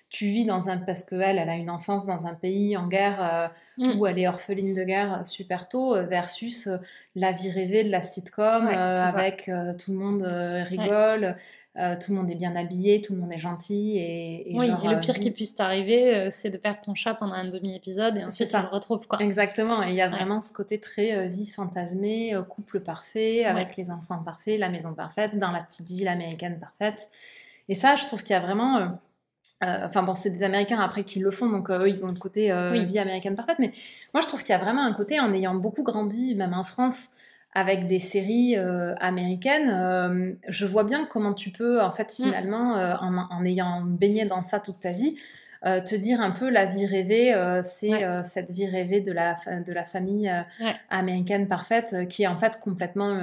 [0.10, 2.88] tu vis dans un parce que elle, elle a une enfance dans un pays en
[2.88, 4.00] guerre Mm.
[4.00, 6.78] où elle est orpheline de guerre euh, super tôt, euh, versus euh,
[7.16, 11.36] la vie rêvée de la sitcom avec tout le monde rigole.
[11.76, 13.98] tout le monde est bien habillé, tout le monde est gentil.
[13.98, 17.48] Et, oui, et le pire qui puisse t'arriver, c'est de perdre ton chat pendant un
[17.48, 19.08] demi-épisode et ensuite tu le retrouves.
[19.08, 19.22] Quoi.
[19.22, 23.90] Exactement, et il y a vraiment ce côté très vie fantasmée, couple parfait, avec les
[23.90, 27.10] enfants parfaits, la maison parfaite, dans la petite ville américaine parfaite.
[27.68, 28.88] Et ça, je trouve qu'il y a vraiment euh,
[29.84, 32.18] enfin bon, c'est des Américains après qui le font, donc euh, eux, ils ont le
[32.18, 33.58] côté euh, vie américaine parfaite.
[33.60, 33.72] Mais
[34.14, 36.64] moi, je trouve qu'il y a vraiment un côté, en ayant beaucoup grandi, même en
[36.64, 37.10] France,
[37.54, 38.58] avec des séries
[39.00, 42.24] américaines, je vois bien comment tu peux, en fait, mm.
[42.24, 45.16] finalement, en, ayant baigné dans ça toute ta vie,
[45.64, 47.94] te dire un peu la vie rêvée, c'est
[48.26, 50.30] cette vie rêvée de la, de la famille
[50.90, 53.22] américaine parfaite, qui est en fait complètement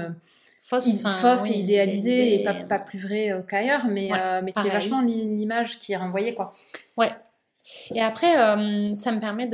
[0.63, 4.67] fausse, fausse et idéalisée et pas, pas, plus vrai euh, qu'ailleurs, mais, euh, mais qui
[4.67, 6.35] est vachement l'image qui est renvoyée.
[6.35, 6.55] Quoi.
[6.97, 7.11] Ouais.
[7.95, 9.47] Et après, euh, ça me permet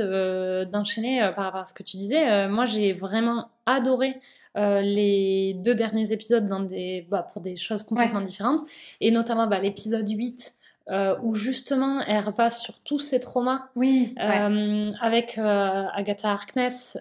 [0.65, 2.47] d'enchaîner par rapport à ce que tu disais.
[2.47, 4.19] moi, j'ai vraiment adoré
[4.55, 8.61] les deux derniers épisodes dans des, bah, pour des choses complètement différentes,
[8.99, 10.53] et notamment bah, l'épisode 8
[10.89, 13.67] euh, où justement elle repasse sur tous ses traumas.
[13.75, 14.15] Oui.
[14.19, 16.97] Euh, avec euh, Agatha Harkness.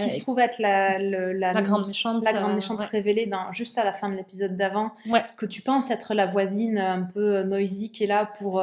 [0.00, 2.24] qui se trouve être la, la, grande méchante.
[2.24, 4.92] La grande méchante révélée dans, juste à la fin de l'épisode d'avant.
[5.36, 8.62] Que tu penses être la voisine un peu noisy qui est là pour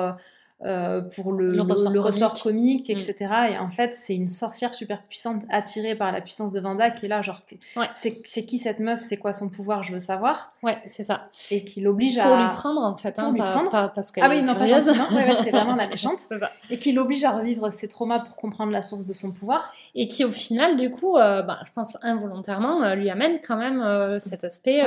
[0.66, 2.90] euh, pour le, ressort, comique.
[2.90, 3.16] etc.
[3.20, 3.54] Mm.
[3.54, 7.06] Et en fait, c'est une sorcière super puissante attirée par la puissance de Vanda qui
[7.06, 7.42] est là, genre,
[7.96, 9.02] c'est qui cette meuf?
[9.02, 9.84] C'est quoi son pouvoir?
[9.84, 10.54] Je veux savoir.
[10.64, 11.28] Ouais, c'est ça.
[11.52, 12.24] Et qui l'oblige à.
[12.24, 13.34] Pour lui prendre, en fait, hein,
[13.72, 16.20] pas, parce qu'elle Ah oui, non, pas c'est vraiment la méchante.
[16.40, 16.52] ça.
[16.70, 19.74] Et qui l'oblige à revivre ses traumas pour comprendre la source de son pouvoir.
[19.96, 23.58] Et qui, au final, du coup, euh, bah, je pense involontairement, euh, lui amène quand
[23.58, 24.84] même cet aspect.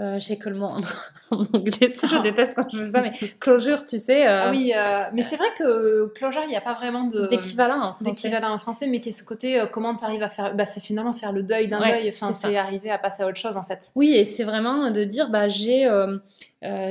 [0.00, 0.80] Euh, j'ai que le mot en,
[1.52, 2.20] anglais, je ah.
[2.20, 4.28] déteste quand je fais ça, mais closure, tu sais.
[4.28, 7.82] Euh, ah oui, euh, mais c'est vrai que closure, il n'y a pas vraiment d'équivalent
[7.82, 8.04] en français.
[8.04, 10.54] D'équivalent en français, mais qui est ce côté, comment tu arrives à faire.
[10.54, 13.38] Bah, c'est finalement faire le deuil d'un deuil, enfin, c'est arriver à passer à autre
[13.38, 13.90] chose en fait.
[13.96, 15.88] Oui, et c'est vraiment de dire, bah, j'ai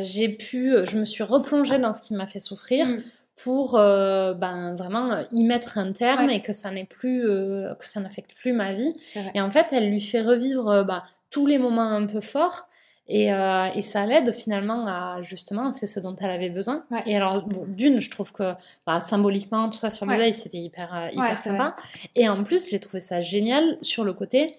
[0.01, 2.87] j'ai pu, je me suis replongée dans ce qui m'a fait souffrir.
[2.87, 2.97] Mm.
[3.37, 8.33] pour ben, vraiment y mettre un terme et que ça n'est plus que ça n'affecte
[8.35, 8.93] plus ma vie
[9.35, 12.66] et en fait elle lui fait revivre bah, tous les moments un peu forts
[13.09, 16.83] Et, euh, et, ça l'aide finalement à justement, c'est ce dont elle avait besoin.
[17.05, 18.53] Et alors, d'une, je trouve que
[18.85, 21.75] bah, symboliquement, tout ça sur le c'était hyper, euh, hyper sympa.
[22.15, 24.55] Et en plus, j'ai trouvé ça génial sur le côté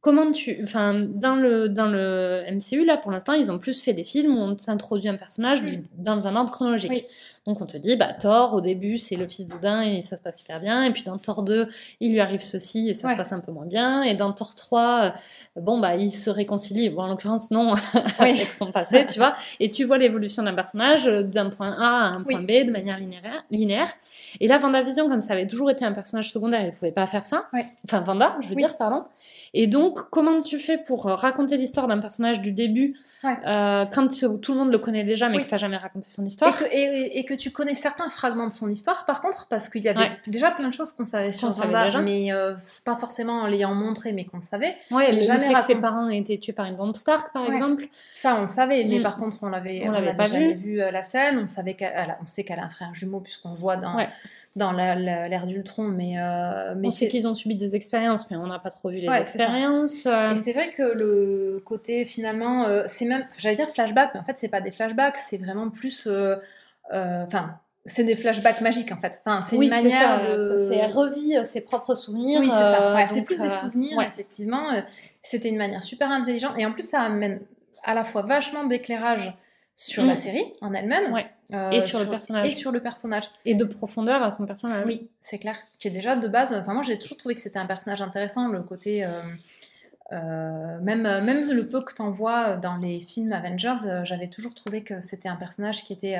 [0.00, 0.58] comment tu.
[0.62, 4.36] Enfin, dans le, dans le MCU, là, pour l'instant, ils ont plus fait des films
[4.36, 5.82] où on s'introduit un personnage mm.
[5.98, 7.06] dans un ordre chronologique.
[7.46, 10.22] Donc, on te dit, bah, Thor, au début, c'est le fils d'Odin et ça se
[10.22, 10.84] passe super bien.
[10.84, 11.68] Et puis, dans Thor 2,
[12.00, 14.02] il lui arrive ceci et ça se passe un peu moins bien.
[14.02, 15.12] Et dans Thor 3,
[15.56, 16.90] euh, bon, bah, il se réconcilie.
[16.90, 17.74] Bon, en l'occurrence, non,
[18.18, 19.34] avec son passé, tu vois.
[19.60, 22.70] Et tu vois l'évolution d'un personnage euh, d'un point A à un point B de
[22.70, 23.44] manière linéaire.
[23.50, 23.88] linéaire.
[24.40, 27.06] Et là, Vision, comme ça avait toujours été un personnage secondaire, il ne pouvait pas
[27.06, 27.46] faire ça.
[27.84, 29.04] Enfin, Vanda, je veux dire, pardon.
[29.54, 32.94] Et donc, comment tu fais pour euh, raconter l'histoire d'un personnage du début
[33.24, 34.08] euh, quand
[34.40, 36.54] tout le monde le connaît déjà, mais que tu n'as jamais raconté son histoire?
[36.72, 40.10] Et que, tu connais certains fragments de son histoire, par contre, parce qu'il y avait
[40.26, 43.74] déjà plein de choses qu'on savait sur Vanda, mais euh, c'est pas forcément en l'ayant
[43.74, 44.76] montré, mais qu'on savait.
[44.90, 47.46] Ouais, le jamais fait que ses parents aient été tués par une bombe Stark, par
[47.46, 47.86] exemple.
[48.14, 49.02] Ça, on savait, mais mm.
[49.02, 51.38] par contre, on l'avait, on, l'avait pas jamais vu, la scène.
[51.38, 53.96] On savait qu'elle, on sait qu'elle a un frère jumeau puisqu'on voit dans
[54.56, 58.46] dans l'ère d'Ultron, mais, euh, mais on sait qu'ils ont subi des expériences, mais on
[58.46, 60.06] n'a pas trop vu les expériences.
[60.06, 60.32] Euh.
[60.32, 64.24] Et c'est vrai que le côté finalement, euh, c'est même, j'allais dire flashback, mais en
[64.24, 66.08] fait c'est pas des flashbacks, c'est vraiment plus,
[66.92, 67.58] enfin.
[67.84, 69.20] c'est des flashbacks magiques en fait.
[69.24, 70.56] Enfin, c'est une manière de.
[70.56, 72.40] C'est revit ses propres souvenirs.
[72.40, 73.06] Oui, c'est ça.
[73.12, 74.70] c'est plus des souvenirs, effectivement.
[75.22, 76.54] C'était une manière super intelligente.
[76.56, 77.40] Et en plus, ça amène
[77.82, 79.34] à la fois vachement d'éclairage
[79.74, 80.18] sur la mm.
[80.18, 81.14] série en elle-même.
[81.52, 82.46] Euh, et sur, le personnage.
[82.46, 83.24] Et sur le personnage.
[83.44, 84.84] Et de profondeur à son personnage.
[84.86, 85.56] Oui, c'est clair.
[85.78, 86.52] Qui est déjà de base.
[86.52, 89.04] Enfin, moi, j'ai toujours trouvé que c'était un personnage intéressant, le côté.
[89.04, 89.20] Euh,
[90.12, 94.82] euh, même, même le peu que t'en vois dans les films Avengers, j'avais toujours trouvé
[94.82, 96.16] que c'était un personnage qui était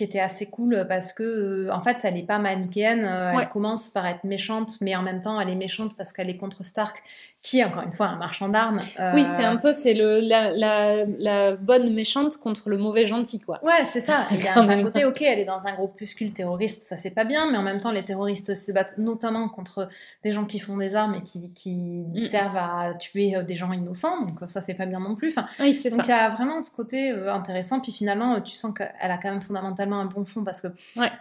[0.00, 3.04] qui était assez cool parce que en fait elle n'est pas manichéenne
[3.38, 6.38] elle commence par être méchante mais en même temps elle est méchante parce qu'elle est
[6.38, 7.02] contre Stark
[7.42, 8.80] qui est encore une fois un marchand d'armes.
[9.14, 13.40] Oui, c'est un peu c'est le la, la, la, bonne méchante contre le mauvais gentil
[13.40, 13.64] quoi.
[13.64, 14.26] Ouais, c'est ça.
[14.30, 17.24] Il y a un côté ok, elle est dans un groupuscule terroriste, ça c'est pas
[17.24, 19.88] bien, mais en même temps les terroristes se battent notamment contre
[20.22, 22.22] des gens qui font des armes et qui, qui mm.
[22.24, 25.28] servent à tuer euh, des gens innocents, donc ça c'est pas bien non plus.
[25.28, 28.54] Enfin, oui, c'est donc il y a vraiment ce côté euh, intéressant, puis finalement tu
[28.54, 30.68] sens qu'elle a quand même fondamentalement un bon fond parce que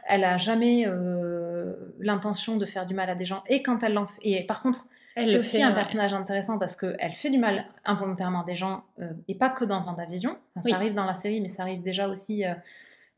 [0.05, 3.93] elle a jamais euh, l'intention de faire du mal à des gens et quand elle
[3.93, 4.87] l'en fait, et par contre
[5.27, 9.11] c'est aussi un personnage intéressant parce qu'elle fait du mal involontairement à des gens, euh,
[9.27, 10.37] et pas que dans Vendavision.
[10.55, 12.53] Enfin, Ça arrive dans la série, mais ça arrive déjà aussi euh,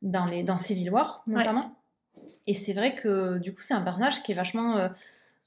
[0.02, 1.76] dans, les, dans Civil War, notamment.
[2.48, 4.90] Et c'est vrai que du coup, c'est un personnage qui est vachement euh,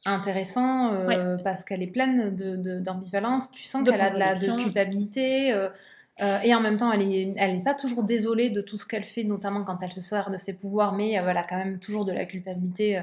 [0.06, 0.93] intéressant
[1.43, 2.36] parce qu'elle est pleine
[2.82, 3.51] d'ambivalence.
[3.51, 5.48] De, tu sens qu'elle a de la de culpabilité.
[6.43, 9.05] et en même temps, elle n'est elle est pas toujours désolée de tout ce qu'elle
[9.05, 12.05] fait, notamment quand elle se sert de ses pouvoirs, mais elle a quand même toujours
[12.05, 13.02] de la culpabilité euh,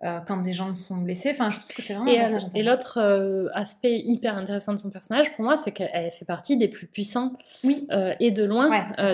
[0.00, 1.30] quand des gens sont blessés.
[1.32, 4.78] Enfin, je trouve que c'est vraiment Et, euh, et l'autre euh, aspect hyper intéressant de
[4.78, 7.32] son personnage, pour moi, c'est qu'elle fait partie des plus puissants
[7.64, 7.86] oui.
[8.20, 8.68] et de loin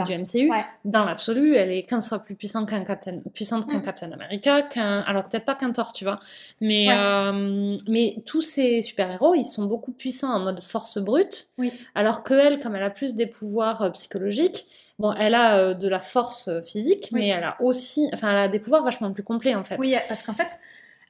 [0.07, 0.51] du MCU.
[0.85, 3.81] Dans l'absolu, elle est 15 fois plus puissante qu'un Captain, puissante qu'un.
[3.81, 6.21] Captain America, qu'un, alors peut-être pas qu'un Thor, tu vois,
[6.61, 6.89] mais
[7.89, 11.73] mais tous ces super héros, ils sont beaucoup puissants en mode force brute, oui.
[11.95, 14.67] alors que elle, comme elle a plus des pouvoirs psychologiques,
[15.01, 18.61] Bon, elle a de la force physique, mais elle a aussi, enfin, elle a des
[18.61, 19.77] pouvoirs vachement plus complets en fait.
[19.77, 20.47] Oui, parce qu'en fait,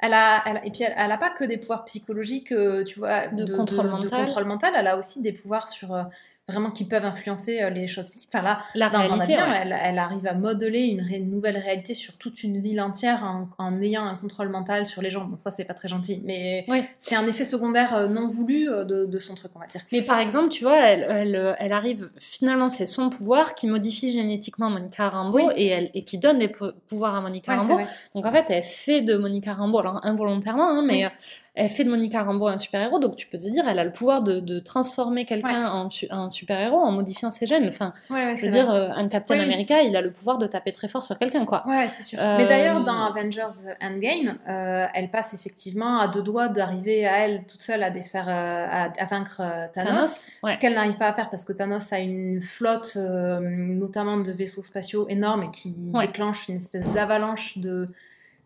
[0.00, 3.54] elle a, et puis elle, n'a pas que des pouvoirs psychologiques, euh, tu vois, de,
[3.54, 4.10] contrôle mental.
[4.10, 4.74] de, contrôle mental.
[4.76, 6.02] Elle a aussi des pouvoirs sur euh,
[6.48, 8.30] vraiment qui peuvent influencer euh, les choses physiques.
[8.32, 12.42] Enfin là, la dans réalité, elle, elle, arrive à modeler une, nouvelle réalité sur toute
[12.42, 13.24] une ville entière
[13.58, 15.24] en, ayant un contrôle mental sur les gens.
[15.24, 16.66] Bon, ça c'est pas très gentil, mais
[17.00, 19.80] c'est un effet secondaire euh, non voulu euh, de, son truc, on va dire.
[19.90, 24.68] Mais par exemple, tu vois, elle, elle, arrive finalement, c'est son pouvoir qui modifie génétiquement
[24.68, 26.52] Monica Rambeau et, elle, et qui donne des
[26.88, 27.80] pouvoirs à Monica Rambeau.
[28.14, 31.10] Donc en fait, elle fait de Monica Rambeau, alors involontairement, hein, mais
[31.56, 33.92] elle fait de Monica Rambeau un super-héros, donc tu peux te dire, elle a le
[33.92, 37.68] pouvoir de, transformer quelqu'un en, un super-héros en modifiant ses gènes.
[37.68, 40.88] Enfin, je veux dire, euh, un Captain America, il a le pouvoir de taper très
[40.88, 41.64] fort sur quelqu'un, quoi.
[41.66, 42.18] Ouais, c'est sûr.
[42.20, 47.18] Mais d'ailleurs, dans euh, Avengers Endgame, euh, elle passe effectivement à deux doigts d'arriver à
[47.18, 49.40] elle toute seule à, défaire, à, vaincre
[49.74, 54.32] Thanos, ce qu'elle n'arrive pas à faire parce que Thanos a une flotte, notamment de
[54.32, 57.86] vaisseaux spatiaux énormes, et qui déclenche une espèce d'avalanche de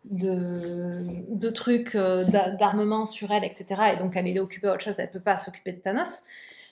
[0.04, 0.90] de,
[1.30, 2.24] de trucs, euh,
[2.58, 3.66] d'armement sur elle, etc.
[3.94, 6.22] Et donc elle est occupée à autre chose, elle peut pas s'occuper de Thanos.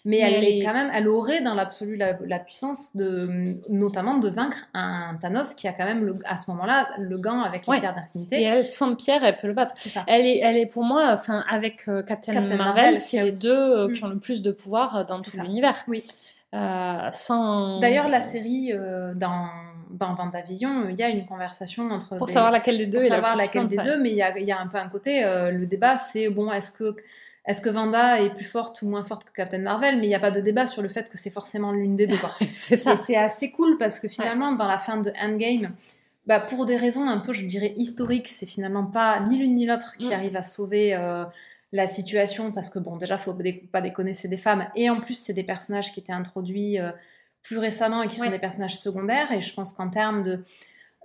[0.04, 4.68] Mais, elle, est quand même, elle aurait dans l'absolu la, puissance de, notamment de vaincre
[4.72, 8.40] un Thanos qui a quand même à ce moment-là le gant avec les pierres d'infinité.
[8.40, 9.74] Et elle, sans pierre, elle peut le battre.
[10.06, 13.92] Elle est, elle est pour moi, enfin, avec euh, Captain, Marvel, c'est les deux euh,
[13.92, 14.06] qui mm.
[14.06, 15.84] ont le plus de pouvoir dans tout l'univers.
[15.88, 16.04] Oui.
[16.52, 17.80] sans.
[17.80, 18.72] D'ailleurs, la série
[19.16, 19.48] dans
[19.90, 22.18] dans Vendavision, il y a une conversation entre.
[22.18, 24.52] Pour savoir laquelle des deux pour savoir laquelle des deux, mais il y a, y
[24.52, 25.24] a, un peu un côté.
[25.24, 26.96] Euh, le débat, c'est bon, est-ce que
[27.46, 30.14] est-ce que Vanda est plus forte ou moins forte que Captain Marvel Mais il n'y
[30.16, 32.16] a pas de débat sur le fait que c'est forcément l'une des deux.
[32.52, 32.94] c'est ça.
[32.94, 35.72] Et c'est assez cool parce que finalement, dans la fin de Endgame,
[36.26, 39.64] bah, pour des raisons un peu, je dirais, historiques, c'est finalement pas ni l'une ni
[39.64, 40.12] l'autre qui mm.
[40.12, 41.24] arrive à sauver euh,
[41.70, 43.36] la situation parce que, bon, déjà, faut
[43.70, 44.66] pas déconner, c'est des femmes.
[44.74, 46.90] Et en plus, c'est des personnages qui étaient introduits euh,
[47.46, 49.30] plus récemment et qui sont des personnages secondaires.
[49.32, 50.42] Et je pense qu'en termes de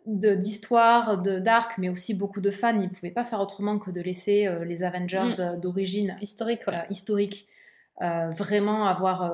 [0.07, 3.91] d'histoire, de, d'arc, mais aussi beaucoup de fans, ils ne pouvaient pas faire autrement que
[3.91, 5.41] de laisser euh, les Avengers mm.
[5.41, 7.47] euh, d'origine historique, historique
[7.99, 9.31] vraiment avoir,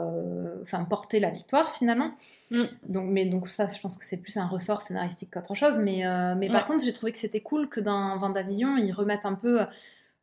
[0.62, 2.12] enfin porter la victoire finalement.
[2.52, 2.64] Mm.
[2.90, 5.78] Donc, mais donc ça, je pense que c'est plus un ressort scénaristique qu'autre chose.
[5.78, 6.04] Mais,
[6.36, 9.62] mais par contre, j'ai trouvé que c'était cool que dans Vendavision, ils remettent un peu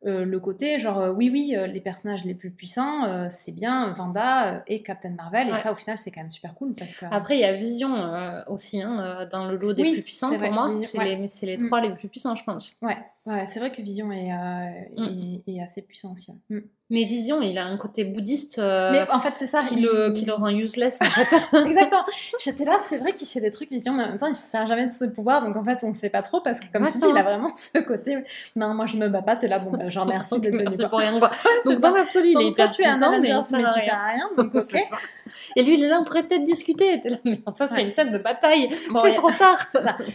[0.05, 3.93] euh, le côté genre euh, oui oui euh, les personnages les plus puissants c'est bien
[3.93, 7.05] Vanda et Captain Marvel et ça au final c'est quand même super cool parce que
[7.09, 10.69] après il y a Vision aussi hein, dans le lot des plus puissants pour moi.
[10.77, 11.67] C'est les, les, mm.
[11.67, 12.73] trois les plus puissants je pense.
[12.81, 14.31] Ouais, ouais c'est vrai que Vision est,
[14.97, 15.41] mm.
[15.47, 16.59] est, assez puissant aussi mm.
[16.91, 20.11] Mais Vision, il a un côté bouddhiste euh, mais en fait, c'est ça, qui, le,
[20.11, 20.99] qui le rend useless.
[21.01, 21.35] En fait.
[21.65, 22.05] Exactement.
[22.39, 24.35] J'étais là, c'est vrai qu'il fait des trucs Vision, mais en même temps, il ne
[24.35, 26.65] sert jamais de ses pouvoirs, donc en fait, on ne sait pas trop parce que,
[26.71, 28.17] comme tu dis, il a vraiment ce côté.
[28.55, 29.35] Non, moi, je me bats pas.
[29.35, 31.31] T'es là, bon, bah, genre merci de C'est pour rien quoi.
[31.65, 34.29] donc dans l'absolu, il est hyper tu es un mais, mais tu sers à rien.
[34.37, 34.75] Donc ok.
[35.55, 37.01] Et lui, il est là, on pourrait peut-être discuter.
[37.03, 38.69] Là, mais enfin, c'est une scène de bataille.
[39.01, 39.57] c'est trop tard.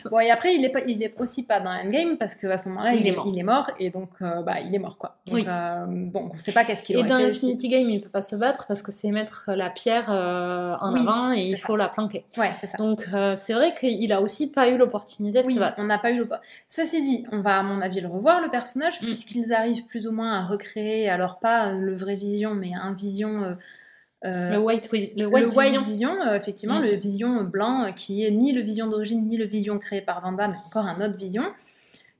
[0.09, 2.69] Bon, et après, il est pas, il est aussi pas dans Endgame parce qu'à ce
[2.69, 3.27] moment-là, il, est mort.
[3.29, 5.17] Il est mort et donc, euh, bah, il est mort quoi.
[5.27, 8.23] Donc, euh, bon, on sait pas qu'est-ce qu'il aurait fait Infinity Game, il peut pas
[8.23, 11.89] se battre parce que c'est mettre la pierre euh, en avant et il faut la
[11.89, 12.25] planquer.
[12.37, 12.77] Ouais, c'est ça.
[12.79, 13.07] Donc
[13.37, 15.81] c'est vrai qu'il a aussi pas eu l'opportunité de se battre.
[15.83, 16.65] On n'a pas eu l'opportunité.
[16.69, 19.05] Ceci dit, on va à mon avis le revoir le personnage mm.
[19.05, 23.57] puisqu'ils arrivent plus ou moins à recréer, alors pas le vrai Vision, mais un Vision.
[24.27, 26.85] Euh, le White, le white, Vision, effectivement, mm.
[26.85, 30.49] le Vision blanc qui est ni le Vision d'origine ni le Vision créé par Vanda,
[30.49, 31.45] mais encore un autre Vision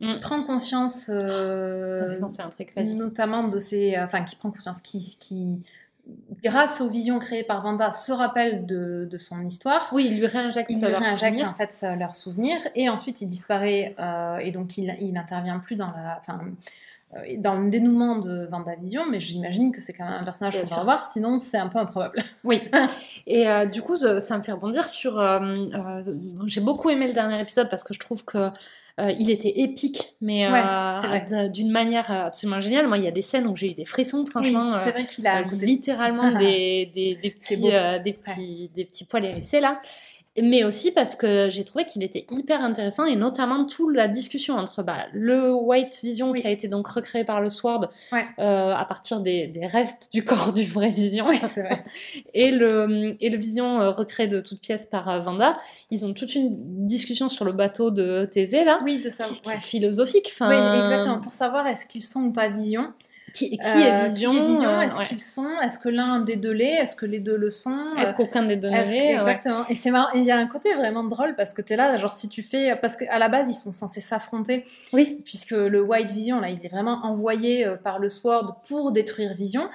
[0.01, 0.21] qui mm.
[0.21, 5.47] prend conscience, euh, un truc notamment de ces, euh, enfin qui prend conscience, qui, qui,
[6.43, 9.91] grâce aux visions créées par Vanda, se rappelle de, de son histoire.
[9.93, 13.95] Oui, il lui réinjecte, il lui réinjecte en fait leur souvenir, et ensuite il disparaît
[13.99, 16.41] euh, et donc il, il n'intervient plus dans la, enfin
[17.39, 20.77] dans le dénouement de Vendavision, mais j'imagine que c'est quand même un personnage qu'on va
[20.77, 22.23] revoir, sinon c'est un peu improbable.
[22.45, 22.63] Oui.
[23.27, 25.21] Et du coup, ça me fait rebondir sur.
[26.47, 28.51] J'ai beaucoup aimé le dernier épisode parce que je trouve que
[29.01, 32.87] euh, il était épique, mais euh, d'une manière absolument géniale.
[32.87, 34.75] Moi, il y a des scènes où j'ai eu des frissons, franchement.
[34.85, 39.25] c'est vrai qu'il a euh, littéralement des, des, des, petits, des, petits, des petits poils
[39.25, 39.81] hérissés là
[40.41, 44.55] mais aussi parce que j'ai trouvé qu'il était hyper intéressant et notamment toute la discussion
[44.55, 48.85] entre bah, le White Vision qui a été donc recréé par le Sword euh, à
[48.85, 51.27] partir des, des, restes du corps du vrai Vision.
[51.27, 51.85] Vrai.
[52.35, 55.57] et le et le Vision euh, recréé de toutes pièces par euh, Vanda.
[55.91, 59.51] Ils ont toute une discussion sur le bateau de Thésée là oui de ça qui,
[59.51, 61.21] est philosophique oui exactement.
[61.21, 62.93] Pour savoir est-ce qu'ils sont ou pas Vision
[63.33, 66.95] qui, qui, est Vision, euh, Est-ce qu'ils sont Est-ce que l'un des deux l'est Est-ce
[66.95, 69.67] que les deux le sont Est-ce qu'aucun des deux ne l'est Exactement.
[69.69, 70.13] Et c'est marrant.
[70.15, 72.43] Il y a un côté vraiment drôle parce que tu es là, genre si tu
[72.43, 72.77] fais.
[72.77, 74.65] Parce qu'à la base, ils sont censés s'affronter.
[74.93, 75.21] Oui.
[75.25, 79.35] Puisque le White Vision, là, il est vraiment envoyé euh, par le Sword pour détruire
[79.35, 79.69] Vision.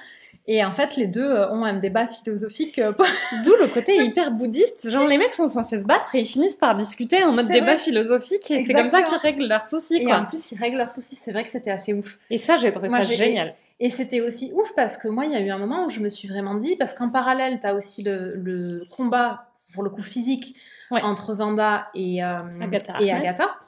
[0.48, 2.80] Et en fait, les deux euh, ont un débat philosophique.
[3.44, 4.90] D'où le côté hyper bouddhiste.
[4.90, 7.76] Genre, les mecs sont censés se battre et ils finissent par discuter en mode débat
[7.78, 8.50] philosophique.
[8.50, 10.04] Et c'est comme ça qu'ils règlent leurs soucis.
[10.04, 10.14] Quoi.
[10.14, 11.16] Et en plus, ils règlent leurs soucis.
[11.16, 12.18] C'est vrai que c'était assez ouf.
[12.30, 13.54] Et ça, j'ai trouvé ça génial.
[13.78, 16.00] Et c'était aussi ouf parce que moi, il y a eu un moment où je
[16.00, 20.02] me suis vraiment dit, parce qu'en parallèle, tu as aussi le, combat, pour le coup
[20.02, 20.56] physique,
[20.90, 22.94] entre Vanda et, euh, Agatha.
[23.00, 23.58] Et, Agatha.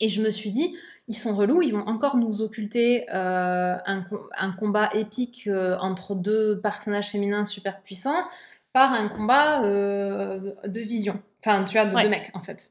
[0.00, 0.74] et je me suis dit,
[1.08, 6.60] ils sont relous, ils vont encore nous occulter euh, un, combat épique euh, entre deux
[6.60, 8.28] personnages féminins super puissants
[8.72, 11.20] par un combat de vision.
[11.44, 12.70] Enfin, tu vois, de deux mecs, en fait.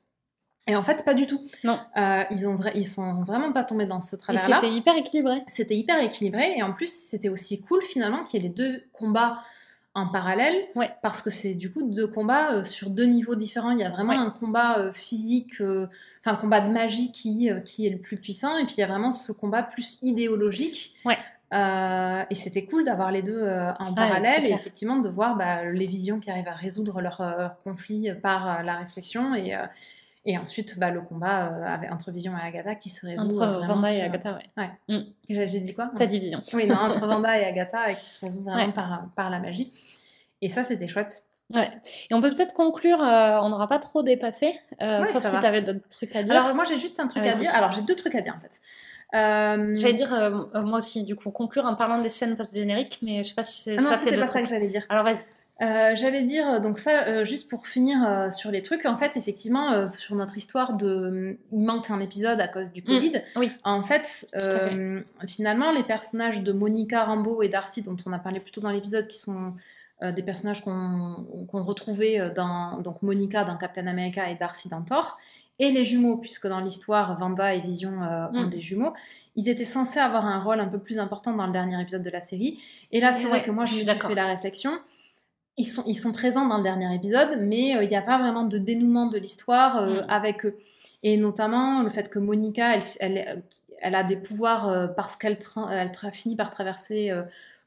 [0.67, 1.41] Et en fait, pas du tout.
[1.63, 1.79] Non.
[1.95, 4.59] Euh, ils, ont ils sont vraiment pas tombés dans ce travers-là.
[4.61, 5.43] C'était hyper équilibré.
[5.47, 6.55] C'était hyper équilibré.
[6.57, 9.39] Et en plus, c'était aussi cool finalement qu'il y ait les deux combats
[9.93, 10.55] en parallèle.
[10.75, 10.91] Ouais.
[11.01, 13.71] Parce que c'est du coup deux combats euh, sur deux niveaux différents.
[13.71, 15.61] Il y a vraiment un combat euh, physique,
[16.27, 18.57] enfin un combat de magie qui, qui est le plus puissant.
[18.57, 20.95] Et puis il y a vraiment ce combat plus idéologique.
[21.05, 21.17] Ouais.
[22.29, 23.47] et c'était cool d'avoir les deux
[23.79, 28.11] en parallèle et effectivement de voir bah, les visions qui arrivent à résoudre leur, conflit
[28.21, 29.55] par la réflexion et,
[30.27, 33.21] et ensuite, bah, le combat euh, entre Vision et Agatha qui se résout.
[33.21, 34.63] Entre euh, Vanda et Agatha, ouais.
[34.89, 34.99] ouais.
[34.99, 35.45] Mm.
[35.47, 35.89] J'ai dit quoi?
[35.97, 36.41] Ta division.
[36.51, 39.71] Oui, non, entre Vanda et Agatha qui se résout vraiment par, par la magie.
[40.41, 41.23] Et ça, c'était chouette.
[41.53, 41.71] Ouais.
[42.09, 45.61] Et on peut peut-être conclure, euh, on n'aura pas trop dépassé, sauf si tu avais
[45.61, 46.35] d'autres trucs à dire.
[46.35, 47.55] Alors, moi, j'ai juste un truc à dire.
[47.55, 48.61] Alors, j'ai deux trucs à dire en fait.
[49.13, 53.35] J'allais dire, moi aussi, du coup, conclure en parlant des scènes post-génériques, mais je sais
[53.35, 53.91] pas si c'est ah ça.
[53.91, 54.85] Non, c'était pas ça que j'allais dire.
[54.89, 55.17] Alors, vas-y.
[55.59, 59.17] Euh, j'allais dire, donc ça, euh, juste pour finir euh, sur les trucs, en fait,
[59.17, 61.37] effectivement, sur notre histoire de.
[61.51, 62.85] Il manque un épisode à cause du mm.
[62.85, 63.21] Covid.
[63.37, 63.51] oui.
[63.63, 64.27] En fait,
[65.27, 68.71] finalement, les personnages de Monica Rambeau et Darcy, dont on a parlé plus tôt dans
[68.71, 69.53] l'épisode, qui sont
[70.01, 72.81] des personnages qu'on retrouvait dans.
[72.81, 75.17] Donc, Monica dans Captain America et Darcy dans Thor,
[75.59, 77.93] et les jumeaux, puisque dans l'histoire, Vanda et Vision
[78.33, 78.49] ont mm.
[78.49, 78.93] des jumeaux
[79.39, 82.09] ils étaient censés avoir un rôle un peu plus important dans le dernier épisode de
[82.09, 82.59] la série.
[82.91, 84.79] Et là, c'est vrai que moi, je me suis fait la réflexion
[85.57, 88.19] ils sont, ils sont présents dans le dernier épisode, mais euh, il n'y a pas
[88.19, 90.05] vraiment de dénouement de l'histoire euh, mm.
[90.07, 90.57] avec eux.
[91.03, 93.43] Et notamment le fait que Monica, elle, elle,
[93.81, 95.39] elle a des pouvoirs euh, parce qu'elle
[95.71, 97.11] elle finit par traverser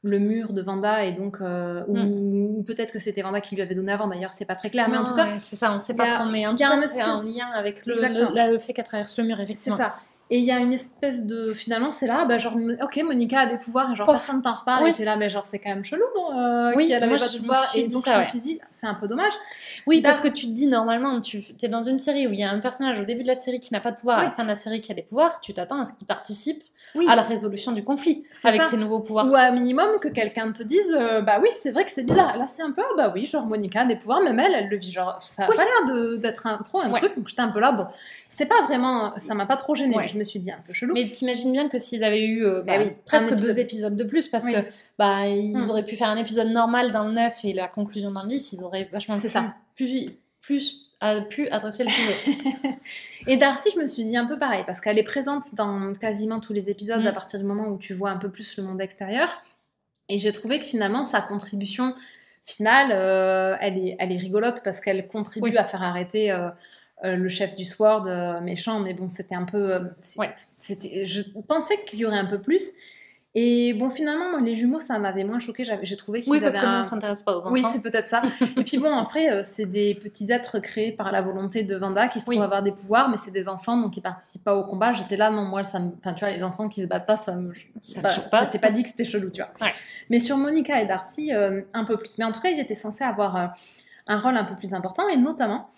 [0.03, 1.85] le mur de Vanda et donc mm.
[1.87, 4.89] ou, peut-être que c'était Vanda qui lui avait donné avant d'ailleurs c'est pas très clair
[4.89, 7.01] mais en tout cas c'est ça on sait pas trop mais en tout cas c'est
[7.01, 9.95] un lien avec le, le, le, fait qu'elle traverse le mur effectivement c'est ça
[10.31, 11.53] et il y a une espèce de.
[11.53, 14.85] Finalement, c'est là, bah, genre, ok, Monica a des pouvoirs, et genre, personne t'en reparle,
[14.85, 14.91] oui.
[14.91, 17.27] et t'es là, mais genre, c'est quand même chelou, donc, euh, oui, elle avait pas
[17.27, 17.71] de pouvoir.
[17.75, 19.33] Et donc, ça, je me suis dit, c'est un peu dommage.
[19.87, 22.43] Oui, parce que tu te dis, normalement, tu es dans une série où il y
[22.43, 24.31] a un personnage au début de la série qui n'a pas de pouvoir, à la
[24.31, 26.63] fin de la série qui a des pouvoirs, tu t'attends à ce qu'il participe
[27.09, 29.29] à la résolution du conflit avec ses nouveaux pouvoirs.
[29.29, 32.37] Ou à minimum que quelqu'un te dise, euh, bah oui, c'est vrai que c'est bizarre.
[32.37, 34.77] Là, c'est un peu, bah oui, genre, Monica a des pouvoirs, même elle, elle le
[34.77, 34.91] vit.
[34.91, 37.73] Genre, ça a pas l'air d'être un, trop un truc, donc j'étais un peu là,
[37.73, 37.87] bon,
[38.29, 39.13] c'est pas vraiment.
[39.17, 40.93] Ça m'a pas trop gêné, me suis dit, un peu chelou.
[40.93, 44.27] Mais t'imagines bien que s'ils avaient eu euh, bah, bah presque deux épisodes de plus,
[44.27, 44.65] parce que
[44.97, 45.69] bah, ils hmm.
[45.69, 48.53] auraient pu faire un épisode normal dans le 9 et la conclusion dans le 10,
[48.53, 49.53] ils auraient vachement pu, ça.
[49.75, 50.11] plus,
[50.41, 50.87] plus
[51.29, 52.37] pu adresser le sujet.
[53.27, 56.39] et Darcy, je me suis dit un peu pareil, parce qu'elle est présente dans quasiment
[56.39, 57.07] tous les épisodes hmm.
[57.07, 59.43] à partir du moment où tu vois un peu plus le monde extérieur.
[60.09, 61.95] Et j'ai trouvé que finalement, sa contribution
[62.43, 66.31] finale, euh, elle, est, elle est rigolote parce qu'elle contribue à faire arrêter.
[66.31, 66.49] Euh,
[67.03, 69.73] euh, le chef du Sword euh, méchant, mais bon, c'était un peu.
[69.73, 69.79] Euh,
[70.17, 70.31] ouais.
[70.61, 72.73] Je pensais qu'il y aurait un peu plus.
[73.33, 75.63] Et bon, finalement, moi, les jumeaux, ça m'avait moins choqué.
[75.63, 77.51] J'ai trouvé qu'ils Oui, parce que nous, on s'intéresse pas aux enfants.
[77.51, 78.21] Oui, c'est peut-être ça.
[78.57, 82.19] et puis bon, après, c'est des petits êtres créés par la volonté de Vanda qui
[82.19, 84.91] se trouvent avoir des pouvoirs, mais c'est des enfants, donc ils participent pas au combat.
[84.91, 85.91] J'étais là, non, moi, ça me...
[85.97, 87.53] Enfin, tu vois, les enfants qui se battent pas, ça me...
[87.79, 88.45] Ça pas, pas.
[88.47, 89.51] T'es pas dit que c'était chelou, tu vois.
[89.61, 89.73] Ouais.
[90.09, 92.17] Mais sur Monica et Darcy, un peu plus.
[92.19, 93.55] Mais en tout cas, ils étaient censés avoir
[94.07, 95.69] un rôle un peu plus important, et notamment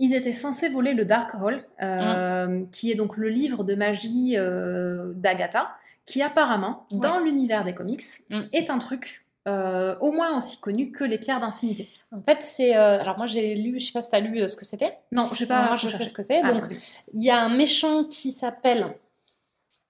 [0.00, 2.70] ils étaient censés voler le Dark Hall, euh, mm.
[2.70, 5.70] qui est donc le livre de magie euh, d'Agatha,
[6.06, 8.40] qui apparemment, dans l'univers des comics, mm.
[8.52, 11.90] est un truc euh, au moins aussi connu que les pierres d'infinité.
[12.12, 12.72] En fait, c'est.
[12.74, 14.98] alors, moi, j'ai lu, je sais pas si tu as lu ce que c'était.
[15.12, 15.66] Non, je sais pas.
[15.66, 16.40] Moi, je sais ce que c'est.
[16.42, 16.64] Ah, donc,
[17.12, 18.94] il y a un méchant qui s'appelle.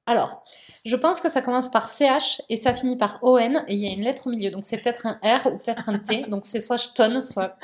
[0.06, 0.42] Alors,
[0.84, 3.86] je pense que ça commence par CH et ça finit par ON et il y
[3.86, 4.50] a une lettre au milieu.
[4.50, 6.22] Donc, c'est peut-être un R ou peut-être un T.
[6.22, 7.56] donc, c'est soit Ston, soit.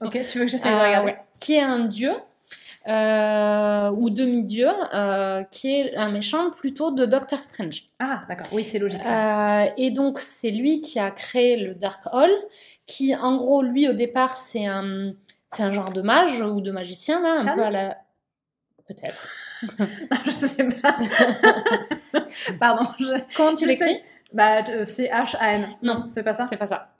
[0.00, 1.14] ok, tu veux que j'essaie de regarder?
[1.42, 2.12] Qui est un dieu.
[2.88, 7.84] Euh, ou demi-dieu, euh, qui est un méchant plutôt de Doctor Strange.
[8.00, 9.00] Ah, d'accord, oui, c'est logique.
[9.06, 12.32] Euh, et donc, c'est lui qui a créé le Dark Hall,
[12.86, 15.12] qui, en gros, lui, au départ, c'est un,
[15.52, 17.98] c'est un genre de mage ou de magicien, là, un peu à la...
[18.88, 19.28] Peut-être.
[20.24, 20.96] je sais pas.
[22.58, 22.90] Pardon.
[23.36, 24.00] Comment tu l'écris?
[24.32, 25.68] Bah, c'est H-A-N.
[25.82, 26.46] Non, c'est pas ça?
[26.46, 26.91] C'est pas ça.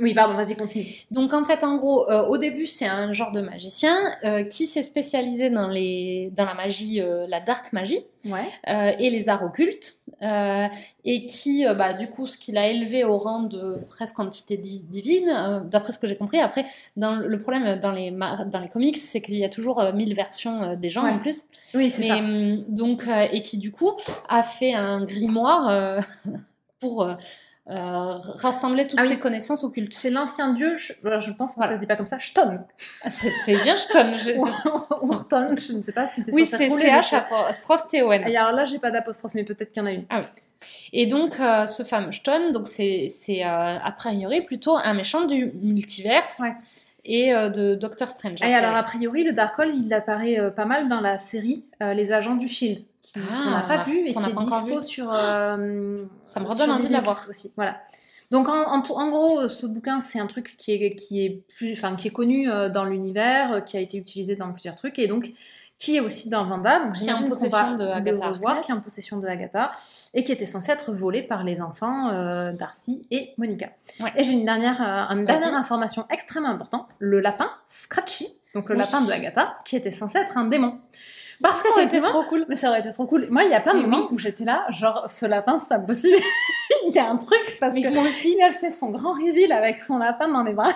[0.00, 0.86] Oui, pardon, vas-y, continue.
[1.10, 4.66] Donc en fait, en gros, euh, au début, c'est un genre de magicien euh, qui
[4.68, 8.94] s'est spécialisé dans, les, dans la magie, euh, la dark magie, ouais.
[9.00, 13.42] et les arts occultes, et qui, bah, du coup, ce qu'il a élevé au rang
[13.42, 16.38] de presque entité divine, d'après ce que j'ai compris.
[16.38, 16.64] Après,
[16.96, 20.76] dans, le problème dans les, dans les comics, c'est qu'il y a toujours mille versions
[20.76, 21.42] des gens en plus.
[21.74, 22.20] Oui, c'est ça.
[22.68, 23.92] Donc, et qui, du coup,
[24.28, 26.00] a fait un grimoire
[26.80, 27.08] pour
[27.70, 29.94] euh, rassembler toutes ah ces connaissances occultes.
[29.94, 32.60] C'est l'ancien dieu, je, je pense que ça se dit pas comme ça, Ston.
[33.04, 34.16] Ah, c'est bien Ston.
[34.16, 34.32] Je...
[35.02, 38.24] Ou Horton, je ne sais pas si tu Oui, c'est CH apostrophe T-O-N.
[38.24, 40.06] Alors là, j'ai pas d'apostrophe, mais peut-être qu'il y en a une.
[40.08, 40.26] Ah oui.
[40.94, 45.52] Et donc, euh, ce fameux Ston, donc c'est euh, a priori plutôt un méchant du
[45.60, 46.42] multiverse.
[47.04, 48.42] Et de Doctor Strange.
[48.42, 52.34] Et alors, a priori, le Darkhold, il apparaît pas mal dans la série Les Agents
[52.34, 52.82] du Shield
[53.12, 55.12] qu'on n'a pas vu et qui est dispo sur.
[55.18, 57.52] Euh, ça me redonne envie de la voir aussi.
[57.56, 57.80] Voilà.
[58.30, 61.96] Donc en, en, gros, ce bouquin, c'est un truc qui est, qui est, plus, enfin,
[61.96, 65.06] qui est connu euh, dans l'univers, euh, qui a été utilisé dans plusieurs trucs, et
[65.06, 65.32] donc
[65.78, 68.74] qui est aussi dans Vanda, donc qui est en possession de Agatha, revoir, qui est
[68.74, 69.72] en possession de Agatha,
[70.12, 73.68] et qui était censé être volé par les enfants Darcy et Monica.
[74.16, 79.04] Et j'ai une dernière, une dernière information extrêmement importante le lapin Scratchy, donc le lapin
[79.04, 80.80] de Agatha, qui était censé être un démon.
[81.40, 82.46] Parce que ça aurait été trop cool.
[82.48, 83.26] Mais ça aurait été trop cool.
[83.30, 85.78] Moi, il y a plein de moments où j'étais là, genre, ce lapin, c'est pas
[85.78, 86.18] possible.
[86.86, 89.82] il y a un truc, parce que moi aussi, elle fait son grand reveal avec
[89.82, 90.72] son lapin dans les bras.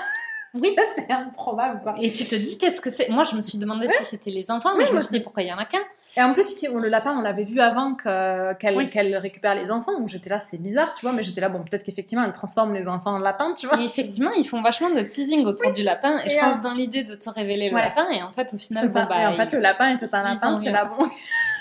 [0.54, 0.76] Oui.
[0.96, 1.94] C'était improbable, quoi.
[2.00, 3.08] Et tu te dis, qu'est-ce que c'est?
[3.08, 5.42] Moi, je me suis demandé si c'était les enfants, mais je me suis dit, pourquoi
[5.42, 5.80] il y en a qu'un?
[6.16, 10.28] Et en plus, le lapin, on l'avait vu avant qu'elle récupère les enfants, donc j'étais
[10.28, 13.14] là, c'est bizarre, tu vois, mais j'étais là, bon, peut-être qu'effectivement, elle transforme les enfants
[13.14, 13.80] en lapin, tu vois.
[13.80, 17.02] Et effectivement, ils font vachement de teasing autour du lapin, et, je pense dans l'idée
[17.02, 19.52] de te révéler le lapin, et en fait, au final, bon, bah, et en fait,
[19.52, 21.06] le lapin était un lapin, c'est là, bon.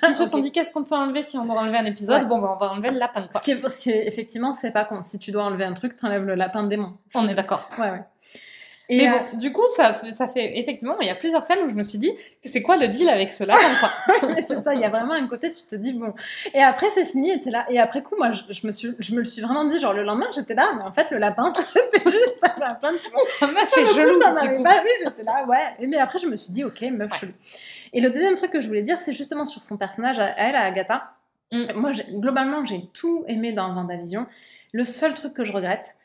[0.07, 2.27] Ils se sont dit qu'est-ce qu'on peut enlever si on doit enlever un épisode?
[2.27, 3.27] Bon, bah, on va enlever le lapin.
[3.31, 3.39] Quoi.
[3.39, 5.01] Ce qui est, parce qu'effectivement, c'est pas con.
[5.03, 6.97] Si tu dois enlever un truc, t'enlèves le lapin démon.
[7.13, 7.69] On est d'accord.
[7.77, 8.01] Ouais, ouais.
[8.91, 11.59] Et mais bon, euh, du coup, ça, ça fait effectivement, il y a plusieurs scènes
[11.63, 12.11] où je me suis dit,
[12.43, 13.89] c'est quoi le deal avec ce lapin quoi
[14.49, 16.13] C'est ça, il y a vraiment un côté, tu te dis bon.
[16.53, 17.65] Et après, c'est fini, et là.
[17.69, 20.03] Et après coup, moi, je, me suis, je me le suis vraiment dit, genre le
[20.03, 23.21] lendemain, j'étais là, mais en fait, le lapin, c'était juste un lapin, tu vois.
[23.39, 24.21] Ça m'a fait jaloux.
[24.21, 25.87] ça m'avait pas, oui, j'étais là, ouais.
[25.87, 27.31] Mais après, je me suis dit, ok, meuf chelou.
[27.93, 30.57] Et le deuxième truc que je voulais dire, c'est justement sur son personnage, à elle,
[30.57, 31.13] à Agatha.
[31.53, 31.63] Mm.
[31.75, 34.27] Moi, globalement, j'ai tout aimé dans Vendavision.
[34.73, 35.95] Le seul truc que je regrette,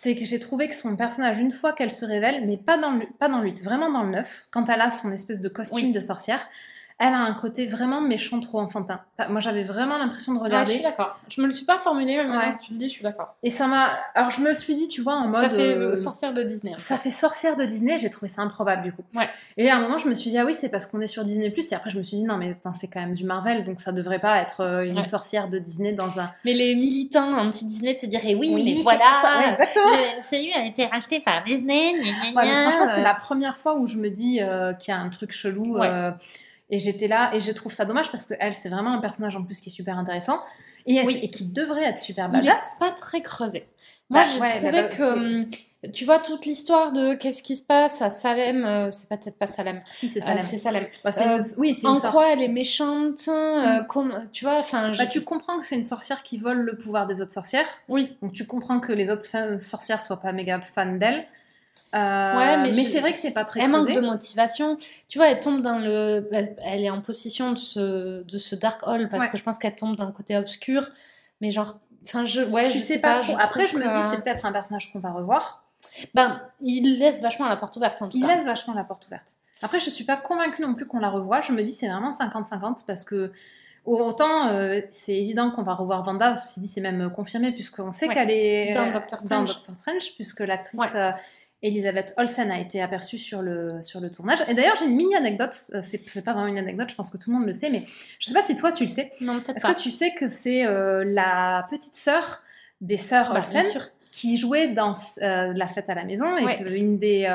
[0.00, 2.92] c'est que j'ai trouvé que son personnage, une fois qu'elle se révèle, mais pas dans
[2.92, 5.48] le, pas dans le 8, vraiment dans le 9, quand elle a son espèce de
[5.48, 6.48] costume de sorcière,
[6.98, 9.00] elle a un côté vraiment méchant, trop enfantin.
[9.28, 10.70] Moi, j'avais vraiment l'impression de regarder.
[10.70, 11.18] je suis d'accord.
[11.28, 13.36] Je me le suis pas formulé, mais maintenant tu le dis, je suis d'accord.
[13.42, 13.90] Et ça m'a.
[14.14, 15.42] Alors, je me suis dit, tu vois, en mode.
[15.42, 16.74] Ça fait euh, sorcière de Disney.
[16.78, 19.02] Ça fait sorcière de Disney, j'ai trouvé ça improbable, du coup.
[19.14, 19.28] Ouais.
[19.58, 21.24] Et à un moment, je me suis dit, ah oui, c'est parce qu'on est sur
[21.24, 21.52] Disney.
[21.54, 23.92] Et après, je me suis dit, non, mais c'est quand même du Marvel, donc ça
[23.92, 26.30] devrait pas être euh, une sorcière de Disney dans un.
[26.46, 29.50] Mais les militants anti-Disney te diraient, oui, mais voilà.
[29.50, 29.90] exactement.
[29.90, 31.94] Le CU a été racheté par Disney.
[32.32, 35.32] franchement, c'est la première fois où je me dis euh, qu'il y a un truc
[35.32, 35.78] chelou.
[36.70, 39.36] Et j'étais là, et je trouve ça dommage parce que elle, c'est vraiment un personnage
[39.36, 40.40] en plus qui est super intéressant
[40.86, 42.44] et, et qui devrait être super badass.
[42.44, 43.66] Il est pas très creusé.
[44.08, 45.48] Moi, bah, j'ai trouvé bah, que hum,
[45.92, 49.46] tu vois toute l'histoire de qu'est-ce qui se passe à Salem, euh, c'est peut-être pas
[49.46, 49.80] Salem.
[49.92, 50.38] Si c'est Salem.
[50.38, 50.86] Euh, c'est Salem.
[51.04, 53.86] Bah, euh, oui, c'est En quoi elle est méchante mm.
[53.88, 54.92] comme, Tu vois, enfin.
[54.96, 57.68] Bah, tu comprends que c'est une sorcière qui vole le pouvoir des autres sorcières.
[57.88, 58.16] Oui.
[58.22, 59.26] Donc tu comprends que les autres
[59.60, 61.26] sorcières soient pas méga fans d'elle.
[61.94, 63.60] Euh, ouais, mais, c'est vrai que c'est pas très.
[63.60, 64.76] Elle manque de motivation.
[65.08, 66.28] Tu vois, elle tombe dans le.
[66.64, 69.74] Elle est en possession de ce, de ce Dark Hall parce que je pense qu'elle
[69.74, 70.90] tombe dans le côté obscur.
[71.40, 71.78] Mais genre.
[72.04, 72.42] Enfin, je.
[72.42, 73.22] Ouais, je, sais, pas.
[73.38, 75.64] Après, je me dis, c'est peut-être un personnage qu'on va revoir.
[76.14, 78.32] Ben, il laisse vachement la porte ouverte en tout il cas.
[78.32, 79.34] Il laisse vachement la porte ouverte.
[79.62, 81.40] Après, je suis pas convaincue non plus qu'on la revoie.
[81.40, 83.32] Je me dis, c'est vraiment 50-50 parce que.
[83.84, 88.08] Autant, euh, c'est évident qu'on va revoir Vanda, ceci dit, c'est même confirmé, puisqu'on sait
[88.08, 91.12] qu'elle est dans Doctor Strange, Strange puisque l'actrice euh,
[91.62, 94.38] Elisabeth Olsen a été aperçue sur le, sur le tournage.
[94.48, 95.66] Et d'ailleurs, j'ai une mini anecdote.
[95.74, 97.84] Euh, c'est pas vraiment une anecdote, je pense que tout le monde le sait, mais
[98.18, 99.12] je sais pas si toi tu le sais.
[99.20, 102.42] Non, peut-être Est-ce que tu sais que c'est euh, la petite sœur
[102.80, 103.64] des sœurs bah, Olsen
[104.12, 107.26] qui jouait dans euh, La fête à la maison et une des.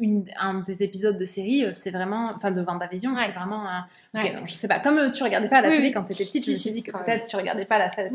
[0.00, 3.86] Une, un des épisodes de série, c'est vraiment, enfin de Vendavision, c'est vraiment un.
[4.14, 4.80] je sais pas.
[4.80, 6.92] Comme tu regardais pas la télé quand tu étais petite, je me suis dit que
[6.92, 8.12] peut-être tu regardais pas la fête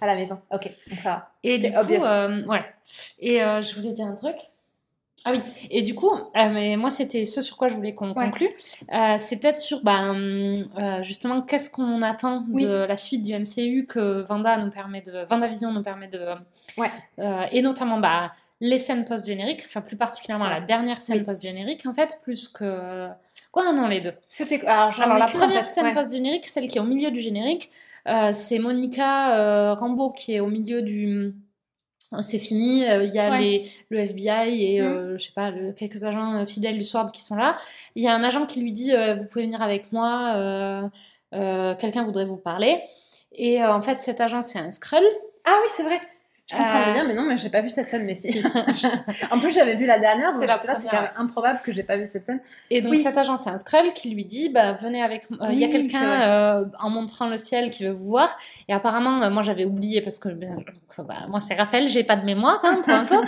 [0.00, 0.40] à, la maison.
[0.50, 1.30] Ok, donc ça va.
[1.42, 2.64] Et du coup, ouais.
[3.18, 4.36] Et euh, je voulais dire un truc.
[5.24, 8.14] Ah oui, et du coup, euh, mais moi c'était ce sur quoi je voulais qu'on
[8.14, 8.48] conclue.
[8.92, 14.22] Euh, c'est peut-être sur ben, justement qu'est-ce qu'on attend de la suite du MCU que
[14.22, 16.24] Vanda nous permet de, Vanda Vision nous permet de,
[16.76, 16.90] ouais.
[17.50, 18.30] et notamment bah,
[18.60, 23.08] les scènes post-génériques, enfin plus particulièrement la dernière scène post-générique en fait, plus que
[23.52, 24.14] quoi non les deux.
[24.28, 27.70] C'était alors, la première scène post-générique, celle qui est au milieu du générique,
[28.32, 31.34] c'est Monica Rambeau qui est au milieu du
[32.22, 34.84] c'est fini, euh, il y a les, le FBI et, mmh.
[34.84, 37.58] euh, je sais pas, quelques agents euh, fidèles du SWORD qui sont là.
[37.94, 40.90] Il y a un agent qui lui dit, vous pouvez venir avec moi,
[41.32, 42.82] quelqu'un voudrait vous parler.
[43.32, 45.04] Et en fait, cet agent, c'est un Skrull.
[45.44, 46.00] Ah oui, c'est vrai.
[46.48, 48.06] Je suis en train de me dire, mais non, mais j'ai pas vu cette scène,
[48.06, 48.42] mais si.
[49.30, 50.48] en plus, j'avais vu la dernière, donc
[50.80, 52.40] c'est quand même improbable que j'ai pas vu cette scène.
[52.70, 55.48] Et donc, cet agent, c'est un Skrull qui lui dit, bah, venez avec moi.
[55.52, 58.34] Il y a quelqu'un euh, en montrant le ciel qui veut vous voir.
[58.66, 60.64] Et apparemment, euh, moi, j'avais oublié parce que ben,
[60.96, 63.16] bah, moi, c'est Raphaël, j'ai pas de mémoire, hein, pour info.
[63.16, 63.26] en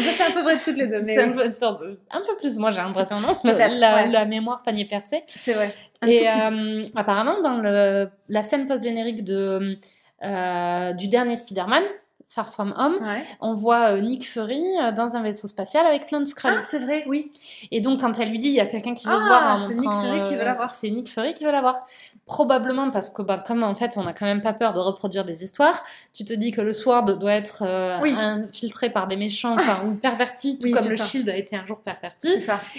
[0.00, 1.02] fait, c'est un peu vrai de toutes les deux.
[1.02, 3.36] Mais un, peu, un, peu, plus, moi, j'ai l'impression, non?
[3.44, 5.24] La, la, mémoire panier percé.
[5.28, 5.68] C'est vrai.
[6.06, 9.74] et euh, apparemment, dans le, la scène post-générique de euh,
[10.20, 11.84] du dernier Spider-Man,
[12.30, 12.98] Far From Home,
[13.40, 16.58] on voit euh, Nick Fury euh, dans un vaisseau spatial avec plein de Skrulls.
[16.58, 17.32] Ah, c'est vrai, oui.
[17.70, 19.72] Et donc, quand elle lui dit, il y a quelqu'un qui veut ah, voir en
[19.72, 20.68] C'est Nick Fury qui veut la voir.
[20.68, 21.86] C'est Nick Fury qui veut la voir.
[22.26, 25.24] Probablement parce que, bah, comme en fait, on a quand même pas peur de reproduire
[25.24, 25.82] des histoires,
[26.12, 29.56] tu te dis que le Sword doit être infiltré par des méchants,
[29.86, 32.28] ou perverti, tout comme le Shield a été un jour perverti.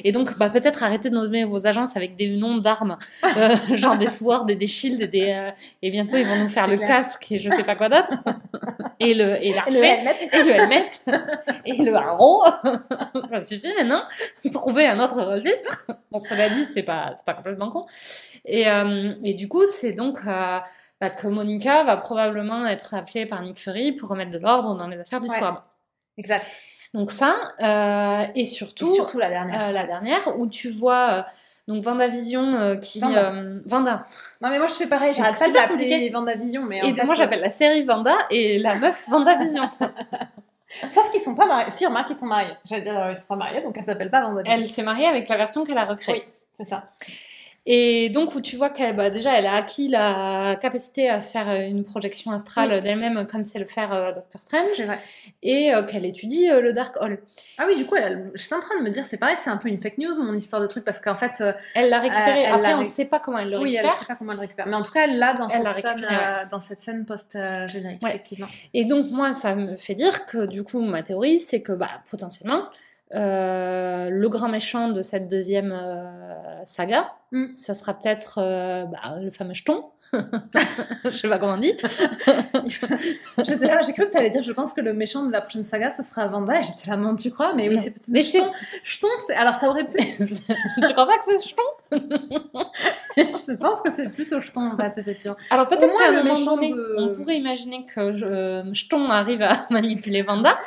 [0.03, 2.99] Et donc, bah, peut-être arrêter de nommer vos agences avec des noms d'armes,
[3.73, 5.51] genre des Swords et des Shields et des.
[5.81, 8.13] et bientôt, ils vont nous faire le casque et je sais pas quoi d'autre.
[8.99, 9.99] et le et l'archet,
[10.33, 10.89] et le helmet,
[11.65, 12.43] et le harrow.
[13.33, 14.03] Ça suffit maintenant.
[14.51, 15.87] Trouver un autre registre.
[16.11, 17.85] Bon, cela dit, c'est pas, c'est pas complètement con.
[18.45, 20.59] Et, euh, et du coup, c'est donc euh,
[20.99, 24.87] bah, que Monica va probablement être appelée par Nick Fury pour remettre de l'ordre dans
[24.87, 25.39] les affaires du ouais.
[26.17, 26.45] Exact.
[26.93, 29.71] Donc ça, euh, et surtout, surtout la dernière.
[29.71, 31.25] la dernière, où tu vois
[31.69, 32.99] donc Vendavision qui...
[32.99, 33.33] Vanda.
[33.65, 34.05] Vanda.
[34.41, 36.63] Non mais moi je fais pareil, j'arrête pas de l'appeler Vendavision.
[36.63, 39.69] Mais et moi j'appelle la série Vanda et la meuf Vendavision.
[40.89, 41.71] Sauf qu'ils sont pas mariés.
[41.71, 42.53] Si, remarque, ils sont mariés.
[42.63, 44.53] J'allais dire, ils sont pas mariés, donc elle s'appelle pas Vendavision.
[44.53, 46.23] Elle s'est mariée avec la version qu'elle a recréée.
[46.25, 46.87] Oui, c'est ça.
[47.71, 51.47] Et donc, où tu vois qu'elle, bah, déjà, elle a acquis la capacité à faire
[51.47, 54.81] euh, une projection astrale d'elle-même, comme c'est le faire euh, Doctor Strange.
[54.81, 54.97] Vrai.
[55.43, 57.19] Et euh, qu'elle étudie le Dark Hall.
[57.59, 59.51] Ah oui, du coup, elle, je suis en train de me dire, c'est pareil, c'est
[59.51, 61.43] un peu une fake news, mon histoire de truc, parce qu'en fait.
[61.75, 62.47] elle l'a récupéré.
[62.47, 63.83] Après, on ne sait pas comment elle le récupère.
[63.83, 64.65] Oui, elle ne sait pas comment elle le récupère.
[64.65, 66.07] Mais en tout cas, elle l'a dans, cette scène,
[66.51, 68.47] dans cette scène post-générique, effectivement.
[68.73, 72.01] Et donc, moi, ça me fait dire que, du coup, ma théorie, c'est que, bah,
[72.09, 75.71] potentiellement, euh, le grand méchant de cette deuxième
[76.59, 77.55] euh, saga, mm.
[77.55, 79.85] ça sera peut-être euh, bah, le fameux jeton.
[81.05, 81.73] je sais pas comment on dit.
[83.37, 85.41] j'étais là, j'ai cru que tu allais dire, je pense que le méchant de la
[85.41, 86.61] prochaine saga, ça sera Vanda.
[86.61, 88.51] J'étais là, non, tu crois Mais oui, c'est peut-être jeton.
[88.83, 89.97] Jeton, alors ça aurait pu.
[89.97, 91.63] tu crois pas que c'est jeton?
[93.17, 95.37] Je pense que c'est plutôt jeton en fait, effectivement.
[95.49, 98.15] Alors peut-être qu'à un moment donné, on pourrait imaginer que
[98.73, 100.57] jeton arrive à manipuler Vanda.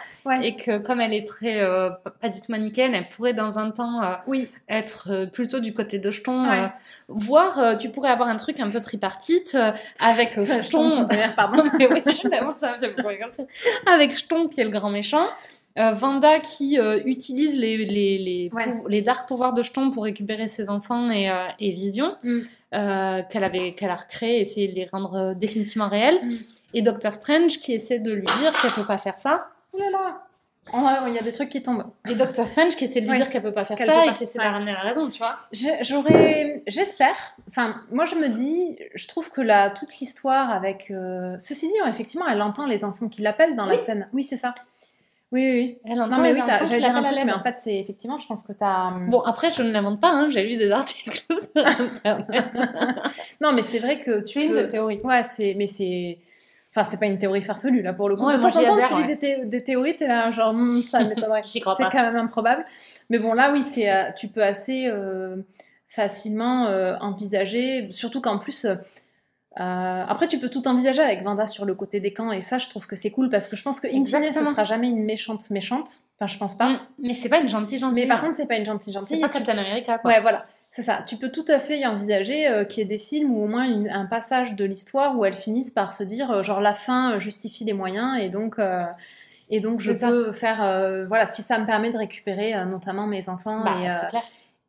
[0.42, 1.90] Et que comme elle est très euh,
[2.20, 4.48] pas du tout manichéenne, elle pourrait dans un temps euh, oui.
[4.68, 6.46] être euh, plutôt du côté de jeton.
[7.08, 9.56] voire tu pourrais avoir un truc un peu tripartite
[9.98, 11.08] avec jeton.
[11.34, 13.46] pardon, mais oui, ça fait
[13.86, 15.26] Avec jeton qui est le grand méchant.
[15.74, 18.50] Vanda qui utilise les, les, les,
[18.88, 22.40] les, dark pouvoirs de jeton pour récupérer ses enfants et, et Vision, mm.
[23.30, 26.20] qu'elle avait qu'elle a recréé, essayer de les rendre définitivement réels.
[26.22, 26.36] Mm.
[26.74, 29.46] Et Doctor Strange qui essaie de lui dire qu'elle peut pas faire ça
[29.78, 30.22] là là
[31.08, 31.86] il y a des trucs qui tombent.
[32.08, 34.24] Et Doctor Strange qui essaie de lui dire qu'elle peut pas faire ça et qui
[34.24, 35.38] essaie de la ramener à la raison, tu vois.
[35.82, 37.16] J'aurais, j'espère.
[37.48, 40.90] Enfin, moi je me dis, je trouve que là toute l'histoire avec.
[40.90, 44.08] Euh, ceci dit, effectivement, elle entend les enfants qui l'appellent dans la scène.
[44.12, 44.54] Oui, c'est ça.
[45.32, 45.78] Oui, oui, oui.
[45.90, 48.26] Elle entend non, mais oui, j'allais dire un truc, mais en fait, c'est effectivement, je
[48.26, 48.92] pense que tu as.
[49.08, 52.50] Bon, après, je ne l'invente pas, hein, j'ai lu des articles sur Internet.
[53.40, 54.40] non, mais c'est vrai que tu.
[54.40, 55.00] C'est une théorie.
[55.02, 56.18] Ouais, c'est, mais c'est
[56.74, 58.30] Enfin, c'est pas une théorie farfelue, là, pour le coup.
[58.30, 61.42] de temps en temps, tu dis des, des, théories, t'es là, genre, hmm, ça m'étonnerait.
[61.44, 61.84] J'y crois pas.
[61.84, 62.64] C'est quand même improbable.
[63.10, 65.36] Mais bon, là, oui, c'est, euh, tu peux assez euh,
[65.86, 68.66] facilement euh, envisager, surtout qu'en plus,
[69.54, 72.70] après, tu peux tout envisager avec Vanda sur le côté des camps, et ça, je
[72.70, 75.04] trouve que c'est cool, parce que je pense que, in fine, ça sera jamais une
[75.04, 75.90] méchante méchante.
[76.18, 76.70] Enfin, je pense pas.
[76.70, 78.04] Mm, mais c'est pas une gentille gentille.
[78.04, 79.16] Mais par contre, c'est pas une gentille gentille.
[79.16, 80.10] C'est pas Captain America, quoi.
[80.10, 80.46] Ouais, voilà.
[80.72, 81.02] C'est ça.
[81.06, 83.46] Tu peux tout à fait y envisager euh, qu'il y ait des films ou au
[83.46, 87.12] moins un passage de l'histoire où elles finissent par se dire, euh, genre, la fin
[87.12, 88.58] euh, justifie les moyens et donc,
[89.50, 91.06] et donc je peux faire.
[91.06, 93.76] voilà, si ça me permet de récupérer notamment mes enfants bah,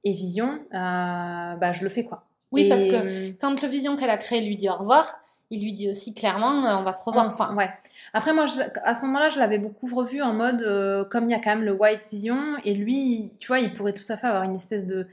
[0.03, 2.25] et, et, Vision, bah, je le fais quoi.
[2.51, 5.17] Oui, parce que quand le Vision qu'elle a créé lui dit au revoir,
[5.49, 7.55] il lui dit aussi clairement, on va se revoir.
[7.55, 7.69] Ouais.
[8.11, 8.45] Après, moi,
[8.83, 11.63] à ce moment-là, je l'avais beaucoup revu en mode, comme il y a quand même
[11.63, 14.85] le White Vision, et lui, tu vois, il pourrait tout à fait avoir une espèce
[14.85, 15.07] de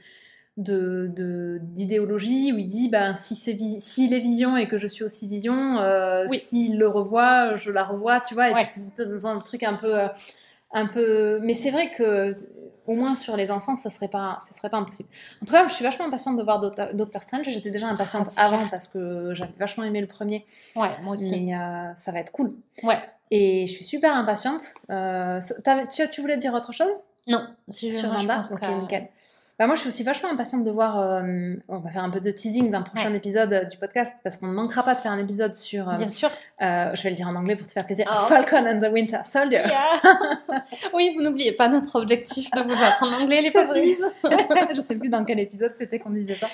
[0.63, 5.03] de d'idéologie où il dit ben si c'est s'il est vision et que je suis
[5.03, 8.65] aussi vision euh, s'il le revoit je la revois tu vois et
[8.97, 10.07] dans un truc un peu euh,
[10.71, 12.35] un peu mais c'est vrai que
[12.87, 15.09] au moins sur les enfants ça serait pas ça serait pas impossible.
[15.41, 17.47] En tout cas je suis vachement impatiente de voir Doctor, Strange.
[17.47, 20.45] J'étais déjà impatiente ah, avant parce que j'avais vachement aimé le premier.
[20.75, 21.39] Ouais moi aussi.
[21.39, 22.53] Mais euh, ça va être cool.
[22.83, 22.99] Ouais.
[23.29, 24.63] Et je suis super impatiente.
[24.89, 26.91] Tu, tu voulais dire autre chose?
[27.27, 29.09] Non sur Randa ok nickel
[29.61, 30.99] bah, moi, je suis aussi vachement impatiente de voir.
[30.99, 34.37] Euh, on va faire un peu de teasing d'un prochain épisode euh, du podcast parce
[34.37, 35.87] qu'on ne manquera pas de faire un épisode sur.
[35.87, 36.31] Euh, Bien sûr.
[36.59, 38.07] je vais le dire en anglais pour te faire plaisir.
[38.11, 39.61] Oh, Falcon and the Winter Soldier.
[40.95, 43.97] oui, vous n'oubliez pas notre objectif de vous apprendre l'anglais, les papis.
[44.75, 46.47] je sais plus dans quel épisode c'était qu'on disait ça.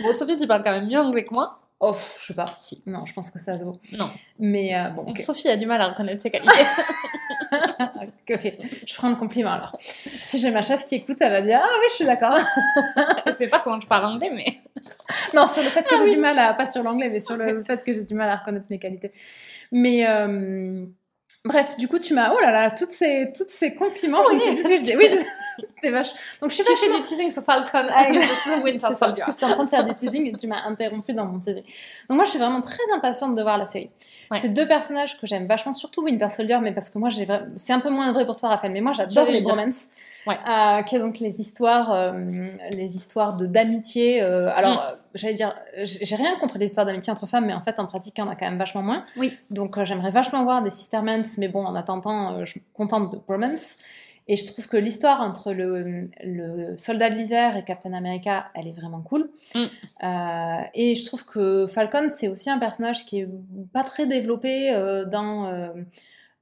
[0.00, 1.60] Bon, Sophie, tu parles quand même mieux anglais que moi.
[1.80, 2.46] Oh, je sais pas.
[2.60, 2.82] Si.
[2.86, 3.76] Non, je pense que ça se vaut.
[3.92, 4.08] Non.
[4.38, 5.14] Mais bon.
[5.16, 6.64] Sophie a du mal à reconnaître ses qualités.
[8.30, 8.52] ok,
[8.86, 9.76] je prends le compliment alors.
[9.80, 12.38] Si j'ai ma chef qui écoute, elle va dire Ah oui, je suis d'accord.
[13.26, 14.60] je sais pas comment je parle anglais, mais.
[15.34, 16.54] non, sur le fait que ah j'ai du mal à.
[16.54, 19.12] Pas sur l'anglais, mais sur le fait que j'ai du mal à reconnaître mes qualités.
[19.72, 20.06] Mais.
[20.08, 20.84] Euh,
[21.44, 22.32] bref, du coup, tu m'as.
[22.32, 24.22] Oh là là, toutes ces, toutes ces compliments.
[24.28, 24.96] Oui, je ce que je dis.
[24.96, 25.18] Oui, je...
[25.82, 26.10] T'es vache.
[26.40, 28.08] Donc je suis tu fais du teasing sur Falcon ah,
[28.62, 29.22] Winter Soldier.
[29.24, 31.38] Parce que j'étais en train de faire du teasing et tu m'as interrompu dans mon
[31.38, 31.62] teasing.
[32.08, 33.90] Donc moi je suis vraiment très impatiente de voir la série.
[34.40, 37.72] C'est deux personnages que j'aime vachement, surtout Winter Soldier, mais parce que moi j'ai c'est
[37.72, 39.86] un peu moins vrai pour toi Raphaël, mais moi j'adore les romance.
[40.26, 40.38] Ouais.
[40.48, 42.12] Euh, qui est donc les histoires, euh,
[42.70, 44.22] les histoires de d'amitié.
[44.22, 44.96] Euh, alors, mm.
[45.14, 48.14] j'allais dire, j'ai rien contre les histoires d'amitié entre femmes, mais en fait, en pratique,
[48.16, 49.04] il y en a quand même vachement moins.
[49.16, 49.36] Oui.
[49.50, 53.76] Donc, j'aimerais vachement voir des sistermans, mais bon, en attendant, je suis contente de romance.
[54.26, 58.66] Et je trouve que l'histoire entre le, le, soldat de l'hiver et Captain America, elle
[58.66, 59.28] est vraiment cool.
[59.54, 59.64] Mm.
[60.02, 63.28] Euh, et je trouve que Falcon, c'est aussi un personnage qui est
[63.72, 65.46] pas très développé euh, dans.
[65.46, 65.68] Euh,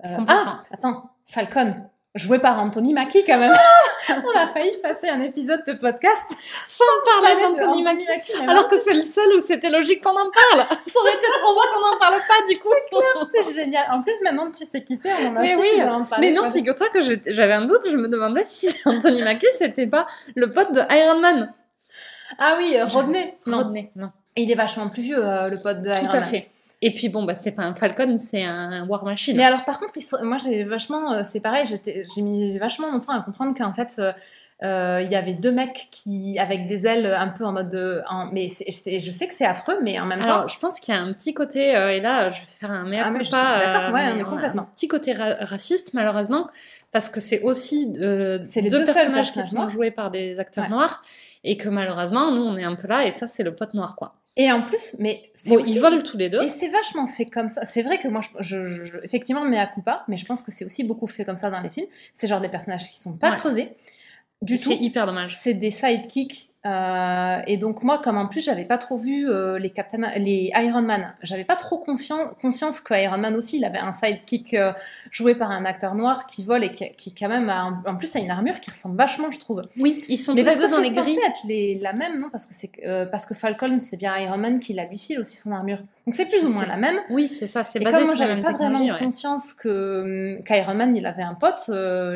[0.04, 1.74] ah, attends, Falcon.
[2.14, 3.54] Joué par Anthony Mackie quand même.
[4.08, 6.36] on a failli passer un épisode de podcast
[6.66, 8.06] sans, parler d'Anthony Mackie.
[8.46, 10.66] alors que c'est le seul où c'était logique qu'on en parle.
[10.68, 12.68] Ça aurait été trop bon qu'on n'en parle pas du coup.
[13.32, 13.86] C'est génial.
[13.90, 15.80] En plus maintenant tu sais qui c'est, on a Mais oui.
[16.20, 17.88] Mais non, figure-toi que j'avais un doute.
[17.90, 21.54] Je me demandais si Anthony Mackie c'était pas le pote de Iron Man.
[22.38, 23.36] Ah oui, Rodney.
[23.46, 24.10] Rodney, non.
[24.36, 26.10] Il est vachement plus vieux, euh, le pote de Iron Man.
[26.10, 26.48] Tout à fait.
[26.84, 29.36] Et puis bon, bah, c'est pas un Falcon, c'est un War Machine.
[29.36, 29.94] Mais alors par contre,
[30.24, 34.02] moi j'ai vachement, euh, c'est pareil, j'ai mis vachement longtemps à comprendre qu'en fait,
[34.64, 38.48] euh, il y avait deux mecs qui avec des ailes un peu en mode, mais
[38.48, 41.12] je sais que c'est affreux, mais en même alors, je pense qu'il y a un
[41.12, 44.62] petit côté, et là je vais faire un mea ah, culpa, d'accord, ouais, mais complètement.
[44.62, 46.50] Un petit côté raciste malheureusement,
[46.90, 51.00] parce que c'est aussi deux, deux personnages qui sont joués par des acteurs noirs
[51.44, 53.94] et que malheureusement nous on est un peu là et ça c'est le pote noir
[53.94, 54.16] quoi.
[54.36, 56.42] Et en plus, mais ils volent tous les deux.
[56.42, 57.64] Et c'est vachement fait comme ça.
[57.64, 60.50] C'est vrai que moi, je, je, effectivement, mais à coup pas, mais je pense que
[60.50, 61.86] c'est aussi beaucoup fait comme ça dans les films.
[62.14, 63.72] C'est genre des personnages qui sont pas creusés
[64.40, 64.70] du tout.
[64.70, 65.38] C'est hyper dommage.
[65.40, 69.58] C'est des sidekicks euh, et donc moi, comme en plus j'avais pas trop vu euh,
[69.58, 73.78] les Captain, les Iron Man, j'avais pas trop conscience que Iron Man aussi, il avait
[73.78, 74.72] un sidekick euh,
[75.10, 78.14] joué par un acteur noir qui vole et qui, qui quand même a en plus
[78.14, 79.62] a une armure qui ressemble vachement, je trouve.
[79.76, 81.18] Oui, ils sont Mais parce que dans les grilles.
[81.26, 82.30] être les, la même, non?
[82.30, 82.70] Parce que c'est
[83.10, 85.78] parce que Falcon, c'est bien Iron Man qui la lui file aussi son armure.
[86.06, 87.00] Donc c'est plus ou moins la même.
[87.10, 87.64] Oui, c'est ça.
[87.64, 91.68] C'est basé comme moi j'avais pas vraiment conscience que qu'Iron Man il avait un pote,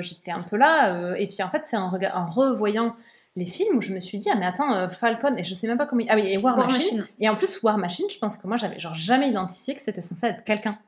[0.03, 1.17] j'étais un peu là.
[1.19, 2.95] et puis en fait c'est en, en revoyant
[3.37, 5.67] les films où je me suis dit ah mais attends euh, Falcon et je sais
[5.69, 7.07] même pas comment ah oui et War, Machine.
[7.21, 10.01] et en plus War Machine je pense que moi j'avais genre jamais identifié que c'était
[10.01, 10.79] censé être quelqu'un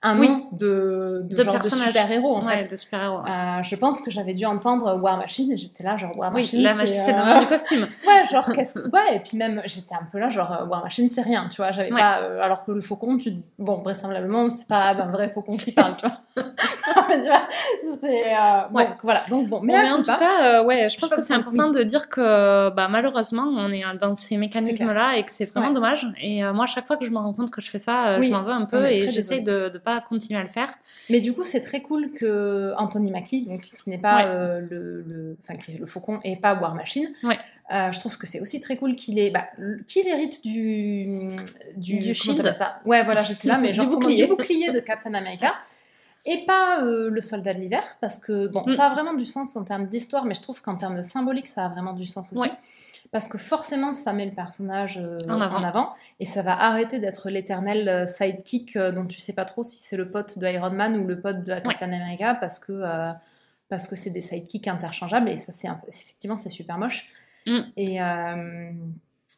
[0.00, 2.78] un nom de, de, genre de super-héros en fait.
[2.78, 6.16] super -héros, euh, je pense que j'avais dû entendre War Machine et j'étais là genre
[6.16, 6.60] War Machine.
[6.60, 7.80] Oui, la machine c'est le nom du costume.
[8.06, 8.88] ouais, genre qu'est-ce que.
[8.90, 11.56] Ouais, et puis même j'étais un peu là genre euh, War Machine c'est rien, tu
[11.56, 11.72] vois.
[11.72, 12.20] J'avais pas.
[12.20, 13.44] Euh, alors que le faucon, tu dis.
[13.58, 16.44] Bon, vraisemblablement, c'est pas un vrai faucon qui parle, tu vois.
[17.20, 17.48] tu vois,
[18.00, 18.36] c'est.
[18.70, 19.24] Bon, voilà.
[19.28, 22.70] Donc bon, mais, en tout cas, ouais, je pense que c'est important de dire que
[22.70, 26.06] bah, malheureusement, on est dans ces mécanismes-là et que c'est vraiment dommage.
[26.20, 28.30] Et moi, à chaque fois que je me rends compte que je fais ça, je
[28.30, 29.68] m'en veux un peu et j'essaye de
[30.08, 30.68] continuer à le faire.
[31.10, 35.36] Mais du coup, c'est très cool que Anthony Mackie, donc qui n'est pas euh, le,
[35.42, 37.10] enfin qui est le faucon et pas War Machine.
[37.22, 37.38] Ouais.
[37.72, 39.46] Euh, je trouve que c'est aussi très cool qu'il est, bah,
[39.86, 41.30] qu'il hérite du
[41.76, 42.52] du, du shield.
[42.54, 42.80] Ça?
[42.84, 44.26] Ouais, voilà, j'étais là, mais genre du bouclier.
[44.26, 45.54] du bouclier de Captain America.
[46.24, 48.74] Et pas euh, le soldat de l'hiver, parce que bon, mm.
[48.74, 51.48] ça a vraiment du sens en termes d'histoire, mais je trouve qu'en termes de symbolique,
[51.48, 52.50] ça a vraiment du sens aussi
[53.10, 55.92] parce que forcément ça met le personnage euh, en, avant.
[56.20, 59.78] et ça va arrêter d'être l'éternel euh, sidekick euh, dont tu sais pas trop si
[59.78, 62.82] c'est le pote de Iron Man ou le pote de Captain America parce que
[63.68, 65.28] parce que c'est des sidekicks interchangeables.
[65.28, 67.06] Et ça c'est effectivement c'est super moche.
[67.46, 67.60] Mm.
[67.76, 67.98] et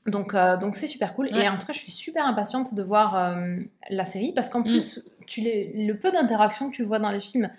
[0.07, 1.29] donc donc c'est super cool.
[1.37, 3.37] Et en tout cas je suis super impatiente de voir
[3.89, 4.33] la série.
[4.33, 4.65] Parce qu'en mm.
[4.65, 7.51] plus tu les, le peu d'interactions que tu vois dans les films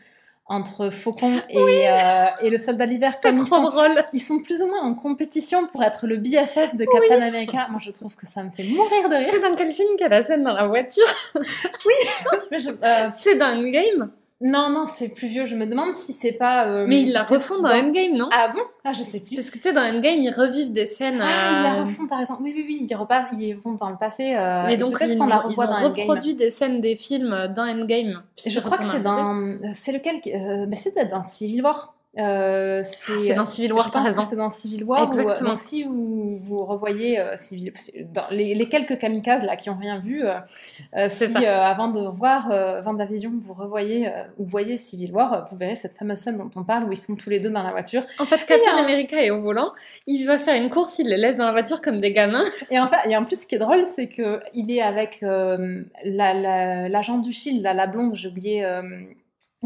[0.46, 3.14] entre Faucon et, euh, et le soldat d'hiver.
[3.22, 4.04] C'est trop drôle.
[4.14, 7.68] Ils sont plus ou moins en compétition pour être le BFF de Captain America.
[7.70, 9.30] Moi, je trouve que ça me fait mourir de rire.
[9.32, 11.04] C'est dans quel film qu'elle a la scène dans la voiture?
[11.86, 12.58] Oui.
[12.84, 14.12] Euh, c'est dans Endgame
[14.42, 15.46] non, non, c'est plus vieux.
[15.46, 16.66] Je me demande si c'est pas.
[16.66, 18.28] Euh, mais ils la refont dans Endgame, non?
[18.34, 18.62] Ah bon?
[18.84, 19.36] Ah, je sais plus.
[19.36, 21.22] Parce que tu sais, dans Endgame, ils revivent des scènes.
[21.22, 22.38] Ah, ils la euh, refont, t'as raison.
[22.42, 24.34] Oui, oui, oui, ils, repartent, ils vont dans le passé.
[24.36, 28.24] Euh, mais donc, ils, la ils ont reproduit des scènes des films dans Endgame.
[28.44, 29.60] Je crois que c'est dans.
[29.74, 30.20] C'est lequel
[30.68, 31.94] Mais c'est dans Civil War.
[32.20, 34.24] Euh, c'est dans Civil War, t'as raison.
[34.30, 35.08] C'est dans Civil War.
[35.08, 35.52] Exactement.
[35.52, 37.72] donc, si vous, vous revoyez euh, Civil,
[38.14, 42.50] dans les, les, quelques kamikazes là qui ont rien vu, euh, si avant de voir
[42.84, 46.84] Vendavision, vous revoyez ou voyez Civil War, vous verrez cette fameuse scène dont on parle
[46.84, 48.04] où ils sont tous les deux dans la voiture.
[48.20, 49.72] En fait, Captain America est au volant,
[50.06, 52.44] il va faire une course, il les laisse dans la voiture comme des gamins.
[52.72, 55.20] Et en fait, et en plus, ce qui est drôle, c'est que il est avec
[55.22, 58.66] l'agent la, du Shield, la blonde, j'ai oublié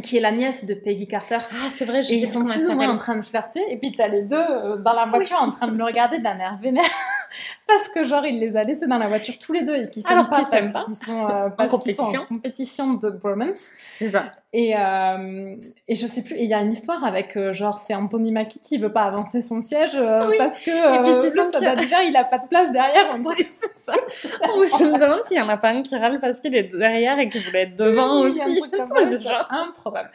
[0.03, 1.39] qui est la nièce de Peggy Carter.
[1.51, 3.61] Ah, c'est vrai, je et ils sont plus ou moins en train de flirter.
[3.69, 6.37] Et puis t'as les deux euh, dans la voiture en train de le regarder d'un
[6.37, 6.83] air vénère.
[7.67, 10.01] parce que genre, il les a laissés dans la voiture tous les deux et qui
[10.01, 12.11] s'aiment pas parce qu'ils sont, euh, compétition.
[12.11, 13.69] Sont en compétition de bromance.
[13.97, 14.33] C'est ça.
[14.57, 15.57] Et, euh,
[15.89, 18.61] et je sais plus, il y a une histoire avec, euh, genre, c'est Anthony Mackie
[18.61, 21.99] qui veut pas avancer son siège euh, parce que et puis, tu le soldat d'hiver,
[22.07, 23.09] il a pas de place derrière.
[23.13, 23.91] On dirait ça.
[24.15, 27.19] je me demande s'il y en a pas un qui râle parce qu'il est derrière
[27.19, 28.41] et qu'il voulait être devant aussi.
[28.41, 29.47] Un truc comme ça, genre.
[29.51, 30.09] improbable.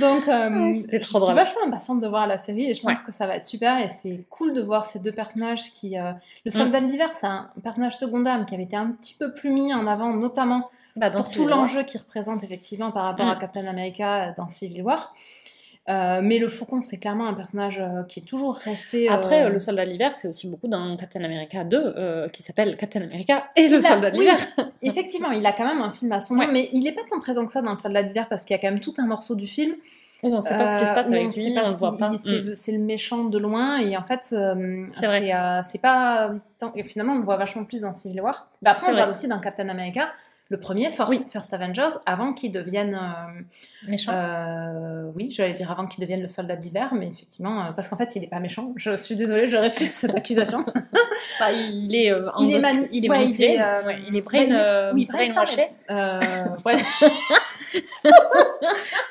[0.00, 3.02] Donc, euh, c'était trop je suis vachement impatiente de voir la série et je pense
[3.02, 3.78] que ça va être super.
[3.80, 5.96] Et c'est cool de voir ces deux personnages qui.
[6.46, 9.50] Le soldat d'hiver, c'est un personnage secondaire mais qui avait été un petit peu plus
[9.50, 13.38] mis en avant, notamment bah, dans tout l'enjeu qu'il représente effectivement par rapport à mm.
[13.38, 15.14] Captain America dans Civil War.
[15.90, 19.10] Euh, mais le Faucon, c'est clairement un personnage euh, qui est toujours resté.
[19.10, 22.76] Euh, Après, le Soldat de l'hiver, c'est aussi beaucoup dans Captain America 2, qui s'appelle
[22.76, 24.36] Captain America et le Soldat de l'hiver.
[24.82, 27.20] Effectivement, il a quand même un film à son nom, mais il n'est pas tant
[27.20, 28.94] présent que ça dans le Soldat de l'hiver parce qu'il y a quand même tout
[28.98, 29.74] un morceau du film
[30.22, 32.10] on ne sait pas ce qui se passe avec lui, on ne voit pas.
[32.10, 32.54] Mm.
[32.56, 36.30] C'est le méchant de loin et en fait, c'est pas.
[36.86, 38.48] finalement, on le voit vachement plus dans Civil War.
[38.62, 40.08] Bah, après, on le voit aussi dans Captain America
[40.50, 42.94] le premier, First, Avengers, avant qu'il devienne.
[42.94, 47.72] Euh, méchant euh, Oui, j'allais dire avant qu'il devienne le soldat d'hiver, mais effectivement, euh,
[47.72, 48.74] parce qu'en fait, il n'est pas méchant.
[48.76, 50.66] Je suis désolée, je réfute cette accusation.
[51.40, 53.58] bah, il est en il, est il est manipulé,
[54.06, 55.68] il est, brain, bah, oui, brainwashé.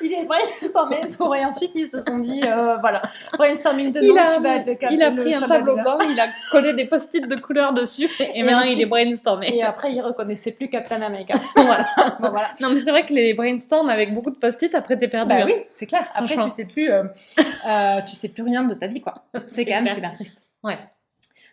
[0.00, 2.40] il est brainstormé pour et ensuite ils se sont dit
[2.80, 3.02] voilà
[3.36, 6.18] brainstorming de il a, tu vas être le Il a pris un tableau blanc, il
[6.18, 9.54] a collé des post-it de couleur dessus et, maintenant il est brainstormé.
[9.54, 11.34] Et après il reconnaissait plus Captain America.
[11.56, 11.86] voilà.
[12.18, 12.48] voilà.
[12.60, 15.28] Non, mais c'est vrai que les brainstorms avec beaucoup de post-it, après t'es perdu.
[15.28, 15.46] Bah hein.
[15.46, 16.08] oui, c'est clair.
[16.14, 17.04] Après, tu sais plus, euh,
[17.68, 19.14] euh, tu sais plus rien de ta vie, quoi.
[19.46, 20.38] C'est quand même super triste.
[20.62, 20.78] Ouais.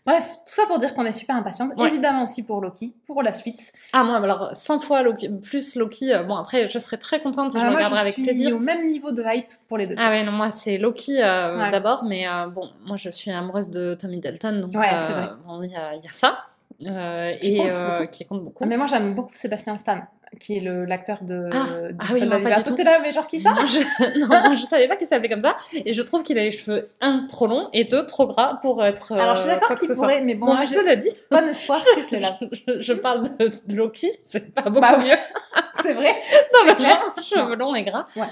[0.05, 1.73] Bref, tout ça pour dire qu'on est super impatiente.
[1.79, 3.71] Évidemment aussi pour Loki, pour la suite.
[3.93, 6.11] Ah moi, alors 100 fois Loki, plus Loki.
[6.11, 8.55] Euh, bon après, je serais très contente si je ah, regarderai avec plaisir.
[8.55, 9.95] au même niveau de hype pour les deux.
[9.97, 14.19] Ah ouais, non moi c'est Loki d'abord, mais bon, moi je suis amoureuse de Tommy
[14.19, 15.29] Dalton, donc ouais, c'est vrai.
[15.63, 16.45] il y, a ça.
[16.85, 18.63] Euh, et euh, qui compte beaucoup.
[18.63, 19.99] Ah, mais moi j'aime beaucoup Sébastien Stan,
[20.39, 23.39] qui est l'acteur de ah, du ah oui, non, pas T'es là, mais genre qui
[23.39, 24.19] ça non, je...
[24.49, 25.55] non, je savais pas qu'il s'appelait comme ça.
[25.73, 28.83] Et je trouve qu'il a les cheveux un trop longs et deux trop gras pour
[28.83, 29.11] être.
[29.13, 31.09] Alors je suis d'accord qu'il pourrait, mais bon, moi, je l'ai dit.
[31.29, 32.39] Bon espoir qu'il là.
[32.51, 35.17] Je, je, parle de Loki, c'est pas beaucoup bah, mieux.
[35.81, 36.15] c'est vrai.
[36.53, 38.07] Non, mais cheveux longs et gras.
[38.15, 38.23] Ouais.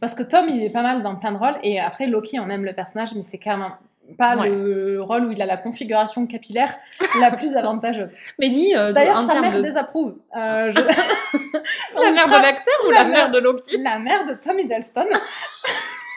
[0.00, 1.58] Parce que Tom, il est pas mal dans plein de rôles.
[1.62, 3.72] Et après, Loki, on aime le personnage, mais c'est carrément
[4.18, 6.74] pas le rôle où il a la configuration capillaire
[7.20, 8.12] la plus avantageuse.
[8.38, 10.16] Mais ni euh, d'ailleurs sa mère désapprouve.
[10.36, 10.72] Euh,
[12.00, 15.06] la mère de l'acteur ou la, mère de Loki La mère de Tom Hiddleston.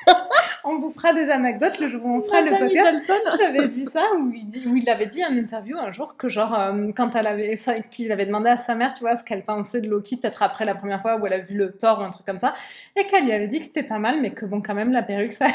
[0.64, 3.04] on vous fera des anecdotes le jour où on fera le podcast.
[3.40, 6.30] J'avais vu ça où il, dit, où il avait dit en interview un jour que
[6.30, 7.58] genre euh, quand elle avait
[7.90, 10.66] qu'il avait demandé à sa mère, tu vois, ce qu'elle pensait de Loki peut-être après
[10.66, 12.54] la première fois où elle a vu le Thor ou un truc comme ça,
[12.96, 15.04] et qu'elle lui avait dit que c'était pas mal, mais que bon quand même la
[15.04, 15.48] perruque ça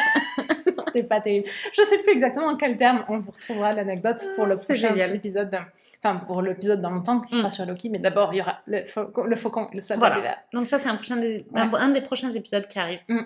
[0.92, 1.48] c'était pas terrible.
[1.72, 3.04] Je sais plus exactement en quel terme.
[3.08, 5.58] On vous retrouvera l'anecdote pour le prochain épisode.
[6.04, 7.52] Enfin, pour l'épisode dans longtemps qui sera mm.
[7.52, 10.36] sur Loki, mais d'abord il y aura le, faucon, le faucon, le soldat voilà.
[10.52, 11.16] Donc ça c'est un, prochain
[11.54, 12.98] un, des prochains épisodes qui arrive.
[13.08, 13.20] Mm.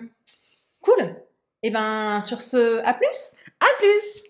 [0.81, 1.01] Cool.
[1.63, 4.26] Et eh ben sur ce, à plus À plus